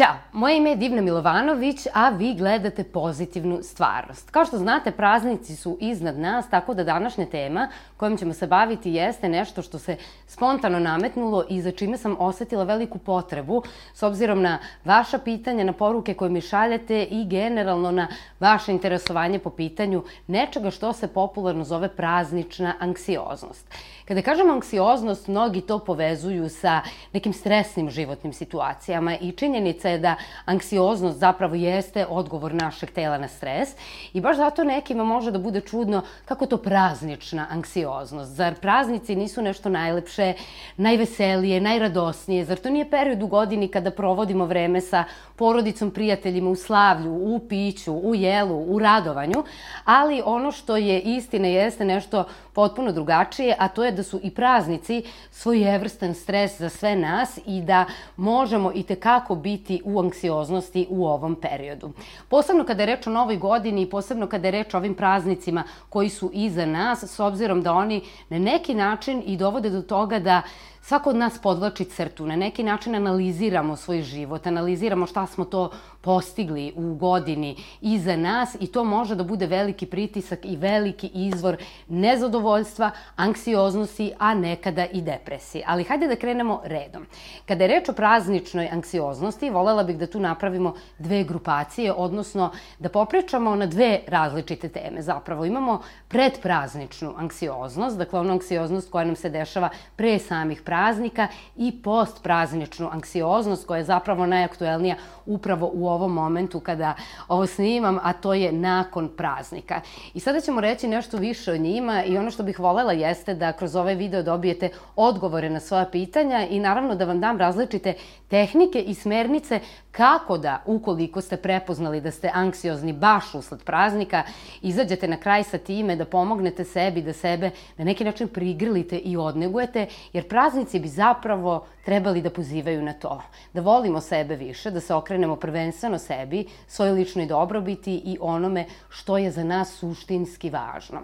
Ćao, 0.00 0.14
moje 0.32 0.56
ime 0.56 0.70
je 0.70 0.76
Divna 0.76 1.02
Milovanović, 1.02 1.86
a 1.94 2.08
vi 2.08 2.34
gledate 2.34 2.84
pozitivnu 2.84 3.58
stvarnost. 3.62 4.30
Kao 4.30 4.44
što 4.44 4.58
znate, 4.58 4.90
praznici 4.90 5.56
su 5.56 5.78
iznad 5.80 6.18
nas, 6.18 6.50
tako 6.50 6.74
da 6.74 6.84
današnja 6.84 7.26
tema 7.26 7.68
kojom 7.96 8.16
ćemo 8.16 8.32
se 8.32 8.46
baviti 8.46 8.92
jeste 8.92 9.28
nešto 9.28 9.62
što 9.62 9.78
se 9.78 9.96
spontano 10.26 10.78
nametnulo 10.78 11.44
i 11.48 11.60
za 11.62 11.70
čime 11.70 11.96
sam 11.96 12.16
osetila 12.18 12.64
veliku 12.64 12.98
potrebu, 12.98 13.62
s 13.94 14.02
obzirom 14.02 14.42
na 14.42 14.58
vaša 14.84 15.18
pitanja, 15.18 15.64
na 15.64 15.72
poruke 15.72 16.14
koje 16.14 16.30
mi 16.30 16.40
šaljete 16.40 17.02
i 17.02 17.24
generalno 17.24 17.90
na 17.90 18.08
vaše 18.40 18.72
interesovanje 18.72 19.38
po 19.38 19.50
pitanju 19.50 20.04
nečega 20.26 20.70
što 20.70 20.92
se 20.92 21.08
popularno 21.08 21.64
zove 21.64 21.88
praznična 21.88 22.74
anksioznost. 22.78 23.74
Kada 24.04 24.22
kažem 24.22 24.50
anksioznost, 24.50 25.28
mnogi 25.28 25.60
to 25.60 25.78
povezuju 25.78 26.48
sa 26.48 26.80
nekim 27.12 27.32
stresnim 27.32 27.90
životnim 27.90 28.32
situacijama 28.32 29.16
i 29.16 29.32
činjenica 29.32 29.89
je 29.90 29.98
da 29.98 30.16
anksioznost 30.44 31.18
zapravo 31.18 31.54
jeste 31.54 32.06
odgovor 32.06 32.54
našeg 32.54 32.90
tela 32.90 33.18
na 33.18 33.28
stres 33.28 33.68
i 34.12 34.20
baš 34.20 34.36
zato 34.36 34.64
nekima 34.64 35.04
može 35.04 35.30
da 35.30 35.38
bude 35.38 35.60
čudno 35.60 36.02
kako 36.24 36.46
to 36.46 36.56
praznična 36.56 37.46
anksioznost. 37.50 38.32
Zar 38.32 38.54
praznici 38.54 39.16
nisu 39.16 39.42
nešto 39.42 39.68
najlepše, 39.68 40.32
najveselije, 40.76 41.60
najradosnije? 41.60 42.44
Zar 42.44 42.58
to 42.58 42.70
nije 42.70 42.90
period 42.90 43.22
u 43.22 43.26
godini 43.26 43.68
kada 43.68 43.90
provodimo 43.90 44.46
vreme 44.46 44.80
sa 44.80 45.04
porodicom, 45.36 45.90
prijateljima 45.90 46.50
u 46.50 46.56
slavlju, 46.56 47.12
u 47.12 47.40
piću, 47.48 47.92
u 47.92 48.14
jelu, 48.14 48.74
u 48.74 48.78
radovanju? 48.78 49.44
Ali 49.84 50.22
ono 50.24 50.52
što 50.52 50.76
je 50.76 51.00
istina 51.00 51.48
jeste 51.48 51.84
nešto 51.84 52.24
potpuno 52.52 52.92
drugačije, 52.92 53.56
a 53.58 53.68
to 53.68 53.84
je 53.84 53.92
da 53.92 54.02
su 54.02 54.20
i 54.22 54.30
praznici 54.30 55.02
svojevrstan 55.30 56.14
stres 56.14 56.58
za 56.58 56.68
sve 56.68 56.96
nas 56.96 57.38
i 57.46 57.62
da 57.62 57.84
možemo 58.16 58.72
i 58.74 58.82
tekako 58.82 59.34
biti 59.34 59.69
u 59.84 60.00
anksioznosti 60.00 60.86
u 60.90 61.06
ovom 61.06 61.34
periodu. 61.34 61.92
Posebno 62.28 62.64
kada 62.64 62.82
je 62.82 62.86
reč 62.86 63.06
o 63.06 63.10
novoj 63.10 63.36
godini 63.36 63.82
i 63.82 63.90
posebno 63.90 64.26
kada 64.26 64.48
je 64.48 64.52
reč 64.52 64.74
o 64.74 64.76
ovim 64.76 64.94
praznicima 64.94 65.64
koji 65.88 66.08
su 66.08 66.30
iza 66.32 66.66
nas, 66.66 67.04
s 67.04 67.20
obzirom 67.20 67.62
da 67.62 67.72
oni 67.72 68.02
na 68.28 68.38
neki 68.38 68.74
način 68.74 69.22
i 69.26 69.36
dovode 69.36 69.70
do 69.70 69.82
toga 69.82 70.18
da 70.18 70.42
svako 70.82 71.10
od 71.10 71.16
nas 71.16 71.38
podvlači 71.38 71.84
crtu, 71.84 72.26
na 72.26 72.36
neki 72.36 72.62
način 72.62 72.94
analiziramo 72.94 73.76
svoj 73.76 74.02
život, 74.02 74.46
analiziramo 74.46 75.06
šta 75.06 75.26
smo 75.26 75.44
to 75.44 75.70
postigli 76.00 76.72
u 76.76 76.94
godini 76.94 77.56
iza 77.80 78.16
nas 78.16 78.56
i 78.60 78.66
to 78.66 78.84
može 78.84 79.14
da 79.14 79.24
bude 79.24 79.46
veliki 79.46 79.86
pritisak 79.86 80.38
i 80.44 80.56
veliki 80.56 81.10
izvor 81.14 81.56
nezadovoljstva, 81.88 82.90
anksioznosti, 83.16 84.12
a 84.18 84.34
nekada 84.34 84.86
i 84.86 85.02
depresije. 85.02 85.64
Ali 85.66 85.84
hajde 85.84 86.08
da 86.08 86.16
krenemo 86.16 86.60
redom. 86.64 87.06
Kada 87.46 87.64
je 87.64 87.68
reč 87.68 87.88
o 87.88 87.92
prazničnoj 87.92 88.68
anksioznosti, 88.72 89.50
volela 89.50 89.82
bih 89.82 89.98
da 89.98 90.06
tu 90.06 90.20
napravimo 90.20 90.74
dve 90.98 91.24
grupacije, 91.24 91.92
odnosno 91.92 92.50
da 92.78 92.88
popričamo 92.88 93.54
na 93.56 93.66
dve 93.66 94.00
različite 94.06 94.68
teme. 94.68 95.02
Zapravo 95.02 95.44
imamo 95.44 95.80
predprazničnu 96.08 97.14
anksioznost, 97.16 97.98
dakle 97.98 98.20
onu 98.20 98.32
anksioznost 98.32 98.90
koja 98.90 99.04
nam 99.04 99.16
se 99.16 99.30
dešava 99.30 99.68
pre 99.96 100.18
samih 100.18 100.62
praznika 100.70 101.26
i 101.56 101.72
postprazničnu 101.82 102.88
anksioznost 102.92 103.66
koja 103.66 103.78
je 103.78 103.84
zapravo 103.84 104.26
najaktuelnija 104.26 104.94
upravo 105.26 105.70
u 105.74 105.88
ovom 105.88 106.12
momentu 106.12 106.60
kada 106.60 106.94
ovo 107.28 107.46
snimam, 107.46 107.98
a 108.02 108.12
to 108.12 108.34
je 108.34 108.52
nakon 108.52 109.08
praznika. 109.16 109.80
I 110.14 110.20
sada 110.20 110.40
ćemo 110.40 110.60
reći 110.60 110.88
nešto 110.88 111.16
više 111.16 111.52
o 111.52 111.56
njima 111.56 112.04
i 112.04 112.18
ono 112.18 112.30
što 112.30 112.42
bih 112.42 112.60
volela 112.60 112.92
jeste 112.92 113.34
da 113.34 113.52
kroz 113.52 113.76
ovaj 113.76 113.94
video 113.94 114.22
dobijete 114.22 114.68
odgovore 114.96 115.50
na 115.50 115.60
svoja 115.60 115.84
pitanja 115.84 116.46
i 116.46 116.60
naravno 116.60 116.94
da 116.94 117.04
vam 117.04 117.20
dam 117.20 117.38
različite 117.38 117.94
tehnike 118.28 118.80
i 118.80 118.94
smernice 118.94 119.60
kako 119.90 120.38
da, 120.38 120.62
ukoliko 120.66 121.20
ste 121.20 121.36
prepoznali 121.36 122.00
da 122.00 122.10
ste 122.10 122.30
anksiozni 122.34 122.92
baš 122.92 123.34
usled 123.34 123.62
praznika, 123.64 124.22
izađete 124.62 125.08
na 125.08 125.16
kraj 125.16 125.44
sa 125.44 125.58
time 125.58 125.96
da 125.96 126.04
pomognete 126.04 126.64
sebi, 126.64 127.02
da 127.02 127.12
sebe 127.12 127.50
na 127.76 127.84
neki 127.84 128.04
način 128.04 128.28
prigrlite 128.28 128.98
i 128.98 129.16
odnegujete, 129.16 129.86
jer 130.12 130.28
praznici 130.60 130.78
bi 130.80 130.88
zapravo 130.88 131.64
trebali 131.84 132.22
da 132.22 132.30
pozivaju 132.30 132.82
na 132.82 132.92
to. 132.92 133.22
Da 133.52 133.60
volimo 133.60 134.00
sebe 134.00 134.36
više, 134.36 134.70
da 134.70 134.80
se 134.80 134.94
okrenemo 134.94 135.36
prvenstveno 135.36 135.98
sebi, 135.98 136.44
svojoj 136.66 136.92
ličnoj 136.92 137.26
dobrobiti 137.26 137.94
i 138.04 138.18
onome 138.20 138.66
što 138.88 139.18
je 139.18 139.30
za 139.30 139.44
nas 139.44 139.72
suštinski 139.78 140.50
važno. 140.50 141.00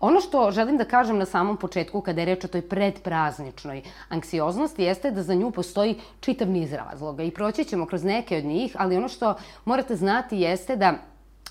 Ono 0.00 0.20
što 0.20 0.50
želim 0.50 0.76
da 0.76 0.84
kažem 0.84 1.18
na 1.18 1.24
samom 1.24 1.56
početku 1.56 2.00
kada 2.00 2.20
je 2.20 2.26
reč 2.26 2.44
o 2.44 2.48
toj 2.48 2.62
predprazničnoj 2.62 3.82
anksioznosti 4.08 4.82
jeste 4.82 5.10
da 5.10 5.22
za 5.22 5.34
nju 5.34 5.50
postoji 5.50 6.00
čitav 6.20 6.48
niz 6.48 6.72
razloga 6.72 7.22
i 7.22 7.30
proći 7.30 7.64
ćemo 7.64 7.86
kroz 7.86 8.04
neke 8.04 8.38
od 8.38 8.44
njih, 8.44 8.74
ali 8.78 8.96
ono 8.96 9.08
što 9.08 9.36
morate 9.64 9.96
znati 9.96 10.40
jeste 10.40 10.76
da 10.76 10.98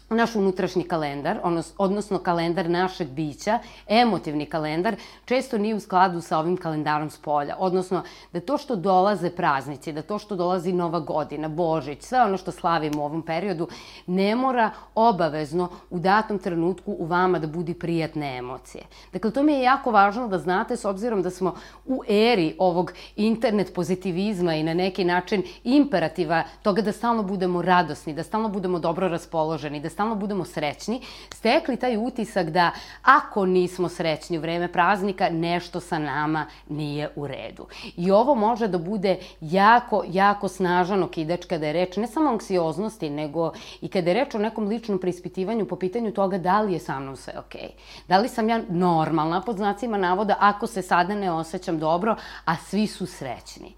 naš 0.09 0.35
unutrašnji 0.35 0.83
kalendar, 0.83 1.39
odnosno 1.77 2.19
kalendar 2.19 2.69
našeg 2.69 3.07
bića, 3.07 3.59
emotivni 3.87 4.45
kalendar, 4.45 4.95
često 5.25 5.57
nije 5.57 5.75
u 5.75 5.79
skladu 5.79 6.21
sa 6.21 6.39
ovim 6.39 6.57
kalendarom 6.57 7.09
s 7.09 7.17
polja. 7.17 7.55
Odnosno, 7.59 8.03
da 8.33 8.39
to 8.39 8.57
što 8.57 8.75
dolaze 8.75 9.29
praznici, 9.29 9.93
da 9.93 10.01
to 10.01 10.19
što 10.19 10.35
dolazi 10.35 10.73
Nova 10.73 10.99
godina, 10.99 11.47
Božić, 11.47 12.01
sve 12.01 12.21
ono 12.21 12.37
što 12.37 12.51
slavimo 12.51 13.01
u 13.01 13.05
ovom 13.05 13.21
periodu, 13.21 13.67
ne 14.07 14.35
mora 14.35 14.71
obavezno 14.95 15.69
u 15.89 15.99
datom 15.99 16.39
trenutku 16.39 16.95
u 16.99 17.05
vama 17.05 17.39
da 17.39 17.47
budi 17.47 17.73
prijatne 17.73 18.37
emocije. 18.37 18.83
Dakle, 19.13 19.31
to 19.31 19.43
mi 19.43 19.53
je 19.53 19.61
jako 19.61 19.91
važno 19.91 20.27
da 20.27 20.37
znate, 20.37 20.77
s 20.77 20.85
obzirom 20.85 21.21
da 21.21 21.29
smo 21.29 21.55
u 21.85 22.01
eri 22.07 22.55
ovog 22.59 22.93
internet 23.15 23.73
pozitivizma 23.73 24.53
i 24.55 24.63
na 24.63 24.73
neki 24.73 25.03
način 25.03 25.43
imperativa 25.63 26.43
toga 26.61 26.81
da 26.81 26.91
stalno 26.91 27.23
budemo 27.23 27.61
radosni, 27.61 28.13
da 28.13 28.23
stalno 28.23 28.49
budemo 28.49 28.79
dobro 28.79 29.07
raspoloženi, 29.07 29.79
da 29.79 29.89
stalno 29.95 30.15
budemo 30.15 30.45
srećni, 30.45 31.01
stekli 31.33 31.77
taj 31.77 31.97
utisak 31.97 32.49
da 32.49 32.71
ako 33.01 33.45
nismo 33.45 33.89
srećni 33.89 34.37
u 34.37 34.41
vreme 34.41 34.67
praznika, 34.67 35.29
nešto 35.29 35.79
sa 35.79 35.99
nama 35.99 36.45
nije 36.69 37.09
u 37.15 37.27
redu. 37.27 37.67
I 37.97 38.11
ovo 38.11 38.35
može 38.35 38.67
da 38.67 38.77
bude 38.77 39.17
jako, 39.41 40.03
jako 40.07 40.47
snažan 40.47 41.03
okidač 41.03 41.45
kada 41.45 41.67
je 41.67 41.73
reč 41.73 41.95
ne 41.97 42.07
samo 42.07 42.29
anksioznosti, 42.29 43.09
nego 43.09 43.53
i 43.81 43.87
kada 43.87 44.09
je 44.09 44.13
reč 44.13 44.35
o 44.35 44.39
nekom 44.39 44.67
ličnom 44.67 44.99
preispitivanju 44.99 45.65
po 45.65 45.75
pitanju 45.75 46.11
toga 46.11 46.37
da 46.37 46.61
li 46.61 46.73
je 46.73 46.79
sa 46.79 46.99
mnom 46.99 47.15
sve 47.15 47.39
okej. 47.39 47.61
Okay. 47.61 48.07
Da 48.07 48.17
li 48.17 48.29
sam 48.29 48.49
ja 48.49 48.61
normalna, 48.69 49.41
pod 49.41 49.57
znacima 49.57 49.97
navoda, 49.97 50.35
ako 50.39 50.67
se 50.67 50.81
sada 50.81 51.15
ne 51.15 51.31
osjećam 51.31 51.79
dobro, 51.79 52.15
a 52.45 52.55
svi 52.55 52.87
su 52.87 53.05
srećni. 53.05 53.73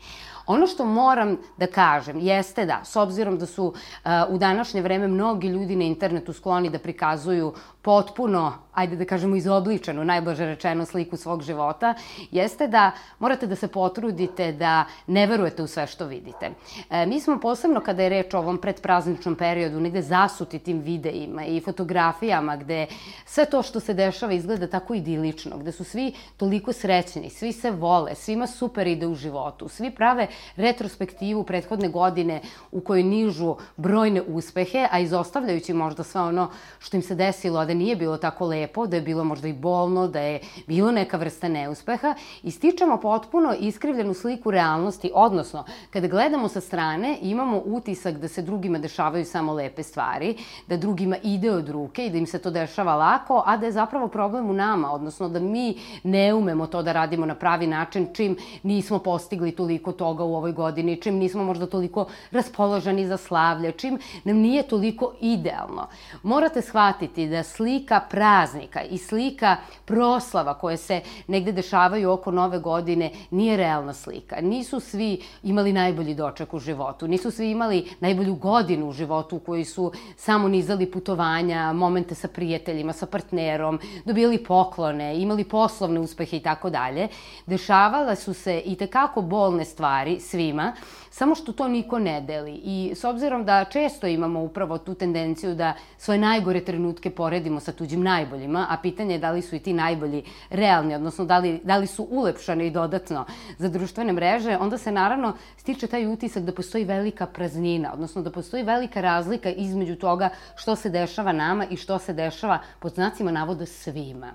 Ono 0.48 0.68
što 0.68 0.86
moram 0.86 1.38
da 1.58 1.68
kažem 1.68 2.20
jeste 2.20 2.66
da, 2.66 2.82
s 2.84 2.96
obzirom 2.96 3.38
da 3.38 3.46
su 3.46 3.66
uh, 3.66 4.12
u 4.30 4.38
današnje 4.38 4.82
vreme 4.82 5.08
mnogi 5.08 5.48
ljudi 5.48 5.76
na 5.76 5.84
internetu 5.84 6.34
skloni 6.34 6.70
da 6.70 6.80
prikazuju 6.80 7.54
potpuno, 7.88 8.54
ajde 8.74 8.96
da 9.00 9.06
kažemo, 9.08 9.36
izobličenu, 9.40 10.04
najblaže 10.06 10.46
rečeno, 10.46 10.86
sliku 10.86 11.18
svog 11.18 11.42
života, 11.42 11.94
jeste 12.32 12.68
da 12.68 12.92
morate 13.20 13.48
da 13.48 13.56
se 13.56 13.68
potrudite 13.68 14.52
da 14.52 14.84
ne 15.08 15.24
verujete 15.28 15.64
u 15.64 15.68
sve 15.68 15.86
što 15.88 16.06
vidite. 16.06 16.50
E, 16.90 17.06
mi 17.06 17.20
smo 17.20 17.40
posebno 17.40 17.80
kada 17.80 18.04
je 18.04 18.10
reč 18.10 18.34
o 18.34 18.42
ovom 18.42 18.58
predprazničnom 18.58 19.36
periodu 19.36 19.80
negde 19.80 20.02
zasuti 20.02 20.60
tim 20.60 20.82
videima 20.82 21.46
i 21.46 21.62
fotografijama 21.62 22.58
gde 22.58 22.88
sve 23.26 23.46
to 23.46 23.62
što 23.64 23.80
se 23.80 23.94
dešava 23.94 24.34
izgleda 24.34 24.68
tako 24.68 24.94
idilično, 24.94 25.58
gde 25.58 25.72
su 25.72 25.84
svi 25.84 26.12
toliko 26.38 26.74
srećni, 26.74 27.30
svi 27.30 27.54
se 27.54 27.72
vole, 27.72 28.16
svima 28.16 28.48
super 28.48 28.88
ide 28.88 29.08
u 29.08 29.16
životu, 29.16 29.70
svi 29.70 29.92
prave 29.92 30.28
retrospektivu 30.56 31.44
prethodne 31.44 31.88
godine 31.90 32.42
u 32.72 32.82
kojoj 32.82 33.04
nižu 33.04 33.56
brojne 33.78 34.22
uspehe, 34.22 34.88
a 34.92 35.00
izostavljajući 35.00 35.74
možda 35.74 36.04
sve 36.04 36.22
ono 36.22 36.52
što 36.80 36.98
im 36.98 37.04
se 37.04 37.16
desilo, 37.16 37.60
a 37.60 37.66
da 37.66 37.77
nije 37.78 37.96
bilo 37.96 38.18
tako 38.18 38.46
lepo, 38.46 38.88
da 38.88 38.96
je 38.96 39.02
bilo 39.02 39.24
možda 39.24 39.48
i 39.48 39.54
bolno, 39.54 40.08
da 40.08 40.20
je 40.20 40.40
bilo 40.68 40.92
neka 40.92 41.18
vrsta 41.18 41.48
neuspeha 41.48 42.16
i 42.44 42.52
stičemo 42.52 42.98
potpuno 42.98 43.54
iskrivljenu 43.60 44.14
sliku 44.14 44.52
realnosti, 44.52 45.12
odnosno 45.14 45.64
kada 45.90 46.08
gledamo 46.08 46.48
sa 46.48 46.62
strane 46.62 47.18
imamo 47.22 47.62
utisak 47.66 48.18
da 48.18 48.28
se 48.28 48.42
drugima 48.42 48.80
dešavaju 48.80 49.26
samo 49.26 49.54
lepe 49.54 49.84
stvari, 49.84 50.38
da 50.68 50.78
drugima 50.78 51.18
ide 51.24 51.52
od 51.52 51.70
ruke 51.70 52.06
i 52.06 52.10
da 52.10 52.18
im 52.18 52.26
se 52.26 52.40
to 52.40 52.52
dešava 52.52 52.96
lako, 52.96 53.44
a 53.46 53.58
da 53.58 53.66
je 53.66 53.72
zapravo 53.72 54.08
problem 54.08 54.50
u 54.50 54.54
nama, 54.54 54.92
odnosno 54.92 55.30
da 55.30 55.40
mi 55.40 55.78
ne 56.04 56.34
umemo 56.34 56.68
to 56.68 56.82
da 56.84 56.92
radimo 56.94 57.26
na 57.26 57.36
pravi 57.36 57.68
način 57.68 58.08
čim 58.14 58.38
nismo 58.64 59.00
postigli 59.00 59.52
toliko 59.52 59.92
toga 59.92 60.24
u 60.24 60.36
ovoj 60.36 60.52
godini, 60.52 61.02
čim 61.02 61.16
nismo 61.16 61.44
možda 61.44 61.68
toliko 61.68 62.08
raspoloženi 62.32 63.08
za 63.08 63.18
slavlje, 63.18 63.72
čim 63.72 64.00
nam 64.24 64.38
nije 64.38 64.68
toliko 64.68 65.14
idealno. 65.22 65.88
Morate 66.24 66.62
shvatiti 66.62 67.28
da 67.28 67.44
sliku 67.44 67.67
slika 67.68 68.00
praznika 68.10 68.82
i 68.82 68.98
slika 68.98 69.58
proslava 69.86 70.54
koje 70.54 70.78
se 70.78 71.02
negde 71.28 71.52
dešavaju 71.52 72.12
oko 72.12 72.32
nove 72.32 72.60
godine 72.60 73.12
nije 73.32 73.58
realna 73.58 73.94
slika. 73.94 74.42
Nisu 74.42 74.80
svi 74.80 75.22
imali 75.44 75.74
najbolji 75.74 76.16
doček 76.16 76.54
u 76.54 76.60
životu, 76.60 77.08
nisu 77.08 77.32
svi 77.32 77.52
imali 77.52 77.90
najbolju 78.00 78.36
godinu 78.36 78.90
u 78.90 78.94
životu 78.94 79.36
u 79.36 79.40
kojoj 79.40 79.66
su 79.66 79.92
samo 80.16 80.48
nizali 80.48 80.92
putovanja, 80.92 81.74
momente 81.74 82.16
sa 82.16 82.28
prijateljima, 82.28 82.94
sa 82.94 83.06
partnerom, 83.06 83.80
dobili 84.06 84.44
poklone, 84.44 85.18
imali 85.18 85.44
poslovne 85.44 86.00
uspehe 86.00 86.38
i 86.38 86.44
tako 86.44 86.70
dalje. 86.70 87.08
Dešavala 87.46 88.16
su 88.16 88.34
se 88.34 88.62
i 88.66 88.76
tekako 88.76 89.22
bolne 89.22 89.66
stvari 89.66 90.20
svima, 90.20 90.74
samo 91.18 91.36
što 91.36 91.54
to 91.54 91.68
niko 91.68 92.00
ne 92.00 92.22
deli. 92.22 92.62
I 92.64 92.92
s 92.96 93.04
obzirom 93.04 93.46
da 93.46 93.66
često 93.66 94.08
imamo 94.08 94.42
upravo 94.42 94.78
tu 94.78 94.94
tendenciju 94.94 95.56
da 95.56 95.74
svoje 95.98 96.20
najgore 96.20 96.62
trenutke 96.66 97.10
poredimo 97.10 97.57
sa 97.60 97.72
tuđim 97.72 98.04
najboljima, 98.04 98.68
a 98.70 98.78
pitanje 98.82 99.16
je 99.16 99.20
da 99.20 99.32
li 99.32 99.42
su 99.42 99.56
i 99.56 99.60
ti 99.60 99.74
najbolji 99.74 100.24
realni, 100.50 100.96
odnosno 100.96 101.26
da 101.26 101.38
li, 101.38 101.60
da 101.64 101.78
li 101.78 101.88
su 101.88 102.08
ulepšani 102.12 102.68
i 102.68 102.72
dodatno 102.72 103.26
za 103.58 103.70
društvene 103.70 104.14
mreže, 104.14 104.58
onda 104.58 104.78
se 104.78 104.92
naravno 104.92 105.34
stiče 105.58 105.88
taj 105.88 106.08
utisak 106.08 106.44
da 106.44 106.52
postoji 106.52 106.86
velika 106.86 107.26
praznina, 107.26 107.94
odnosno 107.94 108.22
da 108.22 108.32
postoji 108.32 108.64
velika 108.64 109.02
razlika 109.02 109.50
između 109.50 109.96
toga 109.96 110.30
što 110.56 110.76
se 110.76 110.90
dešava 110.90 111.32
nama 111.32 111.66
i 111.66 111.78
što 111.78 112.00
se 112.00 112.14
dešava 112.14 112.60
pod 112.80 112.94
znacima 112.94 113.32
navoda 113.32 113.66
svima. 113.66 114.32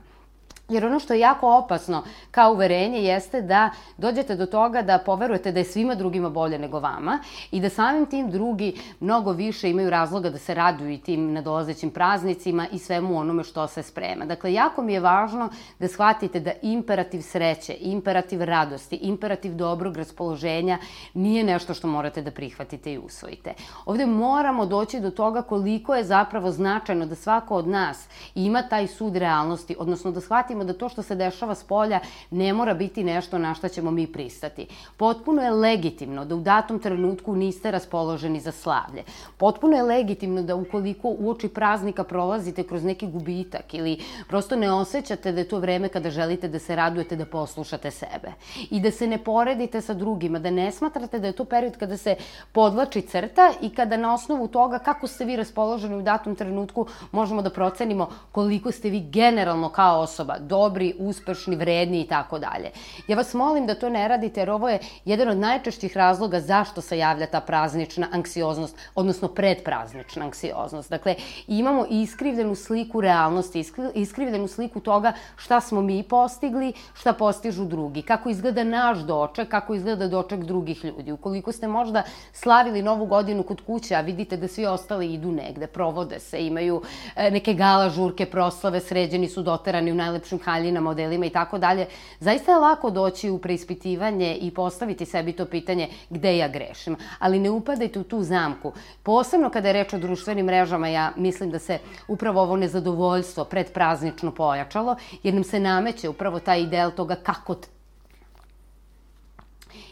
Jer 0.69 0.87
ono 0.87 0.99
što 0.99 1.15
je 1.15 1.21
jako 1.21 1.57
opasno 1.57 2.03
kao 2.31 2.53
uverenje 2.53 2.99
jeste 2.99 3.43
da 3.43 3.71
dođete 3.97 4.37
do 4.37 4.47
toga 4.47 4.83
da 4.83 4.99
poverujete 4.99 5.53
da 5.53 5.59
je 5.59 5.65
svima 5.65 5.95
drugima 5.95 6.31
bolje 6.31 6.59
nego 6.59 6.81
vama 6.81 7.19
i 7.51 7.61
da 7.61 7.69
samim 7.69 8.07
tim 8.07 8.31
drugi 8.31 8.75
mnogo 9.01 9.33
više 9.33 9.71
imaju 9.71 9.91
razloga 9.91 10.31
da 10.31 10.39
se 10.39 10.55
raduju 10.55 10.91
i 10.91 10.99
tim 10.99 11.33
nadolazećim 11.33 11.91
praznicima 11.91 12.67
i 12.73 12.79
svemu 12.79 13.19
onome 13.19 13.45
što 13.45 13.67
se 13.67 13.83
sprema. 13.83 14.25
Dakle, 14.25 14.53
jako 14.53 14.83
mi 14.83 14.93
je 14.93 15.01
važno 15.01 15.49
da 15.79 15.89
shvatite 15.89 16.41
da 16.41 16.53
imperativ 16.63 17.21
sreće, 17.21 17.77
imperativ 17.81 18.43
radosti, 18.45 18.97
imperativ 18.97 19.55
dobrog 19.55 19.97
raspoloženja 19.97 20.79
nije 21.15 21.45
nešto 21.45 21.75
što 21.75 21.89
morate 21.89 22.23
da 22.23 22.31
prihvatite 22.31 22.93
i 22.93 22.99
usvojite. 22.99 23.55
Ovde 23.87 24.07
moramo 24.07 24.67
doći 24.67 25.01
do 25.01 25.11
toga 25.11 25.43
koliko 25.43 25.95
je 25.95 26.05
zapravo 26.05 26.51
značajno 26.51 27.07
da 27.07 27.15
svako 27.15 27.57
od 27.57 27.69
nas 27.69 28.09
ima 28.35 28.63
taj 28.63 28.87
sud 28.87 29.17
realnosti, 29.17 29.77
odnosno 29.79 30.11
da 30.11 30.21
shvatimo 30.21 30.52
shvatimo 30.53 30.65
da 30.65 30.73
to 30.73 30.89
što 30.89 31.03
se 31.03 31.15
dešava 31.15 31.55
s 31.55 31.65
polja 31.65 32.01
ne 32.31 32.53
mora 32.53 32.75
biti 32.75 33.05
nešto 33.05 33.39
na 33.39 33.55
šta 33.55 33.69
ćemo 33.69 33.91
mi 33.91 34.07
pristati. 34.07 34.67
Potpuno 34.97 35.43
je 35.43 35.51
legitimno 35.51 36.25
da 36.25 36.35
u 36.35 36.41
datom 36.41 36.79
trenutku 36.79 37.37
niste 37.37 37.71
raspoloženi 37.71 38.41
za 38.41 38.53
slavlje. 38.53 39.05
Potpuno 39.39 39.77
je 39.77 39.83
legitimno 39.83 40.43
da 40.43 40.55
ukoliko 40.55 41.09
uoči 41.09 41.49
praznika 41.49 42.05
prolazite 42.05 42.63
kroz 42.63 42.85
neki 42.85 43.07
gubitak 43.07 43.75
ili 43.75 43.99
prosto 44.29 44.57
ne 44.57 44.73
osjećate 44.73 45.33
da 45.33 45.41
je 45.41 45.49
to 45.49 45.59
vreme 45.59 45.89
kada 45.89 46.11
želite 46.11 46.49
da 46.49 46.59
se 46.59 46.77
radujete 46.77 47.17
da 47.17 47.27
poslušate 47.27 47.91
sebe. 47.91 48.33
I 48.71 48.81
da 48.81 48.91
se 48.91 49.07
ne 49.07 49.19
poredite 49.19 49.81
sa 49.81 49.95
drugima, 49.95 50.39
da 50.39 50.51
ne 50.51 50.73
smatrate 50.73 51.19
da 51.19 51.27
je 51.27 51.33
to 51.33 51.45
period 51.45 51.79
kada 51.79 51.97
se 51.97 52.17
podlači 52.53 53.03
crta 53.03 53.53
i 53.61 53.71
kada 53.71 53.97
na 53.97 54.15
osnovu 54.15 54.49
toga 54.49 54.79
kako 54.79 55.07
ste 55.07 55.25
vi 55.25 55.37
raspoloženi 55.37 55.97
u 55.97 56.03
datom 56.03 56.37
trenutku 56.37 56.87
možemo 57.13 57.43
da 57.43 57.51
procenimo 57.51 58.09
koliko 58.33 58.73
ste 58.73 58.91
vi 58.91 59.01
generalno 59.01 59.69
kao 59.69 60.03
osoba 60.03 60.42
dobri, 60.43 60.95
uspešni, 60.99 61.57
vredni 61.57 62.01
i 62.01 62.07
tako 62.07 62.39
dalje. 62.39 62.71
Ja 63.09 63.17
vas 63.17 63.35
molim 63.35 63.67
da 63.67 63.75
to 63.75 63.89
ne 63.89 64.09
radite 64.09 64.41
jer 64.41 64.51
ovo 64.51 64.69
je 64.69 64.79
jedan 65.05 65.29
od 65.29 65.39
najčešćih 65.39 65.97
razloga 65.97 66.41
zašto 66.41 66.81
se 66.81 66.99
javlja 66.99 67.27
ta 67.27 67.41
praznična 67.41 68.09
anksioznost, 68.13 68.77
odnosno 68.95 69.29
predpraznična 69.29 70.25
anksioznost. 70.25 70.91
Dakle, 70.91 71.15
imamo 71.47 71.87
iskrivljenu 71.91 72.55
sliku 72.55 73.01
realnosti, 73.01 73.65
iskrivljenu 73.95 74.49
sliku 74.49 74.81
toga 74.81 75.13
šta 75.37 75.61
smo 75.61 75.83
mi 75.83 76.03
postigli, 76.03 76.73
šta 76.95 77.13
postižu 77.13 77.65
drugi, 77.65 78.03
kako 78.03 78.29
izgleda 78.29 78.65
naš 78.65 78.99
doček, 78.99 79.49
kako 79.49 79.75
izgleda 79.75 80.09
doček 80.09 80.41
drugih 80.45 80.85
ljudi. 80.85 81.13
Ukoliko 81.13 81.53
ste 81.53 81.69
možda 81.69 82.03
slavili 82.33 82.83
novu 82.83 83.07
godinu 83.07 83.43
kod 83.43 83.61
kuće, 83.61 83.95
a 83.95 84.01
vidite 84.01 84.37
da 84.37 84.49
svi 84.49 84.67
ostali 84.67 85.13
idu 85.15 85.33
negde, 85.33 85.67
provode 85.67 86.21
se, 86.21 86.47
imaju 86.47 86.83
e, 87.17 87.31
neke 87.31 87.55
gala 87.55 87.89
žurke, 87.91 88.27
proslave, 88.27 88.81
sređeni 88.81 89.29
su 89.29 89.43
doterani 89.43 89.93
u 89.93 89.95
najlepšim 90.33 90.39
haljinama, 90.45 90.91
modelima 90.91 91.27
i 91.27 91.31
tako 91.31 91.59
dalje, 91.59 91.87
zaista 92.21 92.53
je 92.53 92.59
lako 92.59 92.91
doći 92.91 93.31
u 93.31 93.39
preispitivanje 93.39 94.37
i 94.41 94.51
postaviti 94.51 95.07
sebi 95.07 95.33
to 95.33 95.45
pitanje 95.47 95.89
gde 96.11 96.37
ja 96.37 96.49
grešim. 96.49 96.97
Ali 97.19 97.39
ne 97.39 97.51
upadajte 97.51 98.01
u 98.01 98.05
tu 98.05 98.23
zamku. 98.23 98.73
Posebno 99.03 99.51
kada 99.51 99.69
je 99.69 99.73
reč 99.73 99.93
o 99.93 99.99
društvenim 99.99 100.47
mrežama, 100.47 100.89
ja 100.89 101.13
mislim 101.17 101.51
da 101.51 101.59
se 101.59 101.79
upravo 102.09 102.43
ovo 102.43 102.57
nezadovoljstvo 102.57 103.45
predpraznično 103.45 104.31
pojačalo, 104.31 104.97
jer 105.23 105.35
nam 105.35 105.45
se 105.45 105.61
nameće 105.61 106.09
upravo 106.09 106.41
taj 106.41 106.63
ideal 106.63 106.91
toga 106.91 107.15
kako 107.15 107.55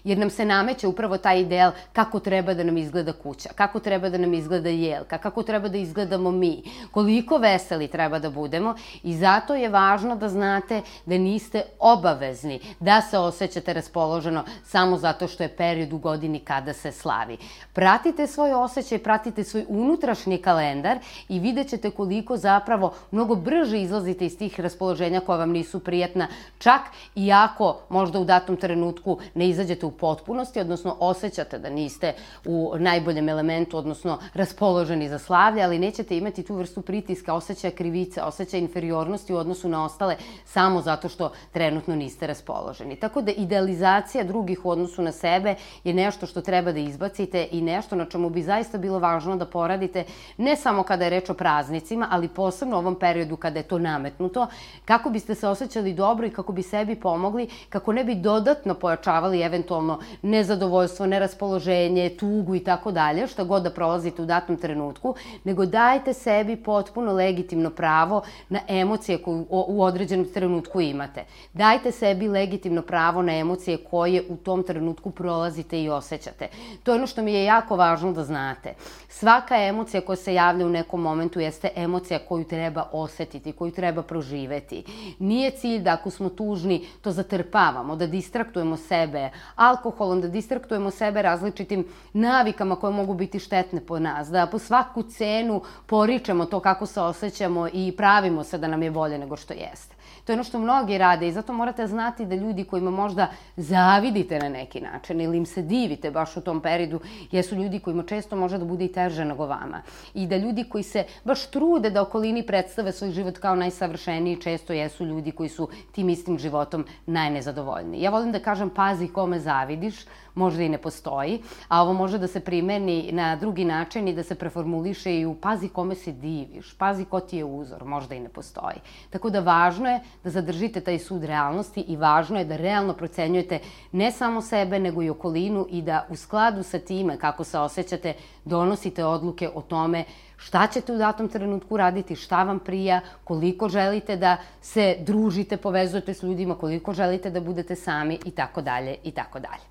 jer 0.05 0.19
nam 0.19 0.31
se 0.31 0.45
nameće 0.45 0.89
upravo 0.89 1.19
taj 1.19 1.41
ideal 1.41 1.73
kako 1.93 2.21
treba 2.21 2.55
da 2.55 2.65
nam 2.65 2.77
izgleda 2.77 3.13
kuća, 3.13 3.49
kako 3.55 3.81
treba 3.81 4.09
da 4.09 4.19
nam 4.19 4.35
izgleda 4.35 4.69
jelka, 4.69 5.19
kako 5.19 5.43
treba 5.43 5.69
da 5.69 5.79
izgledamo 5.79 6.31
mi, 6.31 6.63
koliko 6.91 7.39
veseli 7.39 7.89
treba 7.89 8.19
da 8.19 8.31
budemo 8.31 8.75
i 9.03 9.15
zato 9.17 9.55
je 9.55 9.69
važno 9.69 10.17
da 10.17 10.29
znate 10.29 10.83
da 11.07 11.19
niste 11.19 11.63
obavezni 11.79 12.61
da 12.81 13.01
se 13.01 13.19
osjećate 13.19 13.73
raspoloženo 13.73 14.45
samo 14.65 14.99
zato 14.99 15.29
što 15.29 15.43
je 15.43 15.57
period 15.57 15.93
u 15.93 15.99
godini 15.99 16.39
kada 16.39 16.73
se 16.73 16.93
slavi. 16.93 17.37
Pratite 17.73 18.27
svoj 18.27 18.53
osjećaj, 18.53 18.99
pratite 18.99 19.45
svoj 19.45 19.65
unutrašnji 19.69 20.39
kalendar 20.39 20.99
i 21.29 21.39
vidjet 21.39 21.69
ćete 21.69 21.91
koliko 21.91 22.37
zapravo 22.37 22.93
mnogo 23.11 23.35
brže 23.35 23.81
izlazite 23.81 24.27
iz 24.27 24.39
tih 24.39 24.61
raspoloženja 24.61 25.21
koja 25.21 25.39
vam 25.39 25.51
nisu 25.51 25.81
prijatna, 25.81 26.29
čak 26.59 26.81
i 27.15 27.33
ako 27.33 27.77
možda 27.89 28.19
u 28.19 28.25
datom 28.25 28.57
trenutku 28.57 29.19
ne 29.35 29.49
izađete 29.49 29.87
u 29.87 29.90
potpunosti, 29.91 30.61
odnosno 30.61 30.97
osjećate 31.01 31.59
da 31.59 31.71
niste 31.71 32.15
u 32.45 32.73
najboljem 32.79 33.29
elementu, 33.29 33.79
odnosno 33.79 34.19
raspoloženi 34.35 35.09
za 35.09 35.19
slavlje, 35.19 35.63
ali 35.63 35.79
nećete 35.79 36.19
imati 36.19 36.43
tu 36.43 36.55
vrstu 36.55 36.83
pritiska, 36.83 37.35
osjećaja 37.35 37.71
krivice, 37.71 38.23
osjećaja 38.23 38.61
inferiornosti 38.61 39.35
u 39.35 39.37
odnosu 39.37 39.69
na 39.69 39.85
ostale 39.85 40.17
samo 40.45 40.83
zato 40.83 41.09
što 41.09 41.33
trenutno 41.53 41.97
niste 41.97 42.27
raspoloženi. 42.27 42.97
Tako 42.97 43.23
da 43.23 43.33
idealizacija 43.33 44.25
drugih 44.25 44.65
u 44.65 44.71
odnosu 44.71 45.03
na 45.03 45.13
sebe 45.13 45.55
je 45.85 45.95
nešto 45.95 46.27
što 46.27 46.41
treba 46.41 46.73
da 46.73 46.79
izbacite 46.79 47.49
i 47.51 47.63
nešto 47.63 47.97
na 47.97 48.05
čemu 48.05 48.31
bi 48.31 48.43
zaista 48.43 48.79
bilo 48.79 48.99
važno 48.99 49.37
da 49.37 49.47
poradite 49.47 50.05
ne 50.37 50.57
samo 50.57 50.83
kada 50.83 51.05
je 51.05 51.11
reč 51.11 51.31
o 51.31 51.35
praznicima, 51.35 52.09
ali 52.11 52.29
posebno 52.29 52.77
u 52.77 52.79
ovom 52.79 52.95
periodu 52.95 53.37
kada 53.37 53.59
je 53.59 53.69
to 53.69 53.79
nametnuto, 53.79 54.47
kako 54.85 55.11
biste 55.11 55.35
se 55.35 55.49
osjećali 55.49 55.95
dobro 55.95 56.27
i 56.27 56.31
kako 56.31 56.53
bi 56.53 56.63
sebi 56.63 56.97
pomogli, 56.97 57.49
kako 57.69 57.93
ne 57.93 58.05
bi 58.05 58.15
dodatno 58.15 58.75
pojačavali 58.75 59.43
eventualno 59.43 59.80
eventualno 59.81 59.99
nezadovoljstvo, 60.23 61.07
neraspoloženje, 61.07 62.11
tugu 62.19 62.55
i 62.55 62.65
tako 62.65 62.93
dalje, 62.93 63.27
šta 63.27 63.45
god 63.45 63.63
da 63.63 63.71
prolazite 63.71 64.23
u 64.23 64.27
datom 64.27 64.57
trenutku, 64.57 65.15
nego 65.45 65.67
dajte 65.67 66.13
sebi 66.13 66.57
potpuno 66.57 67.13
legitimno 67.13 67.71
pravo 67.71 68.23
na 68.49 68.61
emocije 68.69 69.19
koje 69.19 69.45
u 69.49 69.83
određenom 69.83 70.27
trenutku 70.35 70.81
imate. 70.81 71.25
Dajte 71.53 71.93
sebi 71.93 72.29
legitimno 72.29 72.83
pravo 72.83 73.23
na 73.23 73.37
emocije 73.37 73.77
koje 73.77 74.25
u 74.29 74.37
tom 74.37 74.63
trenutku 74.63 75.11
prolazite 75.11 75.83
i 75.83 75.89
osjećate. 75.89 76.49
To 76.83 76.93
je 76.93 76.97
ono 76.97 77.07
što 77.07 77.23
mi 77.23 77.33
je 77.33 77.45
jako 77.45 77.77
važno 77.77 78.13
da 78.13 78.25
znate. 78.25 78.75
Svaka 79.09 79.57
emocija 79.57 80.01
koja 80.01 80.17
se 80.17 80.35
javlja 80.35 80.67
u 80.67 80.71
nekom 80.71 81.01
momentu 81.01 81.41
jeste 81.41 81.71
emocija 81.77 82.19
koju 82.29 82.45
treba 82.45 82.89
osetiti, 82.93 83.53
koju 83.53 83.71
treba 83.71 84.03
proživeti. 84.03 84.85
Nije 85.19 85.51
cilj 85.51 85.83
da 85.83 85.93
ako 85.93 86.11
smo 86.11 86.29
tužni 86.29 86.87
to 87.03 87.13
zatrpavamo, 87.13 87.97
da 87.97 88.07
distraktujemo 88.07 88.77
sebe, 88.77 89.31
alkoholom, 89.71 90.21
da 90.21 90.29
distraktujemo 90.29 90.91
sebe 90.91 91.23
različitim 91.23 91.85
navikama 92.13 92.77
koje 92.77 92.93
mogu 92.93 93.15
biti 93.15 93.39
štetne 93.39 93.81
po 93.87 93.99
nas, 93.99 94.29
da 94.29 94.47
po 94.47 94.59
svaku 94.59 95.03
cenu 95.03 95.63
poričemo 95.87 96.45
to 96.45 96.61
kako 96.61 96.87
se 96.87 97.01
osjećamo 97.01 97.69
i 97.73 97.93
pravimo 97.97 98.45
se 98.45 98.59
da 98.59 98.69
nam 98.69 98.83
je 98.83 98.91
bolje 98.91 99.19
nego 99.19 99.37
što 99.37 99.55
jeste. 99.55 100.00
To 100.25 100.33
je 100.33 100.35
ono 100.35 100.45
što 100.45 100.59
mnogi 100.59 100.99
rade 100.99 101.29
i 101.29 101.33
zato 101.33 101.53
morate 101.53 101.87
znati 101.87 102.27
da 102.27 102.35
ljudi 102.35 102.65
kojima 102.65 102.91
možda 102.91 103.27
zavidite 103.57 104.39
na 104.39 104.49
neki 104.49 104.81
način 104.81 105.21
ili 105.21 105.37
im 105.37 105.47
se 105.47 105.63
divite 105.63 106.11
baš 106.11 106.37
u 106.37 106.41
tom 106.41 106.61
periodu, 106.61 107.01
jesu 107.31 107.55
ljudi 107.55 107.79
kojima 107.79 108.03
često 108.03 108.37
može 108.37 108.59
da 108.59 108.65
bude 108.65 108.85
i 108.85 108.93
teže 108.93 109.25
nego 109.25 109.47
vama. 109.47 109.83
I 110.15 110.27
da 110.27 110.37
ljudi 110.37 110.65
koji 110.65 110.85
se 110.85 111.05
baš 111.25 111.47
trude 111.47 111.91
da 111.91 112.03
okolini 112.03 112.47
predstave 112.47 112.93
svoj 112.93 113.11
život 113.11 113.39
kao 113.39 113.57
najsavršeniji, 113.57 114.41
često 114.41 114.73
jesu 114.73 115.05
ljudi 115.05 115.33
koji 115.33 115.49
su 115.49 115.69
tim 115.93 116.09
istim 116.09 116.39
životom 116.39 116.85
najnezadovoljniji. 117.07 118.03
Ja 118.03 118.11
volim 118.11 118.33
da 118.33 118.39
kažem 118.39 118.71
pazi 118.71 119.09
kome 119.09 119.39
zavidiš, 119.39 120.05
možda 120.35 120.63
i 120.63 120.69
ne 120.69 120.79
postoji, 120.79 121.43
a 121.69 121.83
ovo 121.83 121.93
može 121.93 122.19
da 122.19 122.27
se 122.27 122.41
primeni 122.41 123.11
na 123.13 123.37
drugi 123.37 123.65
način 123.65 124.09
i 124.09 124.15
da 124.15 124.23
se 124.23 124.35
preformuliše 124.35 125.19
i 125.19 125.27
u 125.27 125.35
pazi 125.35 125.69
kome 125.69 125.95
se 125.95 126.13
diviš, 126.13 126.75
pazi 126.79 127.05
ko 127.05 127.21
ti 127.21 127.37
je 127.37 127.45
uzor, 127.45 127.85
možda 127.85 128.15
i 128.15 128.21
ne 128.21 128.29
postoji. 128.29 128.81
Tako 129.11 129.31
da 129.31 129.41
važno 129.41 129.89
je 129.91 130.01
da 130.25 130.31
zadržite 130.31 130.81
taj 130.81 130.99
sud 130.99 131.25
realnosti 131.25 131.81
i 131.81 131.97
važno 131.97 132.39
je 132.39 132.45
da 132.45 132.57
realno 132.57 132.95
procenjujete 132.95 133.59
ne 133.93 134.13
samo 134.13 134.43
sebe, 134.43 134.79
nego 134.79 135.03
i 135.03 135.11
okolinu 135.11 135.67
i 135.71 135.83
da 135.83 136.07
u 136.09 136.17
skladu 136.17 136.63
sa 136.63 136.79
time 136.79 137.19
kako 137.19 137.45
se 137.45 137.59
osjećate 137.59 138.15
donosite 138.45 139.05
odluke 139.05 139.51
o 139.55 139.63
tome 139.63 140.05
šta 140.37 140.67
ćete 140.67 140.93
u 140.93 140.99
datom 140.99 141.29
trenutku 141.29 141.77
raditi, 141.77 142.17
šta 142.17 142.43
vam 142.43 142.59
prija, 142.59 143.01
koliko 143.25 143.69
želite 143.69 144.17
da 144.17 144.37
se 144.61 144.97
družite, 145.01 145.57
povezujete 145.57 146.15
s 146.15 146.23
ljudima, 146.23 146.55
koliko 146.55 146.93
želite 146.93 147.31
da 147.31 147.41
budete 147.41 147.77
sami 147.77 148.19
i 148.25 148.31
tako 148.31 148.63
dalje 148.63 148.97
i 149.05 149.11
tako 149.11 149.41
dalje. 149.41 149.70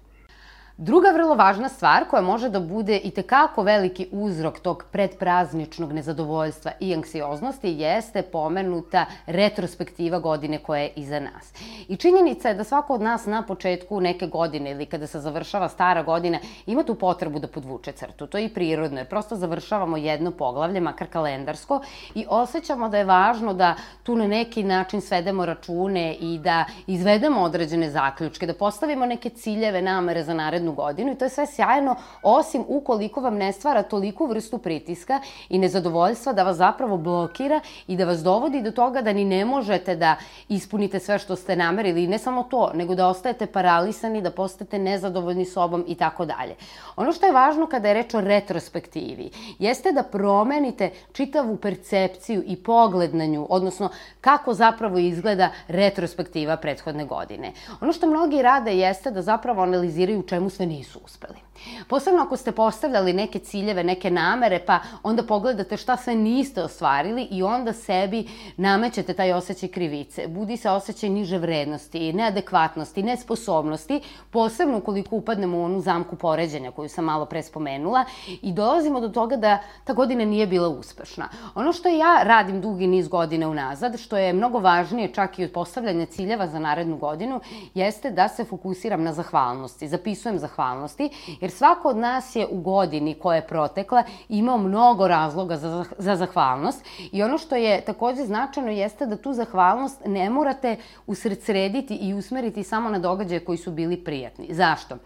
Druga 0.81 1.09
vrlo 1.11 1.35
važna 1.35 1.69
stvar 1.69 2.05
koja 2.09 2.21
može 2.21 2.49
da 2.49 2.59
bude 2.59 2.97
i 2.97 3.11
tekako 3.11 3.63
veliki 3.63 4.07
uzrok 4.11 4.59
tog 4.59 4.83
predprazničnog 4.91 5.93
nezadovoljstva 5.93 6.71
i 6.79 6.93
anksioznosti 6.93 7.69
jeste 7.69 8.21
pomenuta 8.21 9.05
retrospektiva 9.25 10.19
godine 10.19 10.57
koja 10.57 10.81
je 10.81 10.91
iza 10.95 11.19
nas. 11.19 11.53
I 11.87 11.95
činjenica 11.95 12.47
je 12.47 12.53
da 12.55 12.63
svako 12.63 12.93
od 12.93 13.01
nas 13.01 13.25
na 13.25 13.41
početku 13.41 14.01
neke 14.01 14.27
godine 14.27 14.71
ili 14.71 14.85
kada 14.85 15.07
se 15.07 15.19
završava 15.19 15.69
stara 15.69 16.03
godina 16.03 16.39
ima 16.65 16.83
tu 16.83 16.95
potrebu 16.95 17.39
da 17.39 17.47
podvuče 17.47 17.91
crtu. 17.91 18.27
To 18.27 18.37
je 18.37 18.45
i 18.45 18.53
prirodno, 18.53 18.99
jer 18.99 19.07
prosto 19.07 19.35
završavamo 19.35 19.97
jedno 19.97 20.31
poglavlje, 20.31 20.79
makar 20.79 21.07
kalendarsko, 21.07 21.81
i 22.15 22.25
osjećamo 22.29 22.89
da 22.89 22.97
je 22.97 23.05
važno 23.05 23.53
da 23.53 23.75
tu 24.03 24.15
na 24.15 24.27
neki 24.27 24.63
način 24.63 25.01
svedemo 25.01 25.45
račune 25.45 26.15
i 26.15 26.37
da 26.37 26.65
izvedemo 26.87 27.41
određene 27.41 27.89
zaključke, 27.89 28.47
da 28.47 28.53
postavimo 28.53 29.05
neke 29.05 29.29
ciljeve, 29.29 29.81
namere 29.81 30.23
za 30.23 30.33
narednu 30.33 30.68
jednu 30.69 30.75
godinu 30.75 31.11
i 31.11 31.15
to 31.15 31.25
je 31.25 31.29
sve 31.29 31.45
sjajno, 31.45 31.95
osim 32.23 32.63
ukoliko 32.67 33.21
vam 33.21 33.35
ne 33.35 33.53
stvara 33.53 33.83
toliku 33.83 34.25
vrstu 34.25 34.57
pritiska 34.57 35.19
i 35.49 35.57
nezadovoljstva 35.57 36.33
da 36.33 36.43
vas 36.43 36.57
zapravo 36.57 36.97
blokira 36.97 37.61
i 37.87 37.97
da 37.97 38.05
vas 38.05 38.19
dovodi 38.23 38.61
do 38.61 38.71
toga 38.71 39.01
da 39.01 39.13
ni 39.13 39.25
ne 39.25 39.45
možete 39.45 39.95
da 39.95 40.15
ispunite 40.49 40.99
sve 40.99 41.19
što 41.19 41.35
ste 41.35 41.55
namerili 41.55 42.03
i 42.03 42.07
ne 42.07 42.17
samo 42.17 42.43
to, 42.43 42.71
nego 42.73 42.95
da 42.95 43.07
ostajete 43.07 43.45
paralisani, 43.45 44.21
da 44.21 44.31
postate 44.31 44.79
nezadovoljni 44.79 45.45
sobom 45.45 45.85
i 45.87 45.95
tako 45.95 46.25
dalje. 46.25 46.55
Ono 46.95 47.11
što 47.11 47.25
je 47.25 47.31
važno 47.31 47.67
kada 47.67 47.87
je 47.87 47.93
reč 47.93 48.13
o 48.13 48.21
retrospektivi 48.21 49.29
jeste 49.59 49.91
da 49.91 50.03
promenite 50.03 50.91
čitavu 51.11 51.57
percepciju 51.57 52.43
i 52.45 52.55
pogled 52.55 53.15
na 53.15 53.25
nju, 53.25 53.47
odnosno 53.49 53.89
kako 54.21 54.53
zapravo 54.53 54.97
izgleda 54.97 55.49
retrospektiva 55.67 56.57
prethodne 56.57 57.05
godine. 57.05 57.53
Ono 57.81 57.93
što 57.93 58.07
mnogi 58.07 58.41
rade 58.41 58.77
jeste 58.77 59.11
da 59.11 59.21
zapravo 59.21 59.63
analiziraju 59.63 60.23
čemu 60.23 60.49
sve 60.59 60.65
nisu 60.65 60.99
uspeli. 61.05 61.39
Posebno 61.87 62.21
ako 62.21 62.37
ste 62.37 62.51
postavljali 62.51 63.13
neke 63.13 63.39
ciljeve, 63.39 63.83
neke 63.83 64.11
namere, 64.11 64.59
pa 64.65 64.79
onda 65.03 65.23
pogledate 65.23 65.77
šta 65.77 65.97
sve 65.97 66.15
niste 66.15 66.63
ostvarili 66.63 67.27
i 67.31 67.43
onda 67.43 67.73
sebi 67.73 68.27
namećete 68.57 69.13
taj 69.13 69.33
osjećaj 69.33 69.69
krivice. 69.69 70.27
Budi 70.27 70.57
se 70.57 70.69
osjećaj 70.69 71.09
niže 71.09 71.37
vrednosti, 71.37 72.13
neadekvatnosti, 72.13 73.03
nesposobnosti, 73.03 74.01
posebno 74.29 74.77
ukoliko 74.77 75.15
upadnemo 75.15 75.57
u 75.57 75.63
onu 75.63 75.81
zamku 75.81 76.15
poređenja 76.15 76.71
koju 76.71 76.89
sam 76.89 77.05
malo 77.05 77.25
pre 77.25 77.43
spomenula 77.43 78.05
i 78.41 78.53
dolazimo 78.53 78.99
do 78.99 79.09
toga 79.09 79.35
da 79.35 79.57
ta 79.83 79.93
godina 79.93 80.25
nije 80.25 80.47
bila 80.47 80.69
uspešna. 80.69 81.29
Ono 81.55 81.73
što 81.73 81.89
ja 81.89 82.23
radim 82.23 82.61
dugi 82.61 82.87
niz 82.87 83.07
godina 83.07 83.49
unazad, 83.49 83.99
što 83.99 84.17
je 84.17 84.33
mnogo 84.33 84.59
važnije 84.59 85.13
čak 85.13 85.39
i 85.39 85.43
od 85.43 85.51
postavljanja 85.51 86.05
ciljeva 86.05 86.47
za 86.47 86.59
narednu 86.59 86.97
godinu, 86.97 87.41
jeste 87.73 88.11
da 88.11 88.27
se 88.27 88.43
fokusiram 88.43 89.03
na 89.03 89.13
zahvalnosti. 89.13 89.87
Zapisujem 89.87 90.39
zahvalnosti, 90.39 90.48
jer 90.57 91.49
Jer 91.49 91.51
svako 91.51 91.89
od 91.89 91.97
nas 91.97 92.35
je 92.35 92.47
u 92.51 92.61
godini 92.61 93.13
koja 93.13 93.35
je 93.35 93.47
protekla 93.47 94.03
imao 94.29 94.57
mnogo 94.57 95.07
razloga 95.07 95.57
za, 95.57 95.85
za 95.97 96.15
zahvalnost 96.15 96.85
i 97.11 97.23
ono 97.23 97.37
što 97.37 97.55
je 97.55 97.81
takođe 97.81 98.25
značajno 98.25 98.71
jeste 98.71 99.05
da 99.05 99.17
tu 99.17 99.33
zahvalnost 99.33 100.01
ne 100.05 100.29
morate 100.29 100.75
usredsrediti 101.07 101.95
i 101.95 102.13
usmeriti 102.13 102.63
samo 102.63 102.89
na 102.89 102.99
događaje 102.99 103.45
koji 103.45 103.57
su 103.57 103.71
bili 103.71 104.03
prijatni. 104.03 104.47
Zašto? 104.49 104.97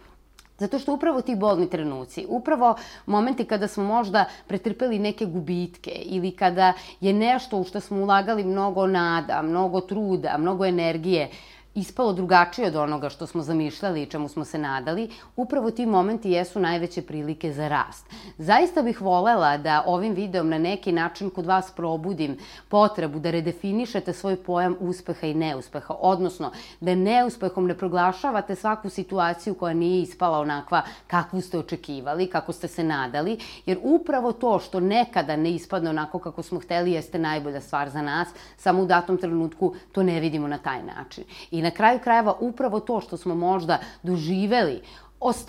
Zato 0.57 0.79
što 0.79 0.93
upravo 0.93 1.21
ti 1.21 1.35
bolni 1.35 1.69
trenuci, 1.69 2.25
upravo 2.29 2.75
momenti 3.05 3.45
kada 3.45 3.67
smo 3.67 3.83
možda 3.83 4.25
pretrpeli 4.47 4.99
neke 4.99 5.25
gubitke 5.25 5.91
ili 5.91 6.31
kada 6.31 6.73
je 7.01 7.13
nešto 7.13 7.57
u 7.57 7.63
što 7.63 7.79
smo 7.79 8.03
ulagali 8.03 8.43
mnogo 8.43 8.87
nada, 8.87 9.41
mnogo 9.41 9.81
truda, 9.81 10.37
mnogo 10.37 10.65
energije, 10.65 11.29
ispalo 11.75 12.13
drugačije 12.13 12.67
od 12.67 12.75
onoga 12.75 13.09
što 13.09 13.27
smo 13.27 13.41
zamišljali 13.41 14.01
i 14.01 14.05
čemu 14.05 14.27
smo 14.27 14.45
se 14.45 14.57
nadali, 14.57 15.09
upravo 15.35 15.71
ti 15.71 15.85
momenti 15.85 16.31
jesu 16.31 16.59
najveće 16.59 17.01
prilike 17.01 17.53
za 17.53 17.67
rast. 17.67 18.05
Zaista 18.37 18.81
bih 18.81 19.01
volela 19.01 19.57
da 19.57 19.83
ovim 19.85 20.13
videom 20.13 20.49
na 20.49 20.57
neki 20.57 20.91
način 20.91 21.29
kod 21.29 21.45
vas 21.45 21.71
probudim 21.75 22.37
potrebu 22.69 23.19
da 23.19 23.31
redefinišete 23.31 24.13
svoj 24.13 24.35
pojam 24.35 24.75
uspeha 24.79 25.27
i 25.27 25.33
neuspeha, 25.33 25.95
odnosno 25.99 26.51
da 26.79 26.95
neuspehom 26.95 27.67
ne 27.67 27.77
proglašavate 27.77 28.55
svaku 28.55 28.89
situaciju 28.89 29.53
koja 29.53 29.73
nije 29.73 30.01
ispala 30.01 30.39
onakva 30.39 30.81
kakvu 31.07 31.41
ste 31.41 31.59
očekivali, 31.59 32.27
kako 32.27 32.53
ste 32.53 32.67
se 32.67 32.83
nadali, 32.83 33.39
jer 33.65 33.79
upravo 33.83 34.31
to 34.31 34.59
što 34.59 34.79
nekada 34.79 35.35
ne 35.35 35.51
ispadne 35.51 35.89
onako 35.89 36.19
kako 36.19 36.43
smo 36.43 36.59
hteli 36.59 36.91
jeste 36.91 37.19
najbolja 37.19 37.61
stvar 37.61 37.89
za 37.89 38.01
nas, 38.01 38.27
samo 38.57 38.81
u 38.81 38.85
datom 38.85 39.17
trenutku 39.17 39.75
to 39.91 40.03
ne 40.03 40.19
vidimo 40.19 40.47
na 40.47 40.57
taj 40.57 40.83
način. 40.83 41.23
I 41.51 41.62
na 41.63 41.71
kraju 41.71 41.99
krajeva 41.99 42.35
upravo 42.39 42.79
to 42.79 43.01
što 43.01 43.17
smo 43.17 43.35
možda 43.35 43.79
doživeli 44.03 44.81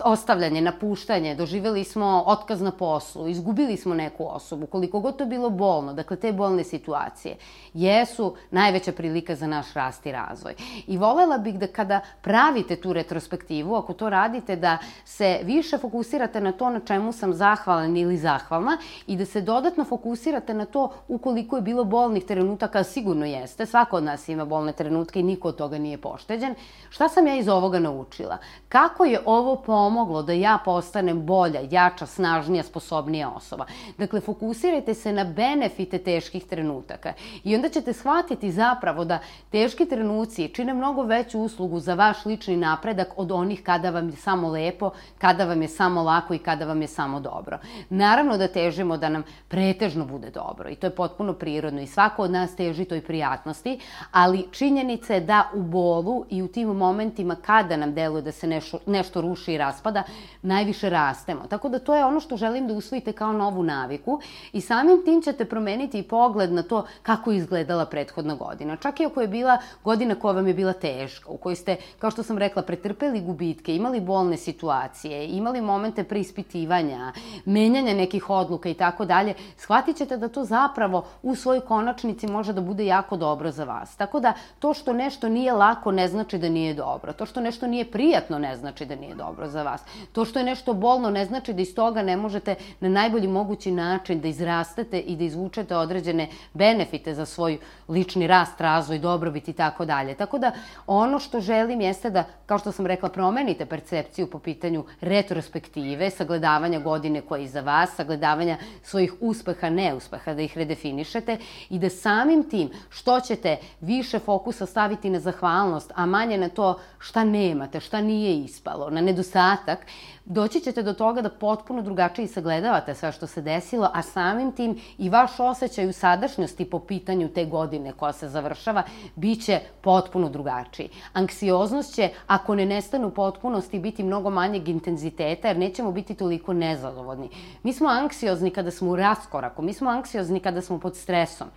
ostavljanje, 0.03 0.61
napuštanje, 0.61 1.35
doživeli 1.35 1.83
smo 1.83 2.23
otkaz 2.25 2.61
na 2.61 2.71
poslu, 2.71 3.27
izgubili 3.27 3.77
smo 3.77 3.95
neku 3.95 4.27
osobu, 4.27 4.65
koliko 4.65 4.99
god 4.99 5.17
to 5.17 5.25
bilo 5.25 5.49
bolno, 5.49 5.93
dakle 5.93 6.17
te 6.17 6.33
bolne 6.33 6.63
situacije, 6.63 7.35
jesu 7.73 8.35
najveća 8.51 8.91
prilika 8.91 9.35
za 9.35 9.47
naš 9.47 9.73
rast 9.73 10.05
i 10.05 10.11
razvoj. 10.11 10.55
I 10.87 10.97
volela 10.97 11.37
bih 11.37 11.59
da 11.59 11.67
kada 11.67 11.99
pravite 12.21 12.75
tu 12.75 12.93
retrospektivu, 12.93 13.75
ako 13.75 13.93
to 13.93 14.09
radite, 14.09 14.55
da 14.55 14.77
se 15.05 15.39
više 15.43 15.77
fokusirate 15.77 16.41
na 16.41 16.51
to 16.51 16.69
na 16.69 16.79
čemu 16.79 17.11
sam 17.11 17.33
zahvalan 17.33 17.97
ili 17.97 18.17
zahvalna 18.17 18.77
i 19.07 19.17
da 19.17 19.25
se 19.25 19.41
dodatno 19.41 19.83
fokusirate 19.83 20.53
na 20.53 20.65
to 20.65 20.91
ukoliko 21.07 21.55
je 21.55 21.61
bilo 21.61 21.83
bolnih 21.83 22.25
trenutaka, 22.25 22.83
sigurno 22.83 23.25
jeste, 23.25 23.65
svako 23.65 23.97
od 23.97 24.03
nas 24.03 24.29
ima 24.29 24.45
bolne 24.45 24.73
trenutke 24.73 25.19
i 25.19 25.23
niko 25.23 25.47
od 25.47 25.55
toga 25.55 25.77
nije 25.77 25.97
pošteđen. 25.97 26.55
Šta 26.89 27.09
sam 27.09 27.27
ja 27.27 27.35
iz 27.35 27.47
ovoga 27.47 27.79
naučila? 27.79 28.37
Kako 28.69 29.05
je 29.05 29.19
ovo 29.25 29.55
pomoglo 29.65 30.21
da 30.23 30.33
ja 30.33 30.57
postanem 30.65 31.25
bolja, 31.25 31.59
jača, 31.71 32.05
snažnija, 32.05 32.63
sposobnija 32.63 33.29
osoba. 33.29 33.65
Dakle, 33.97 34.21
fokusirajte 34.21 34.93
se 34.93 35.13
na 35.13 35.23
benefite 35.23 35.97
teških 35.97 36.45
trenutaka 36.45 37.13
i 37.43 37.55
onda 37.55 37.69
ćete 37.69 37.93
shvatiti 37.93 38.51
zapravo 38.51 39.05
da 39.05 39.19
teški 39.51 39.85
trenuci 39.85 40.47
čine 40.47 40.73
mnogo 40.73 41.03
veću 41.03 41.39
uslugu 41.39 41.79
za 41.79 41.93
vaš 41.93 42.25
lični 42.25 42.57
napredak 42.57 43.13
od 43.17 43.31
onih 43.31 43.63
kada 43.63 43.89
vam 43.89 44.09
je 44.09 44.15
samo 44.15 44.49
lepo, 44.49 44.91
kada 45.17 45.45
vam 45.45 45.61
je 45.61 45.67
samo 45.67 46.03
lako 46.03 46.33
i 46.33 46.39
kada 46.39 46.65
vam 46.65 46.81
je 46.81 46.87
samo 46.87 47.19
dobro. 47.19 47.59
Naravno 47.89 48.37
da 48.37 48.47
težimo 48.47 48.97
da 48.97 49.09
nam 49.09 49.23
pretežno 49.47 50.05
bude 50.05 50.29
dobro 50.29 50.69
i 50.69 50.75
to 50.75 50.87
je 50.87 50.95
potpuno 50.95 51.33
prirodno 51.33 51.81
i 51.81 51.87
svako 51.87 52.23
od 52.23 52.31
nas 52.31 52.55
teži 52.55 52.85
toj 52.85 53.01
prijatnosti, 53.01 53.79
ali 54.11 54.47
činjenica 54.51 55.13
je 55.13 55.19
da 55.19 55.49
u 55.53 55.61
bolu 55.61 56.25
i 56.29 56.43
u 56.43 56.47
tim 56.47 56.67
momentima 56.67 57.35
kada 57.35 57.77
nam 57.77 57.93
deluje 57.93 58.21
da 58.21 58.31
se 58.31 58.47
nešto, 58.47 58.79
nešto 58.85 59.21
ruši 59.21 59.44
i 59.53 59.57
raspada, 59.57 60.03
najviše 60.41 60.89
rastemo. 60.89 61.47
Tako 61.49 61.69
da 61.69 61.79
to 61.79 61.95
je 61.95 62.05
ono 62.05 62.19
što 62.19 62.37
želim 62.37 62.67
da 62.67 62.73
usvojite 62.73 63.11
kao 63.11 63.33
novu 63.33 63.63
naviku 63.63 64.19
i 64.53 64.61
samim 64.61 65.05
tim 65.05 65.21
ćete 65.21 65.45
promeniti 65.45 65.99
i 65.99 66.03
pogled 66.03 66.51
na 66.53 66.63
to 66.63 66.85
kako 67.03 67.31
je 67.31 67.37
izgledala 67.37 67.85
prethodna 67.85 68.35
godina. 68.35 68.75
Čak 68.75 68.99
i 68.99 69.05
ako 69.05 69.21
je 69.21 69.27
bila 69.27 69.57
godina 69.83 70.15
koja 70.15 70.33
vam 70.33 70.47
je 70.47 70.53
bila 70.53 70.73
teška, 70.73 71.29
u 71.29 71.37
kojoj 71.37 71.55
ste, 71.55 71.75
kao 71.99 72.11
što 72.11 72.23
sam 72.23 72.37
rekla, 72.37 72.61
pretrpeli 72.61 73.21
gubitke, 73.21 73.75
imali 73.75 74.01
bolne 74.01 74.37
situacije, 74.37 75.27
imali 75.27 75.61
momente 75.61 76.03
preispitivanja, 76.03 77.13
menjanja 77.45 77.93
nekih 77.93 78.29
odluka 78.29 78.69
i 78.69 78.73
tako 78.73 79.05
dalje, 79.05 79.33
shvatit 79.57 79.97
ćete 79.97 80.17
da 80.17 80.27
to 80.27 80.43
zapravo 80.43 81.05
u 81.23 81.35
svojoj 81.35 81.61
konačnici 81.61 82.27
može 82.27 82.53
da 82.53 82.61
bude 82.61 82.85
jako 82.85 83.17
dobro 83.17 83.51
za 83.51 83.63
vas. 83.63 83.95
Tako 83.95 84.19
da 84.19 84.33
to 84.59 84.73
što 84.73 84.93
nešto 84.93 85.29
nije 85.29 85.53
lako 85.53 85.91
ne 85.91 86.07
znači 86.07 86.37
da 86.37 86.49
nije 86.49 86.73
dobro. 86.73 87.13
To 87.13 87.25
što 87.25 87.41
nešto 87.41 87.67
nije 87.67 87.91
prijatno 87.91 88.39
ne 88.39 88.55
znači 88.55 88.85
da 88.85 88.95
nije 88.95 89.15
dobro 89.15 89.34
dobro 89.35 89.49
za 89.49 89.63
vas. 89.63 89.81
To 90.11 90.25
što 90.25 90.39
je 90.39 90.45
nešto 90.45 90.73
bolno 90.73 91.09
ne 91.09 91.25
znači 91.25 91.53
da 91.53 91.61
iz 91.61 91.75
toga 91.75 92.01
ne 92.01 92.17
možete 92.17 92.55
na 92.79 92.89
najbolji 92.89 93.27
mogući 93.27 93.71
način 93.71 94.21
da 94.21 94.27
izrastete 94.27 94.99
i 94.99 95.15
da 95.15 95.23
izvučete 95.23 95.75
određene 95.75 96.29
benefite 96.53 97.13
za 97.13 97.25
svoj 97.25 97.57
lični 97.89 98.27
rast, 98.27 98.61
razvoj, 98.61 98.99
dobrobit 98.99 99.47
i 99.47 99.53
tako 99.53 99.85
dalje. 99.85 100.15
Tako 100.15 100.37
da 100.37 100.51
ono 100.87 101.19
što 101.19 101.41
želim 101.41 101.81
jeste 101.81 102.09
da, 102.09 102.23
kao 102.45 102.59
što 102.59 102.71
sam 102.71 102.85
rekla, 102.85 103.09
promenite 103.09 103.65
percepciju 103.65 104.27
po 104.27 104.39
pitanju 104.39 104.85
retrospektive, 105.01 106.09
sagledavanja 106.09 106.79
godine 106.79 107.21
koja 107.21 107.39
je 107.39 107.45
iza 107.45 107.61
vas, 107.61 107.95
sagledavanja 107.95 108.57
svojih 108.83 109.13
uspeha, 109.19 109.69
neuspeha, 109.69 110.33
da 110.33 110.41
ih 110.41 110.57
redefinišete 110.57 111.37
i 111.69 111.79
da 111.79 111.89
samim 111.89 112.49
tim 112.49 112.69
što 112.89 113.19
ćete 113.19 113.57
više 113.81 114.19
fokusa 114.19 114.65
staviti 114.65 115.09
na 115.09 115.19
zahvalnost, 115.19 115.91
a 115.95 116.05
manje 116.05 116.37
na 116.37 116.49
to 116.49 116.79
šta 116.99 117.23
nemate, 117.23 117.79
šta 117.79 118.01
nije 118.01 118.39
ispalo, 118.39 118.89
na 118.89 119.01
nedostatak 119.01 119.24
nedostatak, 119.25 119.79
doći 120.25 120.59
ćete 120.59 120.83
do 120.83 120.93
toga 120.93 121.21
da 121.21 121.29
potpuno 121.29 121.81
drugačije 121.81 122.27
sagledavate 122.27 122.95
sve 122.95 123.11
što 123.11 123.27
se 123.27 123.41
desilo, 123.41 123.89
a 123.93 124.01
samim 124.01 124.51
tim 124.51 124.79
i 124.97 125.09
vaš 125.09 125.39
osjećaj 125.39 125.87
u 125.87 125.93
sadašnjosti 125.93 126.65
po 126.65 126.79
pitanju 126.79 127.29
te 127.29 127.45
godine 127.45 127.93
koja 127.93 128.13
se 128.13 128.29
završava 128.29 128.83
biće 129.15 129.59
potpuno 129.81 130.29
drugačiji. 130.29 130.89
Anksioznost 131.13 131.95
će, 131.95 132.09
ako 132.27 132.55
ne 132.55 132.65
nestane 132.65 133.05
u 133.05 133.11
potpunosti, 133.11 133.79
biti 133.79 134.03
mnogo 134.03 134.29
manjeg 134.29 134.67
intenziteta, 134.69 135.47
jer 135.47 135.57
nećemo 135.57 135.91
biti 135.91 136.15
toliko 136.15 136.53
nezadovoljni. 136.53 137.29
Mi 137.63 137.73
smo 137.73 137.89
anksiozni 137.89 138.51
kada 138.51 138.71
smo 138.71 138.91
u 138.91 138.95
raskoraku, 138.95 139.61
mi 139.61 139.73
smo 139.73 139.89
anksiozni 139.89 140.39
kada 140.39 140.61
smo 140.61 140.79
pod 140.79 140.95
stresom. 140.95 141.47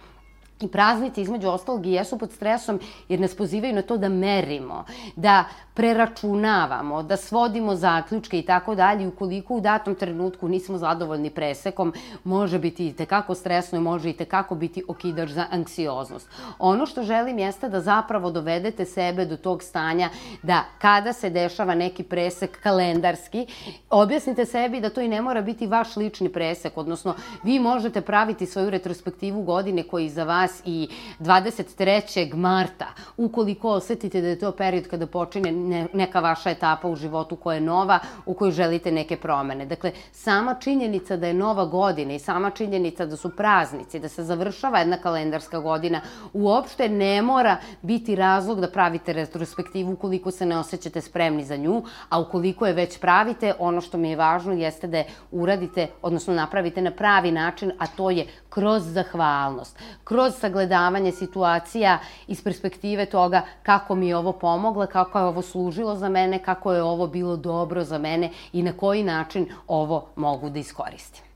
I 0.60 0.68
praznici, 0.68 1.22
između 1.22 1.48
ostalog, 1.48 1.86
i 1.86 1.92
jesu 1.92 2.18
pod 2.18 2.32
stresom 2.32 2.80
jer 3.08 3.20
nas 3.20 3.34
pozivaju 3.34 3.74
na 3.74 3.82
to 3.82 3.96
da 3.96 4.08
merimo, 4.08 4.84
da 5.16 5.44
preračunavamo, 5.74 7.02
da 7.02 7.16
svodimo 7.16 7.74
zaključke 7.76 8.38
i 8.38 8.42
tako 8.42 8.74
dalje. 8.74 9.06
Ukoliko 9.08 9.54
u 9.54 9.60
datom 9.60 9.94
trenutku 9.94 10.48
nismo 10.48 10.78
zadovoljni 10.78 11.30
presekom, 11.30 11.92
može 12.24 12.58
biti 12.58 12.88
i 12.88 12.92
tekako 12.92 13.34
stresno 13.34 13.78
i 13.78 13.82
može 13.82 14.10
i 14.10 14.12
tekako 14.12 14.54
biti 14.54 14.82
okidač 14.88 15.30
za 15.30 15.46
anksioznost. 15.50 16.28
Ono 16.58 16.86
što 16.86 17.02
želim 17.02 17.38
jeste 17.38 17.68
da 17.68 17.80
zapravo 17.80 18.30
dovedete 18.30 18.84
sebe 18.84 19.24
do 19.24 19.36
tog 19.36 19.62
stanja 19.62 20.10
da 20.42 20.64
kada 20.78 21.12
se 21.12 21.30
dešava 21.30 21.74
neki 21.74 22.02
presek 22.02 22.60
kalendarski, 22.62 23.46
objasnite 23.90 24.44
sebi 24.44 24.80
da 24.80 24.90
to 24.90 25.00
i 25.00 25.08
ne 25.08 25.22
mora 25.22 25.42
biti 25.42 25.66
vaš 25.66 25.96
lični 25.96 26.28
presek, 26.28 26.78
odnosno 26.78 27.14
vi 27.42 27.58
možete 27.58 28.00
praviti 28.00 28.46
svoju 28.46 28.70
retrospektivu 28.70 29.42
godine 29.42 29.82
koji 29.82 30.08
za 30.08 30.24
vas 30.24 30.47
i 30.64 30.88
23. 31.20 32.34
marta, 32.34 32.86
ukoliko 33.16 33.70
osetite 33.70 34.20
da 34.20 34.28
je 34.28 34.38
to 34.38 34.52
period 34.52 34.88
kada 34.88 35.06
počine 35.06 35.52
ne, 35.52 35.86
neka 35.92 36.20
vaša 36.20 36.50
etapa 36.50 36.88
u 36.88 36.96
životu 36.96 37.36
koja 37.36 37.54
je 37.54 37.60
nova, 37.60 37.98
u 38.26 38.34
kojoj 38.34 38.52
želite 38.52 38.92
neke 38.92 39.16
promene. 39.16 39.66
Dakle, 39.66 39.92
sama 40.12 40.54
činjenica 40.54 41.16
da 41.16 41.26
je 41.26 41.34
nova 41.34 41.64
godina 41.64 42.14
i 42.14 42.18
sama 42.18 42.50
činjenica 42.50 43.06
da 43.06 43.16
su 43.16 43.30
praznici, 43.36 43.98
da 43.98 44.08
se 44.08 44.24
završava 44.24 44.78
jedna 44.78 44.96
kalendarska 44.96 45.58
godina, 45.58 46.00
uopšte 46.32 46.88
ne 46.88 47.22
mora 47.22 47.56
biti 47.82 48.16
razlog 48.16 48.60
da 48.60 48.70
pravite 48.70 49.12
retrospektivu 49.12 49.92
ukoliko 49.92 50.30
se 50.30 50.46
ne 50.46 50.58
osjećate 50.58 51.00
spremni 51.00 51.44
za 51.44 51.56
nju, 51.56 51.82
a 52.08 52.20
ukoliko 52.20 52.66
je 52.66 52.72
već 52.72 52.98
pravite, 52.98 53.54
ono 53.58 53.80
što 53.80 53.98
mi 53.98 54.10
je 54.10 54.16
važno 54.16 54.52
jeste 54.52 54.86
da 54.86 54.98
je 54.98 55.06
uradite, 55.30 55.86
odnosno 56.02 56.34
napravite 56.34 56.82
na 56.82 56.90
pravi 56.90 57.32
način, 57.32 57.72
a 57.78 57.86
to 57.86 58.10
je 58.10 58.26
kroz 58.48 58.82
zahvalnost, 58.82 59.78
kroz 60.04 60.34
sagledavanje 60.40 61.12
situacija 61.12 61.98
iz 62.26 62.42
perspektive 62.44 63.06
toga 63.06 63.42
kako 63.62 63.94
mi 63.94 64.08
je 64.08 64.16
ovo 64.16 64.32
pomogla, 64.32 64.86
kako 64.86 65.18
je 65.18 65.24
ovo 65.24 65.42
služilo 65.42 65.96
za 65.96 66.08
mene, 66.08 66.42
kako 66.42 66.72
je 66.72 66.82
ovo 66.82 67.06
bilo 67.06 67.36
dobro 67.36 67.84
za 67.84 67.98
mene 67.98 68.30
i 68.52 68.62
na 68.62 68.72
koji 68.72 69.02
način 69.02 69.48
ovo 69.66 70.06
mogu 70.16 70.50
da 70.50 70.58
iskoristim. 70.58 71.28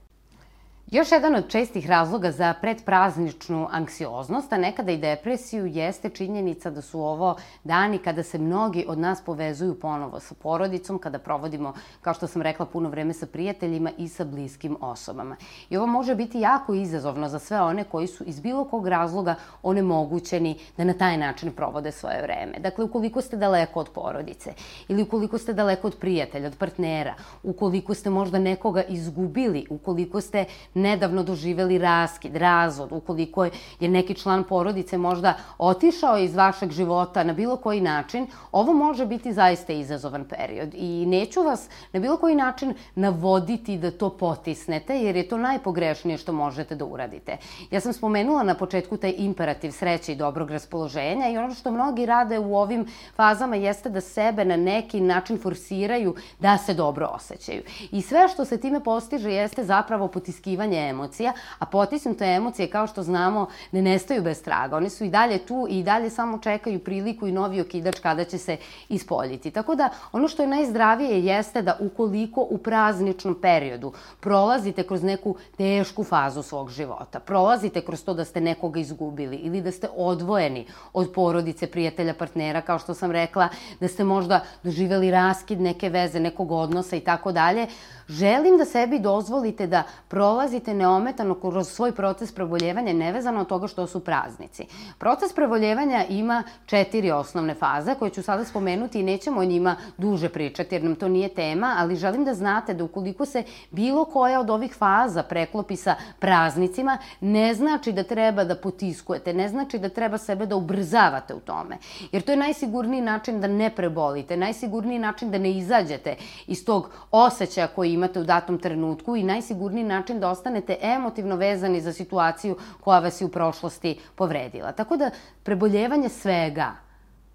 Još 0.92 1.12
jedan 1.12 1.34
od 1.34 1.49
čestih 1.49 1.87
razloga 1.87 2.30
za 2.30 2.54
predprazničnu 2.61 3.68
anksioznost, 3.70 4.52
a 4.52 4.56
nekada 4.56 4.92
i 4.92 4.96
depresiju, 4.96 5.66
jeste 5.66 6.08
činjenica 6.11 6.70
da 6.70 6.82
su 6.82 7.00
ovo 7.00 7.37
dani 7.64 7.99
kada 7.99 8.22
se 8.22 8.38
mnogi 8.38 8.84
od 8.88 8.99
nas 8.99 9.22
povezuju 9.25 9.80
ponovo 9.80 10.20
sa 10.20 10.34
porodicom, 10.34 10.99
kada 10.99 11.18
provodimo, 11.18 11.72
kao 12.00 12.14
što 12.14 12.26
sam 12.26 12.42
rekla, 12.42 12.66
puno 12.66 12.88
vreme 12.88 13.12
sa 13.12 13.26
prijateljima 13.26 13.90
i 13.99 14.08
sa 14.08 14.25
bliskim 14.25 14.76
osobama. 14.80 15.37
I 15.70 15.76
ovo 15.76 15.87
može 15.87 16.14
biti 16.14 16.40
jako 16.40 16.75
izazovno 16.75 17.28
za 17.28 17.38
sve 17.38 17.61
one 17.61 17.84
koji 17.84 18.06
su 18.06 18.25
iz 18.26 18.40
bilo 18.40 18.64
kog 18.64 18.88
razloga 18.88 19.34
onemogućeni 19.62 20.58
da 20.76 20.84
na 20.84 20.94
taj 20.94 21.16
način 21.16 21.52
provode 21.52 21.92
svoje 21.92 22.22
vreme. 22.22 22.58
Dakle, 22.58 22.84
ukoliko 22.84 23.20
ste 23.20 23.37
daleko 23.37 23.80
od 23.80 23.88
porodice 23.88 24.52
ili 24.88 25.02
ukoliko 25.02 25.38
ste 25.38 25.52
daleko 25.52 25.87
od 25.87 25.96
prijatelja, 25.96 26.46
od 26.46 26.56
partnera, 26.58 27.14
ukoliko 27.42 27.94
ste 27.94 28.11
možda 28.11 28.38
nekoga 28.38 28.82
izgubili, 28.82 29.66
ukoliko 29.70 30.20
ste 30.20 30.44
nedavno 30.82 31.22
doživeli 31.22 31.78
raskid, 31.78 32.36
razvod, 32.36 32.92
ukoliko 32.92 33.44
je 33.80 33.88
neki 33.88 34.14
član 34.14 34.44
porodice 34.44 34.98
možda 34.98 35.34
otišao 35.58 36.18
iz 36.18 36.34
vašeg 36.34 36.70
života 36.70 37.24
na 37.24 37.32
bilo 37.32 37.56
koji 37.56 37.80
način, 37.80 38.26
ovo 38.52 38.72
može 38.72 39.06
biti 39.06 39.32
zaista 39.32 39.72
izazovan 39.72 40.24
period. 40.24 40.74
I 40.74 41.06
neću 41.06 41.42
vas 41.42 41.68
na 41.92 42.00
bilo 42.00 42.16
koji 42.16 42.34
način 42.34 42.74
navoditi 42.94 43.78
da 43.78 43.90
to 43.90 44.10
potisnete, 44.10 44.98
jer 44.98 45.16
je 45.16 45.28
to 45.28 45.38
najpogrešnije 45.38 46.18
što 46.18 46.32
možete 46.32 46.74
da 46.74 46.84
uradite. 46.84 47.36
Ja 47.70 47.80
sam 47.80 47.92
spomenula 47.92 48.42
na 48.42 48.54
početku 48.54 48.96
taj 48.96 49.14
imperativ 49.18 49.70
sreće 49.70 50.12
i 50.12 50.16
dobrog 50.16 50.50
raspoloženja 50.50 51.28
i 51.28 51.38
ono 51.38 51.54
što 51.54 51.70
mnogi 51.70 52.06
rade 52.06 52.38
u 52.38 52.56
ovim 52.56 52.86
fazama 53.16 53.56
jeste 53.56 53.90
da 53.90 54.00
sebe 54.00 54.44
na 54.44 54.56
neki 54.56 55.00
način 55.00 55.38
forsiraju 55.38 56.14
da 56.40 56.58
se 56.58 56.74
dobro 56.74 57.08
osjećaju. 57.14 57.62
I 57.90 58.02
sve 58.02 58.28
što 58.28 58.44
se 58.44 58.60
time 58.60 58.80
postiže 58.80 59.30
jeste 59.30 59.64
zapravo 59.64 60.08
potiskivanje 60.08 60.71
potisnutanje 60.72 60.88
emocija, 60.88 61.32
a 61.58 61.66
potisnute 61.66 62.24
emocije, 62.24 62.70
kao 62.70 62.86
što 62.86 63.02
znamo, 63.02 63.46
ne 63.72 63.82
nestaju 63.82 64.22
bez 64.22 64.42
traga. 64.42 64.76
One 64.76 64.90
su 64.90 65.04
i 65.04 65.10
dalje 65.10 65.38
tu 65.38 65.66
i 65.70 65.82
dalje 65.82 66.10
samo 66.10 66.38
čekaju 66.38 66.78
priliku 66.78 67.26
i 67.26 67.32
novi 67.32 67.60
okidač 67.60 67.98
kada 68.00 68.24
će 68.24 68.38
se 68.38 68.56
ispoljiti. 68.88 69.50
Tako 69.50 69.74
da, 69.74 69.88
ono 70.12 70.28
što 70.28 70.42
je 70.42 70.48
najzdravije 70.48 71.24
jeste 71.24 71.62
da 71.62 71.76
ukoliko 71.80 72.46
u 72.50 72.58
prazničnom 72.58 73.34
periodu 73.42 73.92
prolazite 74.20 74.82
kroz 74.82 75.02
neku 75.02 75.36
tešku 75.56 76.04
fazu 76.04 76.42
svog 76.42 76.70
života, 76.70 77.20
prolazite 77.20 77.80
kroz 77.80 78.04
to 78.04 78.14
da 78.14 78.24
ste 78.24 78.40
nekoga 78.40 78.80
izgubili 78.80 79.37
ili 79.37 79.61
da 79.61 79.72
ste 79.72 79.88
odvojeni 79.96 80.66
od 80.92 81.12
porodice, 81.14 81.66
prijatelja, 81.66 82.14
partnera, 82.14 82.61
kao 82.61 82.78
što 82.78 82.94
sam 82.94 83.11
rekla, 83.11 83.48
da 83.80 83.88
ste 83.88 84.04
možda 84.04 84.40
doživeli 84.62 85.11
raskid 85.11 85.61
neke 85.61 85.88
veze, 85.88 86.20
nekog 86.20 86.52
odnosa 86.52 86.96
i 86.96 87.00
tako 87.00 87.32
dalje, 87.32 87.66
želim 88.08 88.58
da 88.58 88.64
sebi 88.64 88.98
dozvolite 88.98 89.66
da 89.66 89.82
prolazite 90.08 90.51
prolazite 90.52 90.74
neometano 90.74 91.34
kroz 91.34 91.68
svoj 91.68 91.92
proces 91.92 92.32
preboljevanja 92.32 92.92
nevezano 92.92 93.40
od 93.40 93.46
toga 93.46 93.68
što 93.68 93.86
su 93.86 94.00
praznici. 94.00 94.66
Proces 94.98 95.32
preboljevanja 95.32 96.04
ima 96.08 96.42
četiri 96.66 97.10
osnovne 97.10 97.54
faze 97.54 97.94
koje 97.94 98.10
ću 98.10 98.22
sada 98.22 98.44
spomenuti 98.44 99.00
i 99.00 99.02
nećemo 99.02 99.40
o 99.40 99.44
njima 99.44 99.76
duže 99.96 100.28
pričati 100.28 100.74
jer 100.74 100.84
nam 100.84 100.94
to 100.94 101.08
nije 101.08 101.28
tema, 101.28 101.76
ali 101.78 101.96
želim 101.96 102.24
da 102.24 102.34
znate 102.34 102.74
da 102.74 102.84
ukoliko 102.84 103.26
se 103.26 103.42
bilo 103.70 104.04
koja 104.04 104.40
od 104.40 104.50
ovih 104.50 104.74
faza 104.74 105.22
preklopi 105.22 105.76
sa 105.76 105.94
praznicima, 106.18 106.98
ne 107.20 107.54
znači 107.54 107.92
da 107.92 108.02
treba 108.02 108.44
da 108.44 108.56
potiskujete, 108.56 109.32
ne 109.32 109.48
znači 109.48 109.78
da 109.78 109.88
treba 109.88 110.18
sebe 110.18 110.46
da 110.46 110.56
ubrzavate 110.56 111.34
u 111.34 111.40
tome. 111.40 111.78
Jer 112.12 112.22
to 112.22 112.32
je 112.32 112.36
najsigurniji 112.36 113.00
način 113.00 113.40
da 113.40 113.46
ne 113.46 113.70
prebolite, 113.70 114.36
najsigurniji 114.36 114.98
način 114.98 115.30
da 115.30 115.38
ne 115.38 115.50
izađete 115.50 116.16
iz 116.46 116.64
tog 116.64 116.90
osjećaja 117.10 117.66
koji 117.66 117.92
imate 117.92 118.20
u 118.20 118.24
datom 118.24 118.58
trenutku 118.58 119.16
i 119.16 119.22
najsigurniji 119.22 119.84
način 119.84 120.20
da 120.20 120.28
ostane 120.28 120.41
ostanete 120.42 120.76
emotivno 120.83 121.37
vezani 121.37 121.81
za 121.81 121.92
situaciju 121.92 122.57
koja 122.81 122.98
vas 122.98 123.20
je 123.20 123.24
u 123.24 123.28
prošlosti 123.28 123.98
povredila. 124.14 124.72
Tako 124.72 124.96
da 124.96 125.11
preboljevanje 125.42 126.09
svega, 126.09 126.72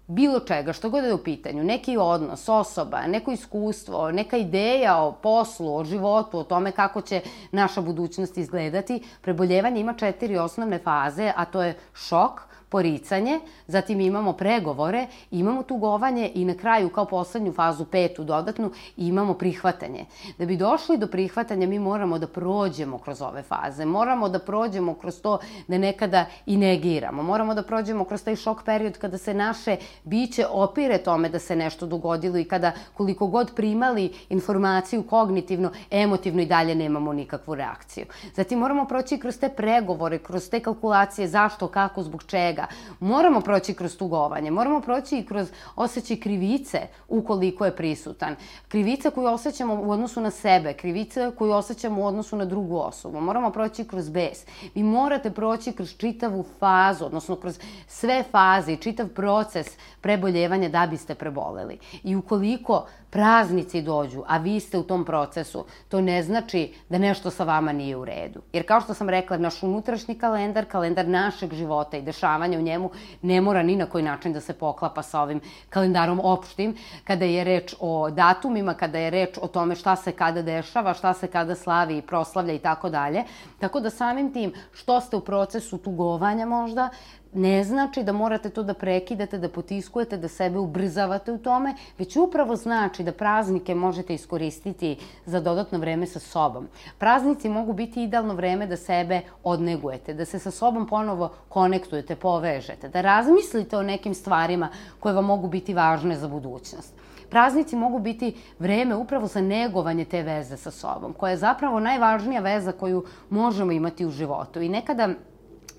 bilo 0.06 0.40
čega, 0.40 0.72
što 0.72 0.90
god 0.90 1.04
je 1.04 1.14
u 1.14 1.22
pitanju, 1.24 1.64
neki 1.64 1.96
odnos, 1.96 2.48
osoba, 2.48 3.06
neko 3.06 3.32
iskustvo, 3.32 4.10
neka 4.12 4.36
ideja 4.36 4.98
o 4.98 5.12
poslu, 5.12 5.76
o 5.76 5.84
životu, 5.84 6.38
o 6.38 6.44
tome 6.44 6.72
kako 6.72 7.00
će 7.00 7.20
naša 7.52 7.80
budućnost 7.80 8.38
izgledati, 8.38 9.02
preboljevanje 9.22 9.80
ima 9.80 9.94
četiri 9.94 10.38
osnovne 10.38 10.78
faze, 10.78 11.32
a 11.36 11.44
to 11.44 11.62
je 11.62 11.78
šok, 11.94 12.47
poricanje, 12.68 13.40
zatim 13.66 14.00
imamo 14.00 14.32
pregovore, 14.32 15.06
imamo 15.30 15.62
tugovanje 15.62 16.30
i 16.34 16.44
na 16.44 16.54
kraju 16.54 16.88
kao 16.88 17.04
poslednju 17.04 17.52
fazu, 17.52 17.84
petu 17.84 18.24
dodatnu, 18.24 18.70
imamo 18.96 19.34
prihvatanje. 19.34 20.04
Da 20.38 20.46
bi 20.46 20.56
došli 20.56 20.98
do 20.98 21.06
prihvatanja 21.06 21.66
mi 21.66 21.78
moramo 21.78 22.18
da 22.18 22.26
prođemo 22.26 22.98
kroz 22.98 23.22
ove 23.22 23.42
faze, 23.42 23.84
moramo 23.84 24.28
da 24.28 24.38
prođemo 24.38 24.94
kroz 24.94 25.20
to 25.20 25.38
da 25.68 25.78
nekada 25.78 26.26
i 26.46 26.56
negiramo, 26.56 27.22
moramo 27.22 27.54
da 27.54 27.62
prođemo 27.62 28.04
kroz 28.04 28.24
taj 28.24 28.36
šok 28.36 28.64
period 28.64 28.98
kada 28.98 29.18
se 29.18 29.34
naše 29.34 29.76
biće 30.04 30.46
opire 30.50 30.98
tome 30.98 31.28
da 31.28 31.38
se 31.38 31.56
nešto 31.56 31.86
dogodilo 31.86 32.38
i 32.38 32.44
kada 32.44 32.72
koliko 32.94 33.26
god 33.26 33.54
primali 33.54 34.12
informaciju 34.28 35.02
kognitivno, 35.02 35.72
emotivno 35.90 36.42
i 36.42 36.46
dalje 36.46 36.74
nemamo 36.74 37.12
nikakvu 37.12 37.54
reakciju. 37.54 38.06
Zatim 38.34 38.58
moramo 38.58 38.84
proći 38.84 39.18
kroz 39.18 39.38
te 39.38 39.48
pregovore, 39.48 40.18
kroz 40.18 40.50
te 40.50 40.60
kalkulacije 40.60 41.28
zašto, 41.28 41.68
kako, 41.68 42.02
zbog 42.02 42.24
čega, 42.24 42.57
svega. 42.58 42.66
Moramo 43.00 43.40
proći 43.40 43.74
kroz 43.74 43.96
tugovanje, 43.96 44.50
moramo 44.50 44.80
proći 44.80 45.18
i 45.18 45.26
kroz 45.26 45.48
osjećaj 45.76 46.16
krivice 46.16 46.78
ukoliko 47.08 47.64
je 47.64 47.76
prisutan. 47.76 48.36
Krivica 48.68 49.10
koju 49.10 49.26
osjećamo 49.26 49.74
u 49.74 49.90
odnosu 49.90 50.20
na 50.20 50.30
sebe, 50.30 50.72
krivica 50.72 51.32
koju 51.38 51.52
osjećamo 51.52 52.02
u 52.02 52.06
odnosu 52.06 52.36
na 52.36 52.44
drugu 52.44 52.76
osobu. 52.78 53.20
Moramo 53.20 53.50
proći 53.50 53.84
kroz 53.84 54.08
bes. 54.08 54.46
Vi 54.74 54.82
morate 54.82 55.30
proći 55.30 55.72
kroz 55.72 55.96
čitavu 55.96 56.44
fazu, 56.58 57.04
odnosno 57.04 57.36
kroz 57.36 57.58
sve 57.86 58.24
faze 58.30 58.72
i 58.72 58.76
čitav 58.76 59.08
proces 59.08 59.66
preboljevanja 60.00 60.68
da 60.68 60.86
biste 60.86 61.14
preboleli. 61.14 61.78
I 62.04 62.16
ukoliko 62.16 62.86
praznici 63.10 63.82
dođu, 63.82 64.22
a 64.26 64.38
vi 64.38 64.60
ste 64.60 64.78
u 64.78 64.82
tom 64.82 65.04
procesu, 65.04 65.64
to 65.88 66.00
ne 66.00 66.22
znači 66.22 66.74
da 66.88 66.98
nešto 66.98 67.30
sa 67.30 67.44
vama 67.44 67.72
nije 67.72 67.96
u 67.96 68.04
redu. 68.04 68.40
Jer 68.52 68.66
kao 68.66 68.80
što 68.80 68.94
sam 68.94 69.08
rekla, 69.08 69.36
naš 69.36 69.62
unutrašnji 69.62 70.14
kalendar, 70.14 70.64
kalendar 70.64 71.08
našeg 71.08 71.54
života 71.54 71.96
i 71.96 72.02
dešavanja 72.02 72.58
u 72.58 72.62
njemu 72.62 72.90
ne 73.22 73.40
mora 73.40 73.62
ni 73.62 73.76
na 73.76 73.86
koji 73.86 74.04
način 74.04 74.32
da 74.32 74.40
se 74.40 74.52
poklapa 74.52 75.02
sa 75.02 75.20
ovim 75.20 75.40
kalendarom 75.70 76.20
opštim, 76.22 76.76
kada 77.04 77.24
je 77.24 77.44
reč 77.44 77.74
o 77.80 78.10
datumima, 78.10 78.74
kada 78.74 78.98
je 78.98 79.10
reč 79.10 79.38
o 79.42 79.48
tome 79.48 79.74
šta 79.74 79.96
se 79.96 80.12
kada 80.12 80.42
dešava, 80.42 80.94
šta 80.94 81.14
se 81.14 81.26
kada 81.26 81.54
slavi 81.54 81.98
i 81.98 82.02
proslavlja 82.02 82.52
i 82.54 82.58
tako 82.58 82.90
dalje. 82.90 83.24
Tako 83.58 83.80
da 83.80 83.90
samim 83.90 84.32
tim 84.32 84.52
što 84.72 85.00
ste 85.00 85.16
u 85.16 85.20
procesu 85.20 85.78
tugovanja 85.78 86.46
možda, 86.46 86.88
ne 87.32 87.64
znači 87.64 88.02
da 88.02 88.12
morate 88.12 88.50
to 88.50 88.62
da 88.62 88.74
prekidate, 88.74 89.38
da 89.38 89.48
potiskujete, 89.48 90.16
da 90.16 90.28
sebe 90.28 90.58
ubrzavate 90.58 91.32
u 91.32 91.38
tome, 91.38 91.74
već 91.98 92.16
upravo 92.16 92.56
znači 92.56 93.02
da 93.02 93.12
praznike 93.12 93.74
možete 93.74 94.14
iskoristiti 94.14 94.96
za 95.26 95.40
dodatno 95.40 95.78
vreme 95.78 96.06
sa 96.06 96.18
sobom. 96.18 96.68
Praznici 96.98 97.48
mogu 97.48 97.72
biti 97.72 98.02
idealno 98.02 98.34
vreme 98.34 98.66
da 98.66 98.76
sebe 98.76 99.20
odnegujete, 99.44 100.14
da 100.14 100.24
se 100.24 100.38
sa 100.38 100.50
sobom 100.50 100.86
ponovo 100.86 101.30
konektujete, 101.48 102.16
povežete, 102.16 102.88
da 102.88 103.00
razmislite 103.00 103.76
o 103.76 103.82
nekim 103.82 104.14
stvarima 104.14 104.68
koje 105.00 105.14
vam 105.14 105.24
mogu 105.24 105.48
biti 105.48 105.74
važne 105.74 106.16
za 106.16 106.28
budućnost. 106.28 106.94
Praznici 107.30 107.76
mogu 107.76 107.98
biti 107.98 108.36
vreme 108.58 108.96
upravo 108.96 109.26
za 109.26 109.40
negovanje 109.40 110.04
te 110.04 110.22
veze 110.22 110.56
sa 110.56 110.70
sobom, 110.70 111.12
koja 111.12 111.30
je 111.30 111.36
zapravo 111.36 111.80
najvažnija 111.80 112.40
veza 112.40 112.72
koju 112.72 113.04
možemo 113.30 113.72
imati 113.72 114.06
u 114.06 114.10
životu. 114.10 114.60
I 114.60 114.68
nekada 114.68 115.08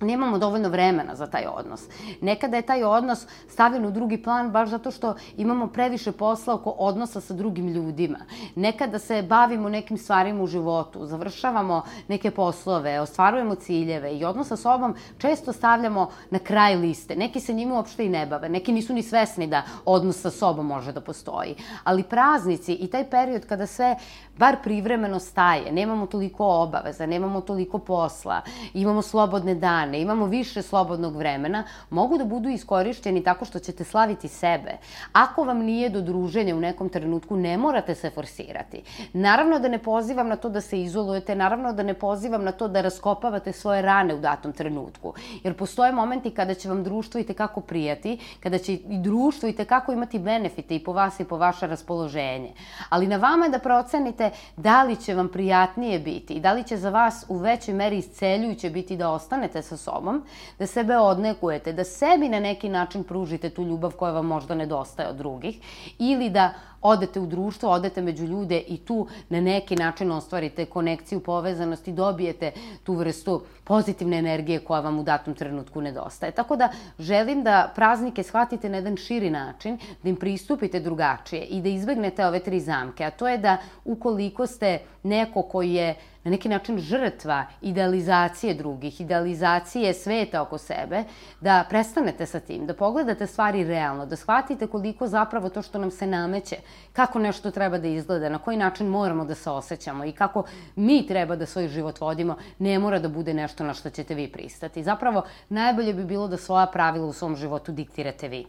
nemamo 0.02 0.38
dovoljno 0.38 0.70
vremena 0.70 1.16
za 1.16 1.28
taj 1.28 1.46
odnos. 1.54 1.84
Nekada 2.22 2.58
je 2.58 2.62
taj 2.62 2.84
odnos 2.84 3.26
stavljen 3.48 3.86
u 3.86 3.92
drugi 3.92 4.24
plan 4.24 4.52
baš 4.52 4.70
zato 4.70 4.92
što 4.92 5.16
imamo 5.38 5.68
previše 5.68 6.12
posla 6.12 6.54
oko 6.54 6.70
odnosa 6.70 7.22
sa 7.22 7.34
drugim 7.34 7.68
ljudima. 7.68 8.20
Nekada 8.56 9.00
se 9.00 9.22
bavimo 9.22 9.70
nekim 9.70 9.98
stvarima 9.98 10.44
u 10.44 10.48
životu, 10.48 11.06
završavamo 11.06 11.84
neke 12.08 12.32
poslove, 12.32 13.00
ostvarujemo 13.00 13.56
ciljeve 13.56 14.18
i 14.18 14.26
odnos 14.26 14.48
sa 14.48 14.56
sobom 14.56 14.96
često 15.18 15.54
stavljamo 15.54 16.10
na 16.30 16.40
kraj 16.40 16.76
liste. 16.76 17.16
Neki 17.16 17.40
se 17.40 17.54
njima 17.54 17.76
uopšte 17.76 18.06
i 18.06 18.10
ne 18.10 18.26
bave, 18.26 18.50
neki 18.50 18.72
nisu 18.72 18.94
ni 18.94 19.04
svesni 19.04 19.48
da 19.48 19.64
odnos 19.86 20.22
sa 20.22 20.30
sobom 20.30 20.66
može 20.66 20.92
da 20.92 21.02
postoji. 21.02 21.56
Ali 21.84 22.04
praznici 22.04 22.74
i 22.74 22.88
taj 22.88 23.10
period 23.10 23.46
kada 23.46 23.66
sve 23.68 23.96
bar 24.38 24.56
privremeno 24.64 25.20
staje, 25.20 25.72
nemamo 25.72 26.06
toliko 26.06 26.46
obaveza, 26.46 27.06
nemamo 27.06 27.42
toliko 27.42 27.78
posla, 27.80 28.42
imamo 28.74 29.02
slobodne 29.02 29.56
dane, 29.90 30.02
imamo 30.02 30.26
više 30.26 30.62
slobodnog 30.62 31.16
vremena, 31.16 31.64
mogu 31.90 32.18
da 32.18 32.26
budu 32.26 32.50
iskorišćeni 32.50 33.24
tako 33.24 33.46
što 33.46 33.60
ćete 33.60 33.84
slaviti 33.84 34.28
sebe. 34.28 34.78
Ako 35.14 35.44
vam 35.44 35.58
nije 35.58 35.90
do 35.90 36.02
druženja 36.02 36.56
u 36.56 36.60
nekom 36.60 36.90
trenutku, 36.90 37.38
ne 37.38 37.58
morate 37.58 37.96
se 37.96 38.10
forsirati. 38.10 38.82
Naravno 39.14 39.60
da 39.60 39.68
ne 39.68 39.78
pozivam 39.78 40.28
na 40.28 40.36
to 40.36 40.50
da 40.50 40.62
se 40.62 40.82
izolujete, 40.82 41.36
naravno 41.36 41.74
da 41.74 41.84
ne 41.84 41.94
pozivam 41.94 42.44
na 42.44 42.52
to 42.52 42.68
da 42.68 42.82
raskopavate 42.82 43.52
svoje 43.52 43.82
rane 43.82 44.16
u 44.16 44.20
datom 44.20 44.54
trenutku, 44.54 45.14
jer 45.44 45.54
postoje 45.58 45.92
momenti 45.92 46.32
kada 46.32 46.54
će 46.54 46.70
vam 46.70 46.84
društvo 46.84 47.20
i 47.20 47.24
tekako 47.24 47.62
prijati, 47.62 48.18
kada 48.40 48.58
će 48.58 48.74
i 48.74 48.98
društvo 48.98 49.50
i 49.50 49.54
tekako 49.54 49.92
imati 49.92 50.20
benefite 50.20 50.76
i 50.76 50.84
po 50.84 50.94
vas 50.94 51.20
i 51.20 51.26
po 51.26 51.38
vaše 51.38 51.68
raspoloženje. 51.68 52.54
Ali 52.90 53.08
na 53.08 53.18
vama 53.18 53.46
je 53.46 53.52
da 53.52 53.60
procenite 53.60 54.32
da 54.58 54.84
li 54.84 54.96
će 54.96 55.16
vam 55.16 55.30
prijatnije 55.30 56.00
biti 56.00 56.34
i 56.34 56.40
da 56.40 56.54
li 56.54 56.64
će 56.64 56.78
za 56.78 56.90
vas 56.90 57.26
u 57.30 57.38
većoj 57.38 57.74
meri 57.74 57.98
isceljujuće 57.98 58.70
biti 58.70 58.98
da 58.98 59.10
ostanete 59.10 59.62
sa 59.62 59.78
sobom, 59.80 60.24
da 60.60 60.68
sebe 60.68 60.98
odnekujete, 60.98 61.74
da 61.74 61.84
sebi 61.84 62.30
na 62.30 62.40
neki 62.40 62.70
način 62.70 63.04
pružite 63.04 63.50
tu 63.50 63.64
ljubav 63.64 63.92
koja 63.92 64.12
vam 64.12 64.26
možda 64.26 64.56
nedostaje 64.56 65.10
od 65.10 65.16
drugih 65.16 65.60
ili 66.00 66.30
da 66.30 66.54
odete 66.82 67.20
u 67.20 67.26
društvo, 67.26 67.70
odete 67.70 68.02
među 68.02 68.26
ljude 68.26 68.64
i 68.68 68.78
tu 68.78 69.08
na 69.30 69.42
neki 69.42 69.76
način 69.76 70.12
ostvarite 70.12 70.66
konekciju, 70.66 71.20
povezanost 71.20 71.88
i 71.88 71.92
dobijete 71.92 72.52
tu 72.84 72.94
vrstu 72.94 73.42
pozitivne 73.64 74.18
energije 74.18 74.60
koja 74.60 74.82
vam 74.82 75.00
u 75.00 75.04
datom 75.04 75.34
trenutku 75.34 75.82
nedostaje. 75.82 76.32
Tako 76.32 76.56
da 76.56 76.70
želim 77.00 77.44
da 77.44 77.72
praznike 77.76 78.24
shvatite 78.24 78.70
na 78.70 78.78
jedan 78.78 78.98
širi 78.98 79.30
način, 79.30 79.78
da 80.04 80.10
im 80.10 80.16
pristupite 80.16 80.80
drugačije 80.80 81.46
i 81.46 81.62
da 81.62 81.70
izbegnete 81.70 82.26
ove 82.26 82.40
tri 82.40 82.60
zamke, 82.60 83.06
a 83.06 83.12
to 83.12 83.28
je 83.28 83.38
da 83.38 83.58
ukoliko 83.86 84.48
ste 84.48 84.80
neko 85.04 85.42
koji 85.42 85.74
je 85.74 85.96
na 86.24 86.32
neki 86.32 86.50
način 86.50 86.80
žrtva 86.80 87.46
idealizacije 87.62 88.54
drugih, 88.54 89.02
idealizacije 89.02 89.94
sveta 89.94 90.42
oko 90.42 90.58
sebe, 90.58 91.04
da 91.42 91.66
prestanete 91.70 92.26
sa 92.26 92.40
tim, 92.40 92.66
da 92.66 92.74
pogledate 92.74 93.28
stvari 93.28 93.64
realno, 93.64 94.06
da 94.06 94.16
shvatite 94.16 94.68
koliko 94.68 95.08
zapravo 95.08 95.50
to 95.50 95.62
što 95.62 95.80
nam 95.80 95.92
se 95.92 96.08
nameće, 96.08 96.56
kako 96.94 97.20
nešto 97.20 97.52
treba 97.52 97.78
da 97.78 97.88
izgleda, 97.88 98.30
na 98.30 98.38
koji 98.38 98.58
način 98.58 98.88
moramo 98.88 99.26
da 99.26 99.36
se 99.36 99.50
osjećamo 99.50 100.06
i 100.06 100.12
kako 100.12 100.44
mi 100.76 101.08
treba 101.08 101.36
da 101.36 101.46
svoj 101.46 101.68
život 101.68 102.02
vodimo, 102.02 102.36
ne 102.60 102.80
mora 102.80 103.00
da 103.00 103.08
bude 103.08 103.34
nešto 103.34 103.64
na 103.64 103.74
što 103.74 103.90
ćete 103.90 104.16
vi 104.16 104.28
pristati. 104.28 104.84
Zapravo, 104.84 105.24
najbolje 105.50 105.94
bi 105.94 106.06
bilo 106.06 106.28
da 106.28 106.38
svoja 106.38 106.66
pravila 106.66 107.06
u 107.06 107.14
svom 107.14 107.36
životu 107.36 107.72
diktirate 107.72 108.28
vi. 108.28 108.46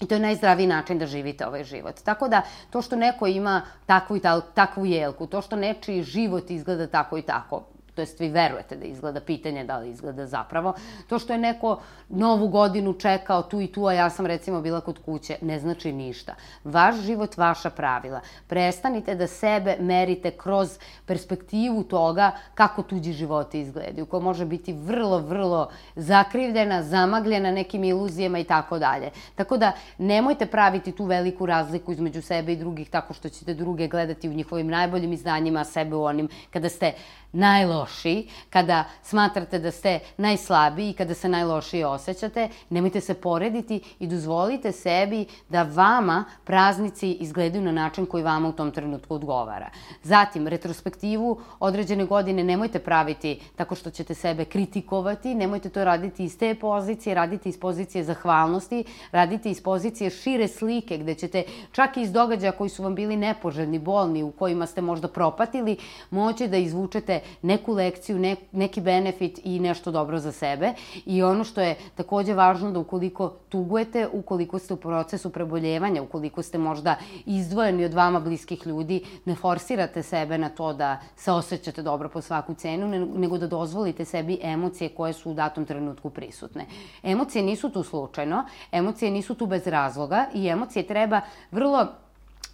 I 0.00 0.06
to 0.06 0.14
je 0.14 0.20
najzdraviji 0.20 0.66
način 0.66 0.98
da 0.98 1.06
živite 1.06 1.46
ovaj 1.46 1.64
život. 1.64 2.00
Tako 2.04 2.28
da, 2.28 2.42
to 2.70 2.82
što 2.82 2.96
neko 2.96 3.26
ima 3.26 3.62
takvu 3.86 4.16
i 4.16 4.20
takvu 4.54 4.86
jelku, 4.86 5.26
to 5.26 5.42
što 5.42 5.56
nečiji 5.56 6.02
život 6.02 6.50
izgleda 6.50 6.86
tako 6.86 7.18
i 7.18 7.22
tako, 7.22 7.62
to 7.96 8.02
jest 8.02 8.20
vi 8.20 8.28
verujete 8.28 8.76
da 8.76 8.84
izgleda, 8.84 9.20
pitanje 9.20 9.64
da 9.64 9.78
li 9.78 9.90
izgleda 9.90 10.26
zapravo. 10.26 10.74
To 11.08 11.18
što 11.18 11.32
je 11.32 11.38
neko 11.38 11.80
novu 12.08 12.48
godinu 12.48 12.92
čekao 12.92 13.42
tu 13.42 13.60
i 13.60 13.66
tu, 13.66 13.86
a 13.86 13.92
ja 13.92 14.10
sam 14.10 14.26
recimo 14.26 14.60
bila 14.60 14.80
kod 14.80 14.98
kuće, 15.04 15.36
ne 15.42 15.58
znači 15.58 15.92
ništa. 15.92 16.34
Vaš 16.64 16.96
život, 16.96 17.36
vaša 17.36 17.70
pravila. 17.70 18.20
Prestanite 18.46 19.14
da 19.14 19.26
sebe 19.26 19.76
merite 19.80 20.30
kroz 20.30 20.78
perspektivu 21.06 21.82
toga 21.84 22.30
kako 22.54 22.82
tuđi 22.82 23.12
životi 23.12 23.60
izgledaju, 23.60 24.06
koja 24.06 24.20
može 24.20 24.44
biti 24.44 24.72
vrlo, 24.72 25.18
vrlo 25.18 25.70
zakrivljena, 25.94 26.82
zamagljena 26.82 27.50
nekim 27.50 27.84
iluzijama 27.84 28.38
i 28.38 28.44
tako 28.44 28.78
dalje. 28.78 29.10
Tako 29.34 29.56
da 29.56 29.72
nemojte 29.98 30.46
praviti 30.46 30.92
tu 30.92 31.04
veliku 31.04 31.46
razliku 31.46 31.92
između 31.92 32.22
sebe 32.22 32.52
i 32.52 32.56
drugih 32.56 32.90
tako 32.90 33.14
što 33.14 33.28
ćete 33.28 33.54
druge 33.54 33.88
gledati 33.88 34.28
u 34.28 34.32
njihovim 34.32 34.68
najboljim 34.68 35.12
izdanjima, 35.12 35.60
a 35.60 35.64
sebe 35.64 35.96
u 35.96 36.04
onim 36.04 36.28
kada 36.52 36.68
ste 36.68 36.92
najlošiji, 37.32 38.28
kada 38.50 38.84
smatrate 39.02 39.58
da 39.58 39.70
ste 39.70 39.98
najslabiji 40.16 40.90
i 40.90 40.92
kada 40.92 41.14
se 41.14 41.28
najlošije 41.28 41.86
osjećate, 41.86 42.48
nemojte 42.70 43.00
se 43.00 43.14
porediti 43.14 43.80
i 43.98 44.06
dozvolite 44.06 44.72
sebi 44.72 45.26
da 45.48 45.62
vama 45.62 46.24
praznici 46.44 47.12
izgledaju 47.12 47.64
na 47.64 47.72
način 47.72 48.06
koji 48.06 48.24
vama 48.24 48.48
u 48.48 48.52
tom 48.52 48.70
trenutku 48.70 49.14
odgovara. 49.14 49.70
Zatim, 50.02 50.48
retrospektivu 50.48 51.40
određene 51.60 52.04
godine 52.04 52.44
nemojte 52.44 52.78
praviti 52.78 53.40
tako 53.56 53.74
što 53.74 53.90
ćete 53.90 54.14
sebe 54.14 54.44
kritikovati, 54.44 55.34
nemojte 55.34 55.68
to 55.68 55.84
raditi 55.84 56.24
iz 56.24 56.38
te 56.38 56.54
pozicije, 56.54 57.14
radite 57.14 57.48
iz 57.48 57.60
pozicije 57.60 58.04
zahvalnosti, 58.04 58.84
radite 59.12 59.50
iz 59.50 59.62
pozicije 59.62 60.10
šire 60.10 60.48
slike 60.48 60.98
gde 60.98 61.14
ćete 61.14 61.42
čak 61.72 61.96
i 61.96 62.02
iz 62.02 62.12
događaja 62.12 62.52
koji 62.52 62.70
su 62.70 62.82
vam 62.82 62.94
bili 62.94 63.16
nepoželjni, 63.16 63.78
bolni, 63.78 64.22
u 64.22 64.30
kojima 64.30 64.66
ste 64.66 64.80
možda 64.80 65.08
propatili, 65.08 65.76
moći 66.10 66.48
da 66.48 66.56
izvučete 66.56 67.15
neku 67.42 67.72
lekciju, 67.72 68.18
ne, 68.18 68.36
neki 68.52 68.80
benefit 68.80 69.40
i 69.44 69.60
nešto 69.60 69.90
dobro 69.90 70.18
za 70.18 70.32
sebe. 70.32 70.72
I 71.06 71.22
ono 71.22 71.44
što 71.44 71.60
je 71.60 71.76
takođe 71.94 72.34
važno 72.34 72.70
da 72.70 72.78
ukoliko 72.78 73.28
tugujete, 73.48 74.08
ukoliko 74.12 74.58
ste 74.58 74.74
u 74.74 74.76
procesu 74.76 75.30
preboljevanja, 75.30 76.02
ukoliko 76.02 76.42
ste 76.42 76.58
možda 76.58 76.96
izdvojeni 77.26 77.84
od 77.84 77.94
vama 77.94 78.20
bliskih 78.20 78.66
ljudi, 78.66 79.02
ne 79.24 79.34
forsirate 79.34 80.02
sebe 80.02 80.38
na 80.38 80.48
to 80.48 80.72
da 80.72 81.00
se 81.16 81.32
osjećate 81.32 81.82
dobro 81.82 82.08
po 82.08 82.20
svaku 82.20 82.54
cenu, 82.54 82.88
nego 83.16 83.38
da 83.38 83.46
dozvolite 83.46 84.04
sebi 84.04 84.38
emocije 84.42 84.88
koje 84.88 85.12
su 85.12 85.30
u 85.30 85.34
datom 85.34 85.64
trenutku 85.64 86.10
prisutne. 86.10 86.66
Emocije 87.02 87.42
nisu 87.42 87.70
tu 87.70 87.82
slučajno, 87.82 88.44
emocije 88.72 89.10
nisu 89.10 89.34
tu 89.34 89.46
bez 89.46 89.66
razloga 89.66 90.26
i 90.34 90.48
emocije 90.48 90.86
treba 90.86 91.20
vrlo 91.50 91.86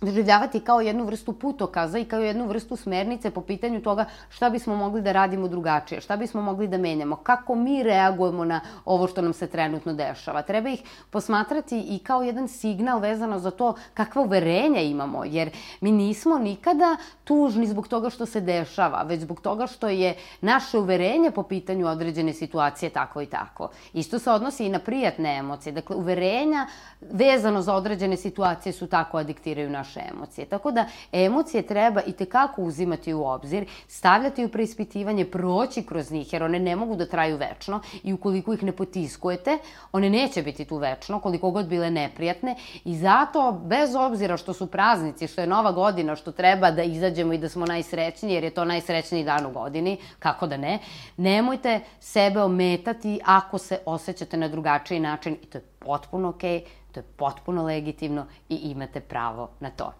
doživljavati 0.02 0.60
kao 0.60 0.80
jednu 0.80 1.04
vrstu 1.04 1.32
putokaza 1.32 1.98
i 1.98 2.04
kao 2.04 2.20
jednu 2.20 2.46
vrstu 2.46 2.76
smernice 2.76 3.30
po 3.30 3.40
pitanju 3.40 3.82
toga 3.82 4.04
šta 4.28 4.50
bismo 4.50 4.76
mogli 4.76 5.02
da 5.02 5.12
radimo 5.12 5.48
drugačije, 5.48 6.00
šta 6.00 6.16
bismo 6.16 6.42
mogli 6.42 6.68
da 6.68 6.78
menjamo, 6.78 7.16
kako 7.16 7.54
mi 7.54 7.82
reagujemo 7.82 8.44
na 8.44 8.60
ovo 8.84 9.06
što 9.06 9.22
nam 9.22 9.32
se 9.32 9.46
trenutno 9.46 9.92
dešava. 9.92 10.42
Treba 10.42 10.68
ih 10.68 10.82
posmatrati 11.10 11.80
i 11.80 11.98
kao 11.98 12.22
jedan 12.22 12.48
signal 12.48 12.98
vezano 12.98 13.38
za 13.38 13.50
to 13.50 13.74
kakva 13.94 14.22
uverenja 14.22 14.80
imamo, 14.80 15.24
jer 15.24 15.50
mi 15.80 15.92
nismo 15.92 16.38
nikada 16.38 16.96
tužni 17.24 17.66
zbog 17.66 17.88
toga 17.88 18.10
što 18.10 18.26
se 18.26 18.40
dešava, 18.40 19.02
već 19.02 19.20
zbog 19.20 19.40
toga 19.40 19.66
što 19.66 19.88
je 19.88 20.16
naše 20.40 20.78
uverenje 20.78 21.30
po 21.30 21.42
pitanju 21.42 21.86
određene 21.86 22.32
situacije 22.32 22.90
tako 22.90 23.20
i 23.20 23.26
tako. 23.26 23.70
Isto 23.92 24.18
se 24.18 24.30
odnosi 24.30 24.66
i 24.66 24.68
na 24.68 24.78
prijatne 24.78 25.36
emocije. 25.36 25.72
Dakle, 25.72 25.96
uverenja 25.96 26.66
vezano 27.00 27.62
za 27.62 27.74
određene 27.74 28.16
situacije 28.16 28.72
su 28.72 28.86
tako 28.86 29.18
adiktiraju 29.18 29.70
naše 29.70 29.91
naše 29.92 30.10
emocije. 30.14 30.46
Tako 30.46 30.70
da 30.70 30.86
emocije 31.12 31.62
treba 31.62 32.00
i 32.06 32.12
tekako 32.12 32.62
uzimati 32.62 33.14
u 33.14 33.24
obzir, 33.24 33.66
stavljati 33.88 34.44
u 34.44 34.48
preispitivanje, 34.48 35.24
proći 35.24 35.82
kroz 35.82 36.10
njih, 36.10 36.32
jer 36.32 36.42
one 36.42 36.58
ne 36.58 36.76
mogu 36.76 36.96
da 36.96 37.06
traju 37.06 37.36
večno 37.36 37.80
i 38.02 38.12
ukoliko 38.12 38.54
ih 38.54 38.62
ne 38.62 38.72
potiskujete, 38.72 39.58
one 39.92 40.10
neće 40.10 40.42
biti 40.42 40.64
tu 40.64 40.76
večno, 40.76 41.20
koliko 41.20 41.50
god 41.50 41.66
bile 41.66 41.90
neprijatne 41.90 42.56
i 42.84 42.96
zato, 42.96 43.52
bez 43.64 43.94
obzira 43.94 44.36
što 44.36 44.52
su 44.52 44.66
praznici, 44.66 45.28
što 45.28 45.40
je 45.40 45.46
nova 45.46 45.72
godina, 45.72 46.16
što 46.16 46.32
treba 46.32 46.70
da 46.70 46.82
izađemo 46.82 47.32
i 47.32 47.38
da 47.38 47.48
smo 47.48 47.66
najsrećniji, 47.66 48.34
jer 48.34 48.44
je 48.44 48.50
to 48.50 48.64
najsrećniji 48.64 49.24
dan 49.24 49.46
u 49.46 49.50
godini, 49.50 49.98
kako 50.18 50.46
da 50.46 50.56
ne, 50.56 50.78
nemojte 51.16 51.80
sebe 52.00 52.42
ometati 52.42 53.20
ako 53.24 53.58
se 53.58 53.78
osjećate 53.86 54.36
na 54.36 54.48
drugačiji 54.48 55.00
način 55.00 55.36
i 55.42 55.46
to 55.46 55.58
je 55.58 55.64
potpuno 55.78 56.28
okej, 56.28 56.60
okay, 56.60 56.81
to 56.92 57.00
je 57.00 57.04
potpuno 57.16 57.64
legitimno 57.64 58.26
i 58.48 58.56
imate 58.56 59.00
pravo 59.00 59.50
na 59.60 59.70
to. 59.70 59.92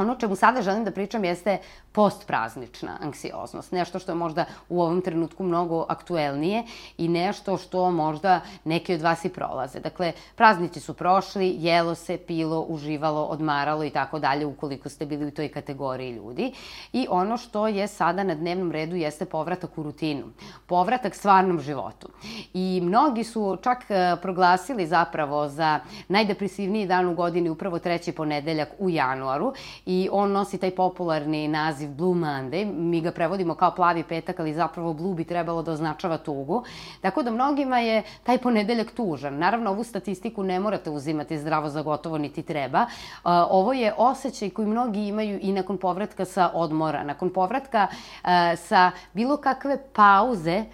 Ono 0.00 0.14
čemu 0.14 0.36
sada 0.36 0.62
želim 0.62 0.84
da 0.84 0.90
pričam 0.90 1.24
jeste 1.24 1.58
postpraznična 1.92 2.96
anksioznost. 3.00 3.72
Nešto 3.72 3.98
što 3.98 4.12
je 4.12 4.16
možda 4.16 4.44
u 4.68 4.82
ovom 4.82 5.00
trenutku 5.00 5.44
mnogo 5.44 5.84
aktuelnije 5.88 6.64
i 6.98 7.08
nešto 7.08 7.56
što 7.56 7.90
možda 7.90 8.40
neki 8.64 8.94
od 8.94 9.00
vas 9.00 9.24
i 9.24 9.28
prolaze. 9.28 9.80
Dakle, 9.80 10.12
praznici 10.36 10.80
su 10.80 10.94
prošli, 10.94 11.56
jelo 11.58 11.94
se, 11.94 12.16
pilo, 12.16 12.60
uživalo, 12.60 13.24
odmaralo 13.24 13.84
i 13.84 13.90
tako 13.90 14.18
dalje 14.18 14.46
ukoliko 14.46 14.88
ste 14.88 15.06
bili 15.06 15.26
u 15.26 15.30
toj 15.30 15.48
kategoriji 15.48 16.12
ljudi. 16.12 16.52
I 16.92 17.06
ono 17.10 17.36
što 17.36 17.66
je 17.66 17.88
sada 17.88 18.22
na 18.22 18.34
dnevnom 18.34 18.72
redu 18.72 18.96
jeste 18.96 19.24
povratak 19.24 19.78
u 19.78 19.82
rutinu. 19.82 20.24
Povratak 20.66 21.14
stvarnom 21.14 21.60
životu. 21.60 22.08
I 22.54 22.80
mnogi 22.82 23.24
su 23.24 23.58
čak 23.62 23.78
e, 23.88 24.16
proglasili 24.22 24.86
zapravo 24.86 25.48
za 25.48 25.80
najdepresivniji 26.08 26.86
dan 26.86 27.08
u 27.08 27.14
godini 27.14 27.50
upravo 27.50 27.78
treći 27.78 28.12
ponedeljak 28.12 28.68
u 28.78 28.90
januaru 28.90 29.52
i 29.90 30.08
on 30.12 30.32
nosi 30.32 30.58
taj 30.58 30.70
popularni 30.70 31.48
naziv 31.48 31.88
Blue 31.90 32.14
Monday. 32.14 32.72
Mi 32.74 33.00
ga 33.00 33.10
prevodimo 33.10 33.54
kao 33.54 33.70
plavi 33.74 34.02
petak, 34.02 34.40
ali 34.40 34.54
zapravo 34.54 34.92
Blue 34.92 35.14
bi 35.14 35.24
trebalo 35.24 35.62
da 35.62 35.72
označava 35.72 36.18
tugu. 36.18 36.62
Tako 37.00 37.22
da 37.22 37.30
mnogima 37.30 37.78
je 37.78 38.02
taj 38.22 38.38
ponedeljak 38.38 38.90
tužan. 38.90 39.38
Naravno, 39.38 39.70
ovu 39.70 39.84
statistiku 39.84 40.42
ne 40.42 40.60
morate 40.60 40.90
uzimati 40.90 41.38
zdravo 41.38 41.68
za 41.68 41.82
gotovo, 41.82 42.18
niti 42.18 42.42
treba. 42.42 42.86
Ovo 43.50 43.72
je 43.72 43.94
osjećaj 43.96 44.50
koji 44.50 44.68
mnogi 44.68 45.06
imaju 45.06 45.38
i 45.42 45.52
nakon 45.52 45.78
povratka 45.78 46.24
sa 46.24 46.50
odmora, 46.54 47.02
nakon 47.04 47.30
povratka 47.30 47.86
sa 48.56 48.90
bilo 49.12 49.36
kakve 49.36 49.78
pauze, 49.92 50.64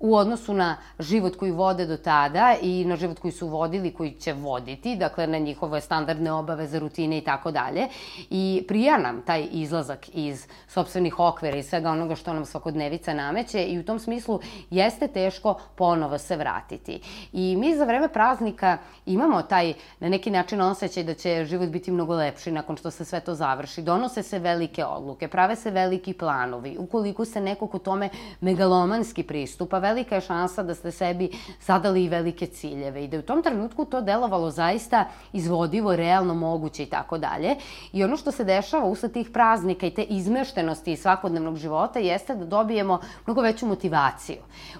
u 0.00 0.16
odnosu 0.16 0.54
na 0.54 0.76
život 0.98 1.36
koji 1.36 1.50
vode 1.50 1.86
do 1.86 1.96
tada 1.96 2.54
i 2.62 2.84
na 2.84 2.96
život 2.96 3.18
koji 3.18 3.32
su 3.32 3.48
vodili, 3.48 3.94
koji 3.94 4.10
će 4.10 4.32
voditi, 4.32 4.96
dakle 4.96 5.26
na 5.26 5.38
njihove 5.38 5.80
standardne 5.80 6.32
obaveze, 6.32 6.78
rutine 6.78 7.18
i 7.18 7.20
tako 7.20 7.50
dalje. 7.50 7.88
I 8.30 8.64
prija 8.68 8.98
nam 8.98 9.22
taj 9.22 9.46
izlazak 9.50 10.06
iz 10.14 10.46
sobstvenih 10.68 11.18
okvira 11.18 11.56
i 11.56 11.62
svega 11.62 11.90
onoga 11.90 12.14
što 12.14 12.32
nam 12.32 12.44
svakodnevica 12.44 13.14
nameće 13.14 13.64
i 13.64 13.78
u 13.78 13.84
tom 13.84 13.98
smislu 13.98 14.40
jeste 14.70 15.08
teško 15.08 15.54
ponovo 15.74 16.18
se 16.18 16.36
vratiti. 16.36 17.00
I 17.32 17.56
mi 17.56 17.76
za 17.76 17.84
vreme 17.84 18.08
praznika 18.08 18.78
imamo 19.06 19.42
taj 19.42 19.74
na 20.00 20.08
neki 20.08 20.30
način 20.30 20.60
osjećaj 20.60 21.04
da 21.04 21.14
će 21.14 21.44
život 21.44 21.68
biti 21.68 21.90
mnogo 21.90 22.14
lepši 22.14 22.52
nakon 22.52 22.76
što 22.76 22.90
se 22.90 23.04
sve 23.04 23.20
to 23.20 23.34
završi. 23.34 23.82
Donose 23.82 24.22
se 24.22 24.38
velike 24.38 24.84
odluke, 24.84 25.28
prave 25.28 25.56
se 25.56 25.70
veliki 25.70 26.12
planovi. 26.12 26.76
Ukoliko 26.78 27.24
se 27.24 27.40
neko 27.40 27.66
ko 27.66 27.78
tome 27.78 28.08
megalomanski 28.40 29.22
pristupa, 29.22 29.78
velika 29.88 30.14
je 30.14 30.20
šansa 30.20 30.62
da 30.62 30.74
ste 30.74 30.90
sebi 30.90 31.30
zadali 31.66 32.04
i 32.04 32.08
velike 32.08 32.46
ciljeve 32.46 33.04
i 33.04 33.08
da 33.08 33.16
je 33.16 33.20
u 33.20 33.26
tom 33.26 33.42
trenutku 33.42 33.84
to 33.84 34.00
delovalo 34.00 34.50
zaista 34.50 35.04
izvodivo, 35.32 35.96
realno 35.96 36.34
moguće 36.34 36.82
i 36.82 36.86
tako 36.86 37.18
dalje. 37.18 37.56
I 37.92 38.04
ono 38.04 38.16
što 38.16 38.32
se 38.32 38.44
dešava 38.44 38.84
usled 38.84 39.12
tih 39.12 39.30
praznika 39.30 39.86
i 39.86 39.90
te 39.90 40.02
izmeštenosti 40.02 40.92
iz 40.92 41.00
svakodnevnog 41.00 41.56
života 41.56 41.98
jeste 41.98 42.34
da 42.34 42.44
dobijemo 42.44 43.00
mnogo 43.26 43.40
veću 43.40 43.66
motivaciju. 43.66 44.36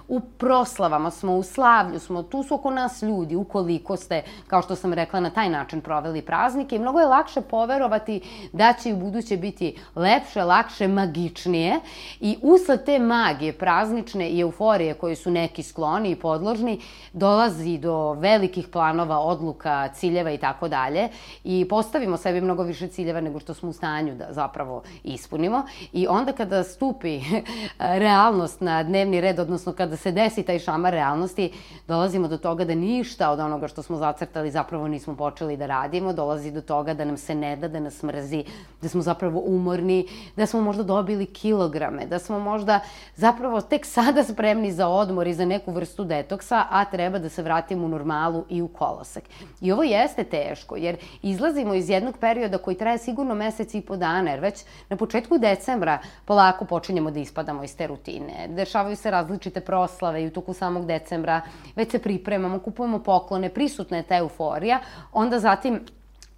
U 0.07 0.19
proslavama 0.19 1.11
smo, 1.11 1.35
u 1.35 1.43
slavlju 1.43 1.99
smo, 1.99 2.23
tu 2.23 2.43
su 2.43 2.55
oko 2.55 2.71
nas 2.71 3.01
ljudi, 3.01 3.35
ukoliko 3.35 3.97
ste, 3.97 4.23
kao 4.47 4.61
što 4.61 4.75
sam 4.75 4.93
rekla, 4.93 5.19
na 5.19 5.29
taj 5.29 5.49
način 5.49 5.81
proveli 5.81 6.21
praznike 6.21 6.75
i 6.75 6.79
mnogo 6.79 6.99
je 6.99 7.05
lakše 7.05 7.41
poverovati 7.41 8.21
da 8.53 8.73
će 8.73 8.93
u 8.93 8.97
buduće 8.97 9.37
biti 9.37 9.75
lepše, 9.95 10.43
lakše, 10.43 10.87
magičnije 10.87 11.79
i 12.19 12.37
usled 12.41 12.85
te 12.85 12.99
magije 12.99 13.53
praznične 13.53 14.29
i 14.29 14.41
euforije 14.41 14.93
koji 14.99 15.15
su 15.15 15.31
neki 15.31 15.63
skloni 15.63 16.11
i 16.11 16.15
podložni, 16.15 16.79
dolazi 17.13 17.77
do 17.77 18.13
velikih 18.13 18.67
planova, 18.67 19.19
odluka, 19.19 19.89
ciljeva 19.93 20.31
i 20.31 20.37
tako 20.37 20.67
dalje 20.67 21.09
i 21.43 21.65
postavimo 21.69 22.17
sebi 22.17 22.41
mnogo 22.41 22.63
više 22.63 22.87
ciljeva 22.87 23.21
nego 23.21 23.39
što 23.39 23.53
smo 23.53 23.69
u 23.69 23.73
stanju 23.73 24.15
da 24.15 24.27
zapravo 24.29 24.83
ispunimo. 25.03 25.63
I 25.93 26.07
onda 26.07 26.31
kada 26.31 26.63
stupi 26.63 27.21
realnost 28.03 28.61
na 28.61 28.83
dnevni 28.83 29.21
red, 29.21 29.39
odnosno 29.39 29.73
kada 29.73 29.97
se 29.97 30.11
desi 30.11 30.43
taj 30.43 30.59
šamar 30.59 30.93
realnosti, 30.93 31.51
dolazimo 31.87 32.27
do 32.27 32.37
toga 32.37 32.65
da 32.65 32.75
ništa 32.75 33.29
od 33.31 33.39
onoga 33.39 33.67
što 33.67 33.81
smo 33.83 33.97
zacrtali 33.97 34.51
zapravo 34.51 34.87
nismo 34.87 35.15
počeli 35.15 35.57
da 35.57 35.65
radimo, 35.65 36.13
dolazi 36.13 36.51
do 36.51 36.61
toga 36.61 36.93
da 36.93 37.05
nam 37.05 37.17
se 37.17 37.35
ne 37.35 37.55
da, 37.55 37.67
da 37.67 37.79
nas 37.79 38.03
mrzi, 38.03 38.43
da 38.81 38.89
smo 38.89 39.01
zapravo 39.01 39.39
umorni, 39.45 40.07
da 40.35 40.45
smo 40.45 40.61
možda 40.61 40.83
dobili 40.83 41.25
kilograme, 41.25 42.05
da 42.05 42.19
smo 42.19 42.39
možda 42.39 42.79
zapravo 43.15 43.61
tek 43.61 43.85
sada 43.85 44.23
spremni 44.23 44.71
za 44.71 44.87
odmor 44.89 45.27
i 45.27 45.33
za 45.33 45.45
neku 45.45 45.71
vrstu 45.71 46.03
detoksa, 46.03 46.65
a 46.69 46.85
treba 46.85 47.19
da 47.19 47.29
se 47.29 47.43
vratimo 47.43 47.85
u 47.85 47.89
normalu 47.89 48.45
i 48.49 48.61
u 48.61 48.67
kolosek. 48.67 49.23
I 49.61 49.71
ovo 49.71 49.83
jeste 49.83 50.23
teško, 50.23 50.75
jer 50.75 50.97
izlazimo 51.21 51.73
iz 51.73 51.89
jednog 51.89 52.17
perioda 52.17 52.57
koji 52.57 52.77
traje 52.77 52.97
sigurno 52.97 53.35
mesec 53.35 53.73
i 53.73 53.81
po 53.81 53.97
dana, 53.97 54.31
jer 54.31 54.39
već 54.39 54.63
na 54.89 54.97
početku 54.97 55.37
decembra 55.37 55.99
polako 56.25 56.65
počinjemo 56.65 57.11
da 57.11 57.19
ispadamo 57.19 57.63
iz 57.63 57.77
te 57.77 57.87
rutine. 57.87 58.47
Dešavaju 58.47 58.95
se 58.95 59.11
različite 59.11 59.61
proslave 59.61 60.23
i 60.23 60.27
u 60.27 60.31
toku 60.31 60.53
samog 60.53 60.85
decembra 60.85 61.41
već 61.75 61.91
se 61.91 61.99
pripremamo, 61.99 62.59
kupujemo 62.59 62.99
poklone, 63.03 63.49
prisutna 63.49 63.97
je 63.97 64.03
ta 64.03 64.17
euforija, 64.17 64.79
onda 65.13 65.39
zatim 65.39 65.85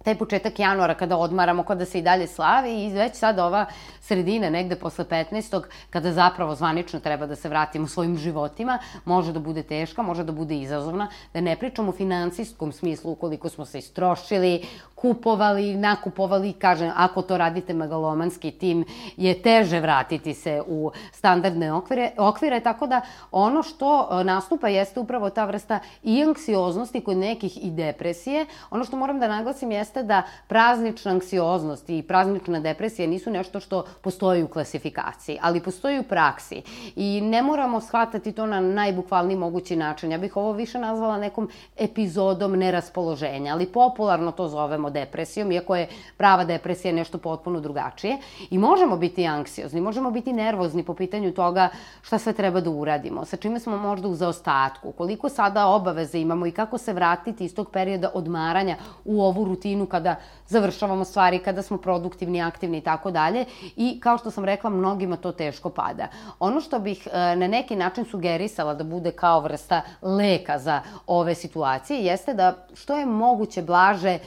taj 0.04 0.14
početak 0.14 0.58
januara 0.58 0.94
kada 0.94 1.16
odmaramo, 1.16 1.62
kada 1.62 1.84
se 1.84 1.98
i 1.98 2.02
dalje 2.02 2.26
slavi 2.26 2.84
i 2.84 2.92
već 2.92 3.14
sad 3.14 3.38
ova 3.38 3.66
sredina 4.00 4.50
negde 4.50 4.76
posle 4.76 5.04
15. 5.04 5.62
kada 5.90 6.12
zapravo 6.12 6.54
zvanično 6.54 7.00
treba 7.00 7.26
da 7.26 7.36
se 7.36 7.48
vratimo 7.48 7.86
svojim 7.86 8.16
životima, 8.18 8.78
može 9.04 9.32
da 9.32 9.40
bude 9.40 9.62
teška, 9.62 10.02
može 10.02 10.24
da 10.24 10.32
bude 10.32 10.56
izazovna, 10.58 11.08
da 11.34 11.40
ne 11.40 11.56
pričamo 11.56 11.88
u 11.88 11.92
finansijskom 11.92 12.72
smislu 12.72 13.12
ukoliko 13.12 13.48
smo 13.48 13.64
se 13.64 13.78
istrošili, 13.78 14.62
kupovali, 14.94 15.74
nakupovali, 15.74 16.52
kažem, 16.52 16.92
ako 16.96 17.22
to 17.22 17.38
radite 17.38 17.74
megalomanski 17.74 18.50
tim, 18.50 18.84
je 19.16 19.34
teže 19.42 19.80
vratiti 19.80 20.34
se 20.34 20.62
u 20.66 20.90
standardne 21.12 21.72
okvire, 21.72 22.10
okvire, 22.18 22.60
tako 22.60 22.86
da 22.86 23.00
ono 23.32 23.62
što 23.62 24.08
e, 24.20 24.24
nastupa 24.24 24.68
jeste 24.68 25.00
upravo 25.00 25.30
ta 25.30 25.44
vrsta 25.44 25.78
i 26.02 26.22
anksioznosti 26.22 27.00
kod 27.00 27.16
nekih 27.16 27.64
i 27.64 27.70
depresije. 27.70 28.46
Ono 28.70 28.84
što 28.84 28.96
moram 28.96 29.20
da 29.20 29.28
naglasim 29.28 29.72
jeste 29.72 29.91
da 30.02 30.22
praznična 30.48 31.10
anksioznost 31.10 31.90
i 31.90 32.02
praznična 32.02 32.60
depresija 32.60 33.08
nisu 33.08 33.30
nešto 33.30 33.60
što 33.60 33.84
postoji 34.00 34.42
u 34.42 34.48
klasifikaciji, 34.48 35.38
ali 35.42 35.60
postoji 35.60 35.98
u 35.98 36.02
praksi 36.02 36.62
i 36.96 37.20
ne 37.20 37.42
moramo 37.42 37.80
shvatati 37.80 38.32
to 38.32 38.46
na 38.46 38.60
najbukvalniji 38.60 39.36
mogući 39.36 39.76
način. 39.76 40.12
Ja 40.12 40.18
bih 40.18 40.36
ovo 40.36 40.52
više 40.52 40.78
nazvala 40.78 41.18
nekom 41.18 41.48
epizodom 41.76 42.52
neraspoloženja, 42.52 43.52
ali 43.52 43.66
popularno 43.66 44.32
to 44.32 44.48
zovemo 44.48 44.90
depresijom, 44.90 45.52
iako 45.52 45.76
je 45.76 45.88
prava 46.16 46.44
depresija 46.44 46.92
nešto 46.92 47.18
potpuno 47.18 47.60
drugačije. 47.60 48.18
I 48.50 48.58
možemo 48.58 48.96
biti 48.96 49.26
anksiozni, 49.26 49.80
možemo 49.80 50.10
biti 50.10 50.32
nervozni 50.32 50.84
po 50.84 50.94
pitanju 50.94 51.32
toga 51.32 51.68
šta 52.02 52.18
sve 52.18 52.32
treba 52.32 52.60
da 52.60 52.70
uradimo, 52.70 53.24
sa 53.24 53.36
čime 53.36 53.60
smo 53.60 53.76
možda 53.76 54.08
u 54.08 54.14
zaostatku, 54.14 54.92
koliko 54.92 55.28
sada 55.28 55.66
obaveze 55.66 56.20
imamo 56.20 56.46
i 56.46 56.50
kako 56.50 56.78
se 56.78 56.92
vratiti 56.92 57.44
iz 57.44 57.54
tog 57.54 57.70
perioda 57.70 58.10
odmaranja 58.14 58.76
u 59.04 59.22
ovu 59.22 59.44
rutinu 59.44 59.81
kada 59.86 60.16
završavamo 60.48 61.04
stvari, 61.04 61.38
kada 61.38 61.62
smo 61.62 61.78
produktivni, 61.78 62.42
aktivni 62.42 62.78
i 62.78 62.80
tako 62.80 63.10
dalje. 63.10 63.44
I 63.76 64.00
kao 64.00 64.18
što 64.18 64.30
sam 64.30 64.44
rekla, 64.44 64.70
mnogima 64.70 65.16
to 65.16 65.32
teško 65.32 65.70
pada. 65.70 66.08
Ono 66.40 66.60
što 66.60 66.78
bih 66.78 67.08
e, 67.12 67.36
na 67.36 67.48
neki 67.48 67.76
način 67.76 68.04
sugerisala 68.04 68.74
da 68.74 68.84
bude 68.84 69.10
kao 69.10 69.40
vrsta 69.40 69.82
leka 70.02 70.58
za 70.58 70.80
ove 71.06 71.34
situacije 71.34 72.04
jeste 72.04 72.34
da 72.34 72.66
što 72.74 72.96
je 72.96 73.06
moguće 73.06 73.62
blaže 73.62 74.18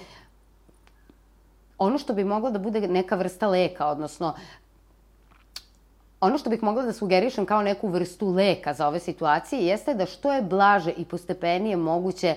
ono 1.77 1.97
što 1.97 2.13
bi 2.13 2.23
moglo 2.23 2.51
da 2.51 2.59
bude 2.59 2.87
neka 2.87 3.15
vrsta 3.15 3.47
leka, 3.47 3.87
odnosno 3.87 4.33
ono 6.21 6.37
što 6.37 6.49
bih 6.49 6.63
mogla 6.63 6.83
da 6.83 6.93
sugerišem 6.93 7.45
kao 7.45 7.61
neku 7.61 7.87
vrstu 7.87 8.29
leka 8.29 8.73
za 8.73 8.87
ove 8.87 8.99
situacije 8.99 9.65
jeste 9.65 9.93
da 9.93 10.05
što 10.05 10.33
je 10.33 10.41
blaže 10.41 10.91
i 10.91 11.05
postepenije 11.05 11.77
moguće 11.77 12.35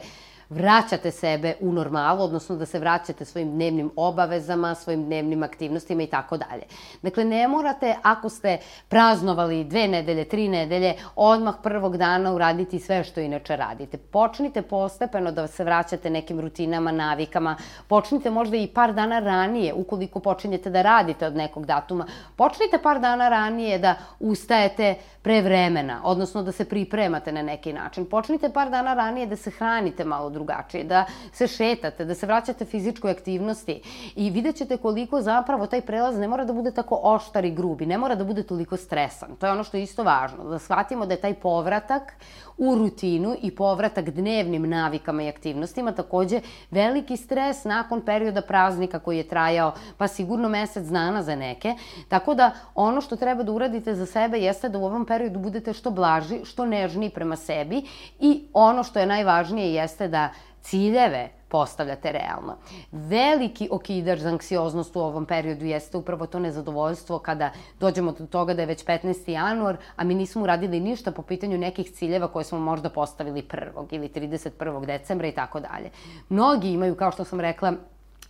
vraćate 0.50 1.10
sebe 1.10 1.54
u 1.60 1.72
normalu, 1.72 2.22
odnosno 2.22 2.56
da 2.56 2.66
se 2.66 2.78
vraćate 2.78 3.24
svojim 3.24 3.50
dnevnim 3.50 3.90
obavezama, 3.96 4.74
svojim 4.74 5.04
dnevnim 5.04 5.42
aktivnostima 5.42 6.02
i 6.02 6.06
tako 6.06 6.36
dalje. 6.36 6.62
Dakle, 7.02 7.24
ne 7.24 7.48
morate, 7.48 7.94
ako 8.02 8.28
ste 8.28 8.58
praznovali 8.88 9.64
dve 9.64 9.88
nedelje, 9.88 10.24
tri 10.24 10.48
nedelje, 10.48 10.94
odmah 11.16 11.54
prvog 11.62 11.96
dana 11.96 12.32
uraditi 12.32 12.78
sve 12.78 13.04
što 13.04 13.20
inače 13.20 13.56
radite. 13.56 13.96
Počnite 13.96 14.62
postepeno 14.62 15.32
da 15.32 15.46
se 15.46 15.64
vraćate 15.64 16.10
nekim 16.10 16.40
rutinama, 16.40 16.92
navikama, 16.92 17.56
počnite 17.88 18.30
možda 18.30 18.56
i 18.56 18.66
par 18.66 18.92
dana 18.92 19.18
ranije, 19.18 19.74
ukoliko 19.74 20.20
počinjete 20.20 20.70
da 20.70 20.82
radite 20.82 21.26
od 21.26 21.36
nekog 21.36 21.66
datuma, 21.66 22.06
počnite 22.36 22.78
par 22.82 23.00
dana 23.00 23.28
ranije 23.28 23.78
da 23.78 23.94
ustajete 24.20 24.94
pre 25.22 25.42
vremena, 25.42 26.00
odnosno 26.04 26.42
da 26.42 26.52
se 26.52 26.64
pripremate 26.64 27.32
na 27.32 27.42
neki 27.42 27.72
način. 27.72 28.06
Počnite 28.06 28.48
par 28.48 28.70
dana 28.70 28.94
ranije 28.94 29.26
da 29.26 29.36
se 29.36 29.50
hranite 29.50 30.04
malo 30.04 30.30
drugačije, 30.38 30.84
da 30.84 31.04
se 31.32 31.46
šetate, 31.46 32.04
da 32.04 32.14
se 32.14 32.26
vraćate 32.26 32.64
fizičkoj 32.64 33.10
aktivnosti 33.10 33.80
i 34.16 34.30
vidjet 34.30 34.56
ćete 34.56 34.76
koliko 34.76 35.22
zapravo 35.22 35.66
taj 35.66 35.80
prelaz 35.80 36.18
ne 36.18 36.28
mora 36.28 36.44
da 36.44 36.52
bude 36.52 36.70
tako 36.70 37.00
oštar 37.02 37.44
i 37.44 37.50
grubi, 37.50 37.86
ne 37.86 37.98
mora 37.98 38.14
da 38.14 38.24
bude 38.24 38.42
toliko 38.42 38.76
stresan. 38.76 39.36
To 39.36 39.46
je 39.46 39.52
ono 39.52 39.64
što 39.64 39.76
je 39.76 39.82
isto 39.82 40.04
važno, 40.04 40.44
da 40.44 40.58
shvatimo 40.58 41.06
da 41.06 41.14
je 41.14 41.20
taj 41.20 41.34
povratak 41.34 42.12
u 42.58 42.74
rutinu 42.74 43.34
i 43.42 43.50
povratak 43.54 44.10
dnevnim 44.10 44.68
navikama 44.68 45.22
i 45.22 45.28
aktivnostima 45.28 45.92
takođe 45.92 46.40
veliki 46.70 47.16
stres 47.16 47.64
nakon 47.64 48.00
perioda 48.00 48.42
praznika 48.42 48.98
koji 48.98 49.16
je 49.16 49.28
trajao 49.28 49.72
pa 49.96 50.08
sigurno 50.08 50.48
mesec 50.48 50.86
dana 50.86 51.22
za 51.22 51.36
neke. 51.36 51.74
Tako 52.08 52.34
da 52.34 52.50
ono 52.74 53.00
što 53.00 53.16
treba 53.16 53.42
da 53.42 53.52
uradite 53.52 53.94
za 53.94 54.06
sebe 54.06 54.38
jeste 54.38 54.68
da 54.68 54.78
u 54.78 54.84
ovom 54.84 55.06
periodu 55.06 55.38
budete 55.38 55.72
što 55.72 55.90
blaži, 55.90 56.44
što 56.44 56.66
nežniji 56.66 57.10
prema 57.10 57.36
sebi 57.36 57.82
i 58.20 58.44
ono 58.52 58.84
što 58.84 58.98
je 58.98 59.06
najvažnije 59.06 59.74
jeste 59.74 60.08
da 60.08 60.27
ciljeve 60.62 61.28
postavljate 61.48 62.12
realno. 62.12 62.56
Veliki 62.92 63.68
okidač 63.70 64.18
za 64.18 64.28
anksioznost 64.28 64.96
u 64.96 65.00
ovom 65.00 65.26
periodu 65.26 65.64
jeste 65.64 65.96
upravo 65.96 66.26
to 66.26 66.38
nezadovoljstvo 66.38 67.18
kada 67.18 67.50
dođemo 67.80 68.12
do 68.12 68.26
toga 68.26 68.54
da 68.54 68.62
je 68.62 68.66
već 68.66 68.84
15. 68.84 69.30
januar, 69.30 69.76
a 69.96 70.04
mi 70.04 70.14
nismo 70.14 70.42
uradili 70.42 70.80
ništa 70.80 71.12
po 71.12 71.22
pitanju 71.22 71.58
nekih 71.58 71.90
ciljeva 71.90 72.28
koje 72.28 72.44
smo 72.44 72.60
možda 72.60 72.90
postavili 72.90 73.42
1. 73.42 73.86
ili 73.90 74.08
31. 74.08 74.86
decembra 74.86 75.28
i 75.28 75.32
tako 75.32 75.60
dalje. 75.60 75.90
Mnogi 76.28 76.70
imaju, 76.70 76.96
kao 76.96 77.12
što 77.12 77.24
sam 77.24 77.40
rekla, 77.40 77.72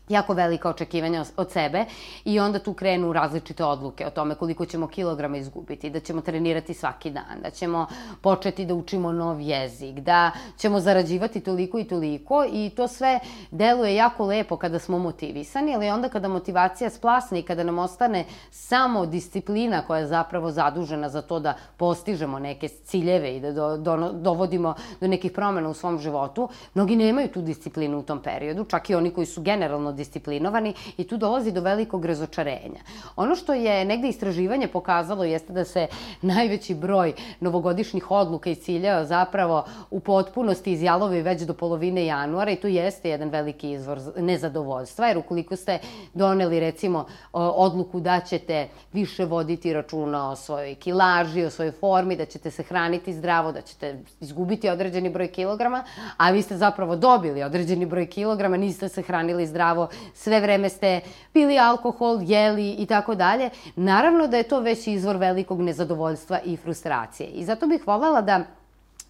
jako 0.09 0.35
velika 0.35 0.71
očekivanja 0.71 1.25
od 1.37 1.51
sebe 1.51 1.85
i 2.25 2.41
onda 2.41 2.59
tu 2.59 2.73
krenu 2.73 3.13
različite 3.13 3.65
odluke 3.65 4.07
o 4.07 4.11
tome 4.11 4.35
koliko 4.35 4.67
ćemo 4.67 4.87
kilograma 4.87 5.37
izgubiti, 5.37 5.91
da 5.91 6.01
ćemo 6.01 6.21
trenirati 6.21 6.75
svaki 6.75 7.11
dan, 7.11 7.41
da 7.43 7.51
ćemo 7.51 7.87
početi 8.21 8.65
da 8.67 8.75
učimo 8.75 9.13
nov 9.13 9.41
jezik, 9.41 9.95
da 9.95 10.31
ćemo 10.57 10.81
zarađivati 10.81 11.41
toliko 11.41 11.79
i 11.79 11.85
toliko 11.85 12.45
i 12.53 12.71
to 12.71 12.89
sve 12.89 13.21
deluje 13.51 13.95
jako 13.95 14.27
lepo 14.27 14.57
kada 14.57 14.79
smo 14.79 14.99
motivisani, 14.99 15.75
ali 15.75 15.91
onda 15.91 16.09
kada 16.09 16.29
motivacija 16.29 16.91
splasne 16.91 17.39
i 17.39 17.43
kada 17.43 17.65
nam 17.65 17.79
ostane 17.79 18.25
samo 18.51 19.07
disciplina 19.07 19.83
koja 19.87 20.01
je 20.01 20.07
zapravo 20.07 20.51
zadužena 20.51 21.09
za 21.09 21.23
to 21.23 21.41
da 21.41 21.55
postižemo 21.77 22.39
neke 22.39 22.69
ciljeve 22.69 23.37
i 23.37 23.41
da 23.41 23.53
do, 23.53 23.77
do, 23.77 24.13
dovodimo 24.13 24.75
do 25.01 25.07
nekih 25.07 25.33
promena 25.33 25.69
u 25.69 25.75
svom 25.75 25.99
životu, 25.99 26.49
mnogi 26.75 26.97
nemaju 26.97 27.29
tu 27.29 27.43
disciplinu 27.43 27.99
u 27.99 28.03
tom 28.03 28.23
periodu, 28.23 28.65
čak 28.65 28.91
i 28.91 28.95
oni 28.95 29.11
koji 29.11 29.27
su 29.27 29.43
generalno 29.43 29.93
disciplinovani 29.99 30.75
i 30.97 31.05
tu 31.05 31.17
dolazi 31.17 31.53
do 31.53 31.61
velikog 31.61 32.05
razočarenja. 32.05 32.81
Ono 33.17 33.37
što 33.37 33.55
je 33.55 33.85
negde 33.85 34.09
istraživanje 34.09 34.69
pokazalo 34.69 35.25
jeste 35.25 35.53
da 35.53 35.65
se 35.65 35.87
najveći 36.23 36.75
broj 36.75 37.13
novogodišnjih 37.41 38.11
odluka 38.11 38.51
i 38.51 38.55
ciljeva 38.55 39.05
zapravo 39.05 39.65
u 39.91 40.01
potpunosti 40.01 40.73
izjalovi 40.73 41.23
već 41.23 41.43
do 41.43 41.55
polovine 41.55 42.07
januara 42.07 42.51
i 42.51 42.57
tu 42.57 42.69
jeste 42.69 43.11
jedan 43.11 43.29
veliki 43.29 43.71
izvor 43.71 43.99
nezadovoljstva, 44.17 45.07
jer 45.07 45.19
ukoliko 45.19 45.57
ste 45.57 45.79
doneli 46.15 46.61
recimo 46.61 47.07
odluku 47.33 48.01
da 48.01 48.21
ćete 48.21 48.69
više 48.93 49.25
voditi 49.25 49.73
računa 49.73 50.31
o 50.31 50.37
svojoj 50.37 50.75
kilaži, 50.75 51.45
o 51.45 51.51
svojoj 51.51 51.73
formi, 51.73 52.17
da 52.17 52.25
ćete 52.25 52.51
se 52.51 52.63
hraniti 52.63 53.13
zdravo, 53.13 53.53
da 53.53 53.61
ćete 53.61 53.99
izgubiti 54.21 54.69
određeni 54.69 55.11
broj 55.11 55.29
kilograma, 55.29 55.85
a 56.17 56.31
vi 56.31 56.43
ste 56.43 56.57
zapravo 56.57 56.97
dobili 56.97 57.43
određeni 57.43 57.87
broj 57.87 58.07
kilograma, 58.07 58.57
niste 58.57 58.89
se 58.89 59.03
hranili 59.03 59.47
zdravo, 59.47 59.88
sve 60.15 60.41
vreme 60.41 60.69
ste 60.69 61.01
pili 61.33 61.59
alkohol, 61.59 62.21
jeli 62.23 62.71
i 62.71 62.87
tako 62.87 63.15
dalje, 63.15 63.51
naravno 63.77 64.27
da 64.27 64.37
je 64.37 64.43
to 64.43 64.61
već 64.61 64.87
izvor 64.87 65.17
velikog 65.17 65.61
nezadovoljstva 65.61 66.41
i 66.45 66.57
frustracije. 66.57 67.29
I 67.29 67.45
zato 67.45 67.67
bih 67.67 67.87
voljela 67.87 68.21
da 68.21 68.45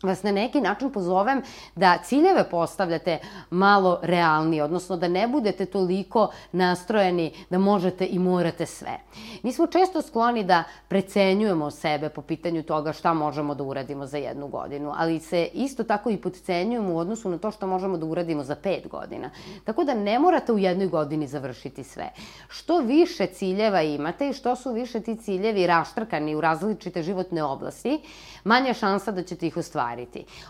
vas 0.03 0.23
na 0.23 0.33
neki 0.33 0.61
način 0.61 0.93
pozovem 0.93 1.43
da 1.75 1.99
ciljeve 2.05 2.51
postavljate 2.51 3.19
malo 3.51 3.99
realnije, 4.03 4.65
odnosno 4.65 4.97
da 4.97 5.09
ne 5.09 5.29
budete 5.29 5.67
toliko 5.67 6.31
nastrojeni 6.53 7.33
da 7.51 7.59
možete 7.59 8.07
i 8.07 8.19
morate 8.19 8.67
sve. 8.67 8.99
Mi 9.43 9.53
smo 9.53 9.67
često 9.67 10.03
skloni 10.03 10.45
da 10.45 10.65
precenjujemo 10.89 11.71
sebe 11.71 12.09
po 12.09 12.23
pitanju 12.23 12.63
toga 12.63 12.93
šta 12.93 13.15
možemo 13.15 13.55
da 13.55 13.65
uradimo 13.65 14.07
za 14.07 14.19
jednu 14.19 14.49
godinu, 14.49 14.93
ali 14.97 15.21
se 15.21 15.49
isto 15.53 15.85
tako 15.85 16.11
i 16.11 16.17
podcenjujemo 16.17 16.95
u 16.95 16.99
odnosu 16.99 17.31
na 17.31 17.39
to 17.39 17.51
što 17.51 17.67
možemo 17.67 17.97
da 17.97 18.07
uradimo 18.07 18.45
za 18.45 18.55
pet 18.55 18.89
godina. 18.89 19.31
Tako 19.65 19.85
da 19.85 19.95
ne 19.95 20.19
morate 20.19 20.53
u 20.53 20.59
jednoj 20.59 20.87
godini 20.87 21.27
završiti 21.27 21.85
sve. 21.85 22.11
Što 22.49 22.79
više 22.79 23.27
ciljeva 23.27 23.83
imate 23.83 24.29
i 24.29 24.33
što 24.33 24.57
su 24.57 24.73
više 24.73 25.01
ti 25.01 25.17
ciljevi 25.17 25.67
raštrkani 25.67 26.35
u 26.35 26.41
različite 26.41 27.03
životne 27.03 27.43
oblasti, 27.43 28.01
manja 28.45 28.75
šansa 28.75 29.13
da 29.13 29.23
ćete 29.23 29.47
ih 29.47 29.57
ostvariti. 29.57 29.88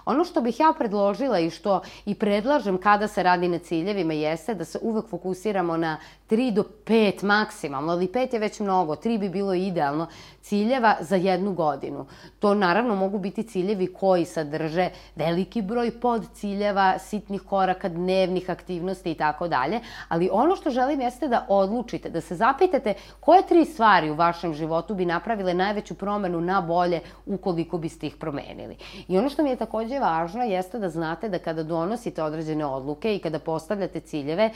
Ono 0.05 0.25
što 0.25 0.41
bih 0.41 0.61
ja 0.61 0.73
predložila 0.79 1.39
i 1.39 1.51
što 1.51 1.81
i 2.07 2.15
predlažem 2.15 2.79
kada 2.79 3.09
se 3.09 3.23
radi 3.23 3.49
na 3.49 3.59
ciljevima 3.59 4.13
jeste 4.13 4.55
da 4.55 4.65
se 4.65 4.79
uvek 4.83 5.09
fokusiramo 5.09 5.77
na 5.77 5.97
3 6.31 6.53
do 6.53 6.65
5 6.87 7.25
maksimalno, 7.25 7.93
ali 7.93 8.07
5 8.07 8.35
je 8.35 8.41
već 8.41 8.61
mnogo, 8.61 8.95
3 8.95 9.19
bi 9.19 9.29
bilo 9.29 9.55
idealno, 9.55 10.07
ciljeva 10.43 10.97
za 11.01 11.17
jednu 11.17 11.53
godinu. 11.53 12.07
To 12.39 12.55
naravno 12.55 12.95
mogu 12.95 13.19
biti 13.19 13.43
ciljevi 13.43 13.87
koji 13.87 14.25
sadrže 14.25 14.91
veliki 15.17 15.63
broj 15.63 15.91
pod 16.01 16.27
ciljeva, 16.35 16.99
sitnih 16.99 17.43
koraka, 17.43 17.89
dnevnih 17.89 18.51
aktivnosti 18.51 19.11
i 19.11 19.15
tako 19.15 19.49
dalje, 19.49 19.81
ali 20.09 20.29
ono 20.33 20.57
što 20.57 20.71
želim 20.71 21.01
jeste 21.01 21.29
da 21.29 21.47
odlučite, 21.49 22.11
da 22.11 22.21
se 22.21 22.37
zapitate 22.37 22.95
koje 23.21 23.47
tri 23.47 23.65
stvari 23.65 24.11
u 24.11 24.15
vašem 24.15 24.55
životu 24.55 24.95
bi 24.95 25.07
napravile 25.07 25.55
najveću 25.55 25.95
promenu 25.95 26.41
na 26.41 26.61
bolje 26.61 27.01
ukoliko 27.27 27.79
biste 27.79 28.07
ih 28.07 28.17
promenili. 28.17 28.77
I 29.09 29.19
ono 29.19 29.28
što 29.29 29.43
mi 29.43 29.51
je 29.51 29.57
takođe 29.57 29.99
važno 29.99 30.45
jeste 30.45 30.79
da 30.79 30.89
znate 30.89 31.29
da 31.29 31.39
kada 31.39 31.63
donosite 31.63 32.23
određene 32.23 32.67
odluke 32.67 33.17
i 33.17 33.19
kada 33.19 33.39
postavljate 33.39 34.01
ciljeve, 34.01 34.51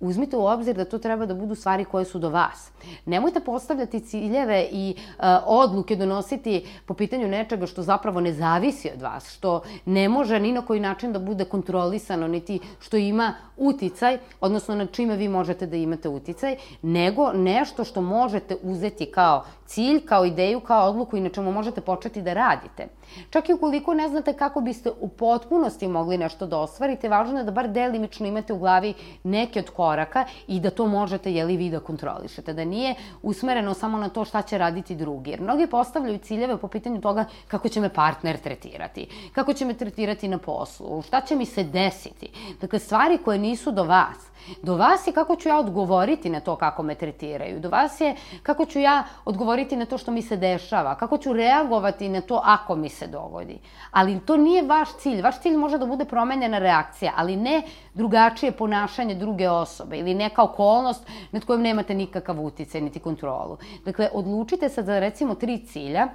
uzmite 0.00 0.36
u 0.36 0.46
obzir 0.46 0.76
da 0.76 0.84
to 0.84 0.98
treba 0.98 1.26
da 1.26 1.34
budu 1.34 1.54
stvari 1.54 1.84
koje 1.84 2.04
su 2.04 2.18
do 2.18 2.30
vas. 2.30 2.70
Nemojte 3.06 3.40
postavljati 3.40 4.00
ciljeve 4.00 4.68
i 4.72 4.94
uh, 4.96 5.24
odluke 5.46 5.96
donositi 5.96 6.66
po 6.86 6.94
pitanju 6.94 7.28
nečega 7.28 7.66
što 7.66 7.82
zapravo 7.82 8.20
ne 8.20 8.32
zavisi 8.32 8.90
od 8.94 9.02
vas, 9.02 9.30
što 9.30 9.62
ne 9.84 10.08
može 10.08 10.40
ni 10.40 10.52
na 10.52 10.62
koji 10.62 10.80
način 10.80 11.12
da 11.12 11.18
bude 11.18 11.44
kontrolisano, 11.44 12.28
niti 12.28 12.60
što 12.80 12.96
ima 12.96 13.34
uticaj, 13.56 14.18
odnosno 14.40 14.74
na 14.74 14.86
čime 14.86 15.16
vi 15.16 15.28
možete 15.28 15.66
da 15.66 15.76
imate 15.76 16.08
uticaj, 16.08 16.56
nego 16.82 17.32
nešto 17.32 17.84
što 17.84 18.00
možete 18.00 18.56
uzeti 18.62 19.06
kao 19.06 19.44
cilj, 19.68 20.06
kao 20.06 20.24
ideju, 20.24 20.60
kao 20.60 20.88
odluku 20.88 21.16
i 21.16 21.20
na 21.20 21.28
čemu 21.28 21.52
možete 21.52 21.80
početi 21.80 22.22
da 22.22 22.34
radite. 22.34 22.88
Čak 23.30 23.48
i 23.48 23.52
ukoliko 23.52 23.94
ne 23.94 24.08
znate 24.08 24.32
kako 24.32 24.60
biste 24.60 24.90
u 25.00 25.08
potpunosti 25.08 25.88
mogli 25.88 26.18
nešto 26.18 26.46
da 26.46 26.58
ostvarite, 26.58 27.08
važno 27.08 27.38
je 27.38 27.44
da 27.44 27.50
bar 27.50 27.68
delimično 27.68 28.26
imate 28.26 28.52
u 28.52 28.58
glavi 28.58 28.94
neke 29.24 29.58
od 29.58 29.70
koraka 29.70 30.24
i 30.46 30.60
da 30.60 30.70
to 30.70 30.86
možete, 30.86 31.32
jeli, 31.32 31.56
vi 31.56 31.70
da 31.70 31.80
kontrolišete. 31.80 32.52
Da 32.52 32.64
nije 32.64 32.94
usmereno 33.22 33.74
samo 33.74 33.98
na 33.98 34.08
to 34.08 34.24
šta 34.24 34.42
će 34.42 34.58
raditi 34.58 34.96
drugi. 34.96 35.30
Jer 35.30 35.40
mnogi 35.40 35.66
postavljaju 35.66 36.18
ciljeve 36.18 36.56
po 36.56 36.68
pitanju 36.68 37.00
toga 37.00 37.24
kako 37.48 37.68
će 37.68 37.80
me 37.80 37.88
partner 37.88 38.38
tretirati, 38.38 39.08
kako 39.32 39.52
će 39.52 39.64
me 39.64 39.74
tretirati 39.74 40.28
na 40.28 40.38
poslu, 40.38 41.02
šta 41.02 41.20
će 41.20 41.36
mi 41.36 41.46
se 41.46 41.64
desiti. 41.64 42.28
Dakle, 42.60 42.78
stvari 42.78 43.18
koje 43.18 43.38
nisu 43.38 43.72
do 43.72 43.84
vas. 43.84 44.28
Do 44.62 44.76
vas 44.76 45.06
je 45.06 45.12
kako 45.12 45.36
ću 45.36 45.48
ja 45.48 45.58
odgovoriti 45.58 46.30
na 46.30 46.40
to 46.40 46.56
kako 46.56 46.82
me 46.82 46.94
tretiraju. 46.94 47.60
Do 47.60 47.68
vas 47.68 48.00
je 48.00 48.14
kako 48.42 48.64
ću 48.64 48.78
ja 48.78 49.04
odgovoriti 49.24 49.57
na 49.70 49.86
to 49.86 49.98
što 49.98 50.10
mi 50.10 50.22
se 50.22 50.36
dešava. 50.36 50.94
Kako 50.94 51.18
ću 51.18 51.32
reagovati 51.32 52.08
na 52.08 52.20
to 52.20 52.40
ako 52.44 52.76
mi 52.76 52.88
se 52.88 53.06
dogodi. 53.06 53.58
Ali 53.90 54.20
to 54.20 54.36
nije 54.36 54.62
vaš 54.62 54.88
cilj. 54.98 55.22
Vaš 55.22 55.40
cilj 55.40 55.56
može 55.56 55.78
da 55.78 55.86
bude 55.86 56.04
promenjena 56.04 56.58
reakcija, 56.58 57.12
ali 57.16 57.36
ne 57.36 57.62
drugačije 57.94 58.52
ponašanje 58.52 59.14
druge 59.14 59.48
osobe 59.48 59.98
ili 59.98 60.14
neka 60.14 60.42
okolnost 60.42 61.06
nad 61.32 61.44
kojom 61.44 61.62
nemate 61.62 61.94
nikakav 61.94 62.44
uticaj 62.44 62.80
niti 62.80 63.00
kontrolu. 63.00 63.56
Dakle, 63.84 64.08
odlučite 64.12 64.68
se 64.68 64.82
za 64.82 64.98
recimo 64.98 65.34
tri 65.34 65.66
cilja 65.66 66.08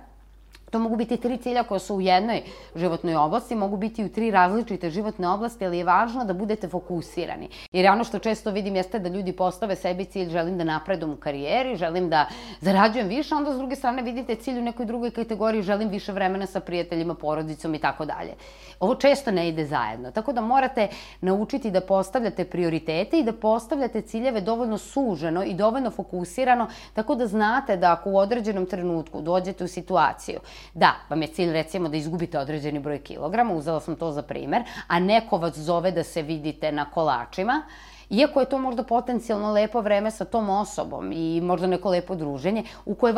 To 0.74 0.80
mogu 0.80 0.96
biti 0.96 1.18
tri 1.18 1.38
cilja 1.38 1.64
koja 1.64 1.80
su 1.80 1.96
u 1.96 2.02
jednoj 2.02 2.42
životnoj 2.76 3.16
oblasti, 3.16 3.56
mogu 3.56 3.78
biti 3.78 4.06
u 4.06 4.10
tri 4.10 4.32
različite 4.32 4.90
životne 4.90 5.30
oblasti, 5.30 5.66
ali 5.66 5.78
je 5.78 5.84
važno 5.84 6.26
da 6.26 6.34
budete 6.34 6.68
fokusirani. 6.68 7.50
Jer 7.72 7.92
ono 7.92 8.04
što 8.04 8.20
često 8.20 8.52
vidim 8.52 8.76
jeste 8.76 9.00
da 9.00 9.10
ljudi 9.10 9.32
postave 9.34 9.76
sebi 9.76 10.06
cilj, 10.06 10.30
želim 10.30 10.58
da 10.58 10.64
napredom 10.64 11.12
u 11.12 11.16
karijeri, 11.16 11.76
želim 11.76 12.10
da 12.10 12.26
zarađujem 12.62 13.08
više, 13.08 13.36
onda 13.36 13.54
s 13.54 13.58
druge 13.58 13.76
strane 13.76 14.02
vidite 14.02 14.36
cilj 14.36 14.58
u 14.60 14.64
nekoj 14.64 14.86
drugoj 14.86 15.12
kategoriji, 15.12 15.62
želim 15.62 15.90
više 15.90 16.12
vremena 16.12 16.46
sa 16.46 16.60
prijateljima, 16.60 17.16
porodicom 17.16 17.76
i 17.76 17.80
tako 17.80 18.06
dalje. 18.06 18.34
Ovo 18.80 18.96
često 18.96 19.32
ne 19.32 19.50
ide 19.50 19.66
zajedno, 19.66 20.12
tako 20.12 20.34
da 20.34 20.42
morate 20.42 20.88
naučiti 21.22 21.72
da 21.72 21.82
postavljate 21.82 22.46
prioritete 22.46 23.20
i 23.20 23.24
da 23.24 23.34
postavljate 23.34 24.02
ciljeve 24.02 24.42
dovoljno 24.42 24.78
suženo 24.78 25.44
i 25.44 25.54
dovoljno 25.54 25.92
fokusirano, 25.92 26.68
tako 26.94 27.16
da 27.16 27.28
znate 27.28 27.78
da 27.78 27.92
ako 27.92 28.10
u 28.10 28.18
određenom 28.18 28.66
trenutku 28.66 29.22
dođete 29.22 29.64
u 29.64 29.68
situaciju 29.68 30.40
Da, 30.74 30.96
vam 31.10 31.22
je 31.22 31.28
cilj 31.28 31.52
recimo 31.52 31.90
da 31.90 31.98
izgubite 31.98 32.40
određeni 32.40 32.80
broj 32.80 33.04
kilograma, 33.04 33.54
uzela 33.54 33.80
sam 33.80 33.96
to 33.96 34.12
za 34.12 34.22
primer, 34.22 34.64
a 34.88 35.00
neko 35.00 35.38
vas 35.38 35.58
zove 35.58 35.92
da 35.92 36.04
se 36.04 36.22
vidite 36.22 36.72
na 36.72 36.86
kolačima, 36.86 37.62
Iako 38.10 38.40
je 38.40 38.50
to 38.50 38.58
možda 38.58 38.84
potencijalno 38.84 39.52
lepo 39.52 39.82
vreme 39.82 40.12
sa 40.12 40.26
tom 40.26 40.50
osobom 40.50 41.12
i 41.12 41.42
možda 41.42 41.68
neko 41.68 41.90
lepo 41.90 42.16
druženje, 42.16 42.64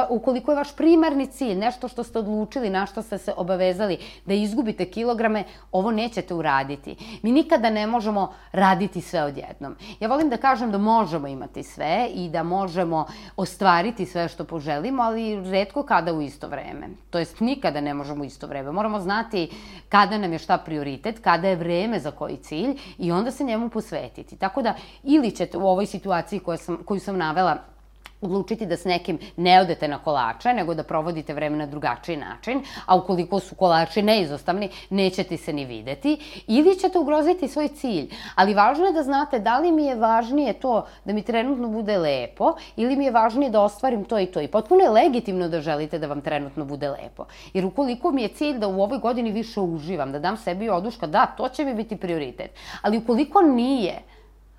ukoliko 0.09 0.51
je 0.51 0.55
vaš 0.55 0.75
primarni 0.75 1.27
cilj, 1.27 1.55
nešto 1.55 1.87
što 1.87 2.03
ste 2.03 2.19
odlučili, 2.19 2.69
na 2.69 2.85
što 2.85 3.01
ste 3.01 3.17
se 3.17 3.33
obavezali 3.37 3.97
da 4.25 4.33
izgubite 4.33 4.85
kilograme, 4.85 5.43
ovo 5.71 5.91
nećete 5.91 6.33
uraditi. 6.33 6.95
Mi 7.21 7.31
nikada 7.31 7.69
ne 7.69 7.87
možemo 7.87 8.33
raditi 8.51 9.01
sve 9.01 9.23
odjednom. 9.23 9.75
Ja 9.99 10.07
volim 10.07 10.29
da 10.29 10.37
kažem 10.37 10.71
da 10.71 10.77
možemo 10.77 11.27
imati 11.27 11.63
sve 11.63 12.09
i 12.13 12.29
da 12.29 12.43
možemo 12.43 13.05
ostvariti 13.37 14.05
sve 14.05 14.27
što 14.27 14.43
poželimo, 14.43 15.03
ali 15.03 15.51
redko 15.51 15.83
kada 15.83 16.13
u 16.13 16.21
isto 16.21 16.47
vreme. 16.47 16.87
To 17.09 17.19
jest 17.19 17.39
nikada 17.39 17.81
ne 17.81 17.93
možemo 17.93 18.21
u 18.21 18.25
isto 18.25 18.47
vreme. 18.47 18.71
Moramo 18.71 18.99
znati 18.99 19.49
kada 19.89 20.17
nam 20.17 20.33
je 20.33 20.39
šta 20.39 20.57
prioritet, 20.57 21.19
kada 21.19 21.47
je 21.47 21.55
vreme 21.55 21.99
za 21.99 22.11
koji 22.11 22.37
cilj 22.37 22.77
i 22.97 23.11
onda 23.11 23.31
se 23.31 23.43
njemu 23.43 23.69
posvetiti. 23.69 24.37
Tako 24.37 24.61
da 24.61 24.74
ili 25.03 25.31
ćete 25.31 25.57
u 25.57 25.67
ovoj 25.67 25.85
situaciji 25.85 26.39
koju 26.39 26.57
sam, 26.57 26.77
koju 26.85 26.99
sam 26.99 27.17
navela 27.17 27.57
odlučiti 28.25 28.65
da 28.65 28.77
s 28.77 28.85
nekim 28.85 29.19
ne 29.37 29.61
odete 29.61 29.87
na 29.87 29.99
kolače, 29.99 30.53
nego 30.53 30.73
da 30.73 30.83
provodite 30.83 31.33
vreme 31.33 31.57
na 31.57 31.65
drugačiji 31.65 32.17
način, 32.17 32.63
a 32.85 32.95
ukoliko 32.95 33.39
su 33.39 33.55
kolači 33.55 34.01
neizostavni, 34.01 34.69
nećete 34.89 35.37
se 35.37 35.53
ni 35.53 35.65
videti, 35.65 36.17
ili 36.47 36.79
ćete 36.79 36.99
ugroziti 36.99 37.47
svoj 37.47 37.67
cilj. 37.67 38.09
Ali 38.35 38.53
važno 38.53 38.85
je 38.85 38.93
da 38.93 39.03
znate 39.03 39.39
da 39.39 39.59
li 39.59 39.71
mi 39.71 39.85
je 39.85 39.95
važnije 39.95 40.53
to 40.53 40.85
da 41.05 41.13
mi 41.13 41.23
trenutno 41.23 41.67
bude 41.67 41.97
lepo, 41.97 42.53
ili 42.75 42.95
mi 42.95 43.05
je 43.05 43.11
važnije 43.11 43.49
da 43.49 43.61
ostvarim 43.61 44.05
to 44.05 44.19
i 44.19 44.25
to. 44.25 44.41
I 44.41 44.47
potpuno 44.47 44.81
je 44.81 44.89
legitimno 44.89 45.49
da 45.49 45.61
želite 45.61 45.99
da 45.99 46.07
vam 46.07 46.21
trenutno 46.21 46.65
bude 46.65 46.89
lepo. 46.89 47.25
Jer 47.53 47.65
ukoliko 47.65 48.11
mi 48.11 48.21
je 48.21 48.27
cilj 48.27 48.57
da 48.57 48.67
u 48.67 48.81
ovoj 48.81 48.99
godini 48.99 49.31
više 49.31 49.59
uživam, 49.59 50.11
da 50.11 50.19
dam 50.19 50.37
sebi 50.37 50.69
oduška, 50.69 51.07
da, 51.07 51.25
to 51.25 51.49
će 51.49 51.65
mi 51.65 51.73
biti 51.73 51.97
prioritet. 51.97 52.51
Ali 52.81 52.97
ukoliko 52.97 53.41
nije, 53.41 54.01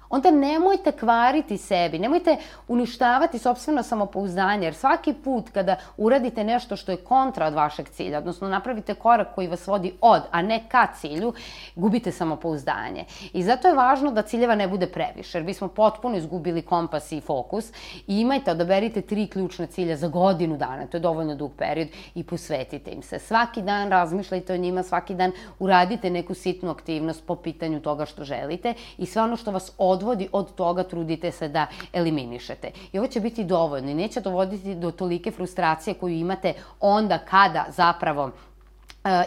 onda 0.08 0.30
nemojte 0.30 0.92
kvariti 0.92 1.58
sebi, 1.58 1.98
nemojte 1.98 2.36
uništavati 2.68 3.38
sobstveno 3.38 3.82
samopouzdanje, 3.82 4.66
jer 4.66 4.74
svaki 4.74 5.12
put 5.12 5.50
kada 5.50 5.76
uradite 5.96 6.44
nešto 6.44 6.76
što 6.76 6.92
je 6.92 6.96
kontra 6.96 7.46
od 7.46 7.54
vašeg 7.54 7.88
cilja, 7.88 8.18
odnosno 8.18 8.48
napravite 8.48 8.94
korak 8.94 9.34
koji 9.34 9.48
vas 9.48 9.66
vodi 9.66 9.92
od, 10.00 10.22
a 10.30 10.42
ne 10.42 10.64
ka 10.68 10.86
cilju, 11.00 11.32
gubite 11.74 12.12
samopouzdanje. 12.12 13.04
I 13.32 13.42
zato 13.42 13.68
je 13.68 13.74
važno 13.74 14.10
da 14.10 14.22
ciljeva 14.22 14.54
ne 14.54 14.68
bude 14.68 14.86
previše, 14.86 15.38
jer 15.38 15.44
bismo 15.44 15.68
potpuno 15.68 16.16
izgubili 16.16 16.62
kompas 16.62 17.12
i 17.12 17.20
fokus 17.20 17.70
i 18.06 18.20
imajte, 18.20 18.50
odaberite 18.50 19.00
tri 19.00 19.26
ključne 19.26 19.66
cilja 19.66 19.96
za 19.96 20.08
godinu 20.08 20.56
dana, 20.56 20.86
to 20.86 20.96
je 20.96 21.00
dovoljno 21.00 21.34
dug 21.34 21.52
period 21.58 21.88
i 22.14 22.24
posvetite 22.24 22.90
im 22.90 23.02
se. 23.02 23.18
Svaki 23.18 23.62
dan 23.62 23.90
razmišljajte 23.90 24.54
o 24.54 24.56
njima, 24.56 24.82
svaki 24.82 25.14
dan 25.14 25.32
uradite 25.58 26.10
neku 26.10 26.34
sitnu 26.34 26.70
aktivnost 26.70 27.26
po 27.26 27.36
pitanju 27.36 27.80
toga 27.80 28.06
što 28.06 28.24
želite 28.24 28.74
i 28.98 29.06
sve 29.06 29.22
ono 29.22 29.36
što 29.36 29.50
vas 29.50 29.72
odvodi 29.96 30.28
od 30.32 30.54
toga, 30.54 30.82
trudite 30.82 31.32
se 31.32 31.48
da 31.48 31.66
eliminišete. 31.92 32.70
I 32.92 32.98
ovo 32.98 33.08
će 33.08 33.20
biti 33.20 33.44
dovoljno 33.44 33.90
i 33.90 33.94
neće 33.94 34.20
dovoditi 34.20 34.74
do 34.74 34.90
tolike 34.90 35.30
frustracije 35.30 35.94
koju 35.94 36.14
imate 36.14 36.54
onda 36.80 37.18
kada 37.18 37.66
zapravo 37.76 38.30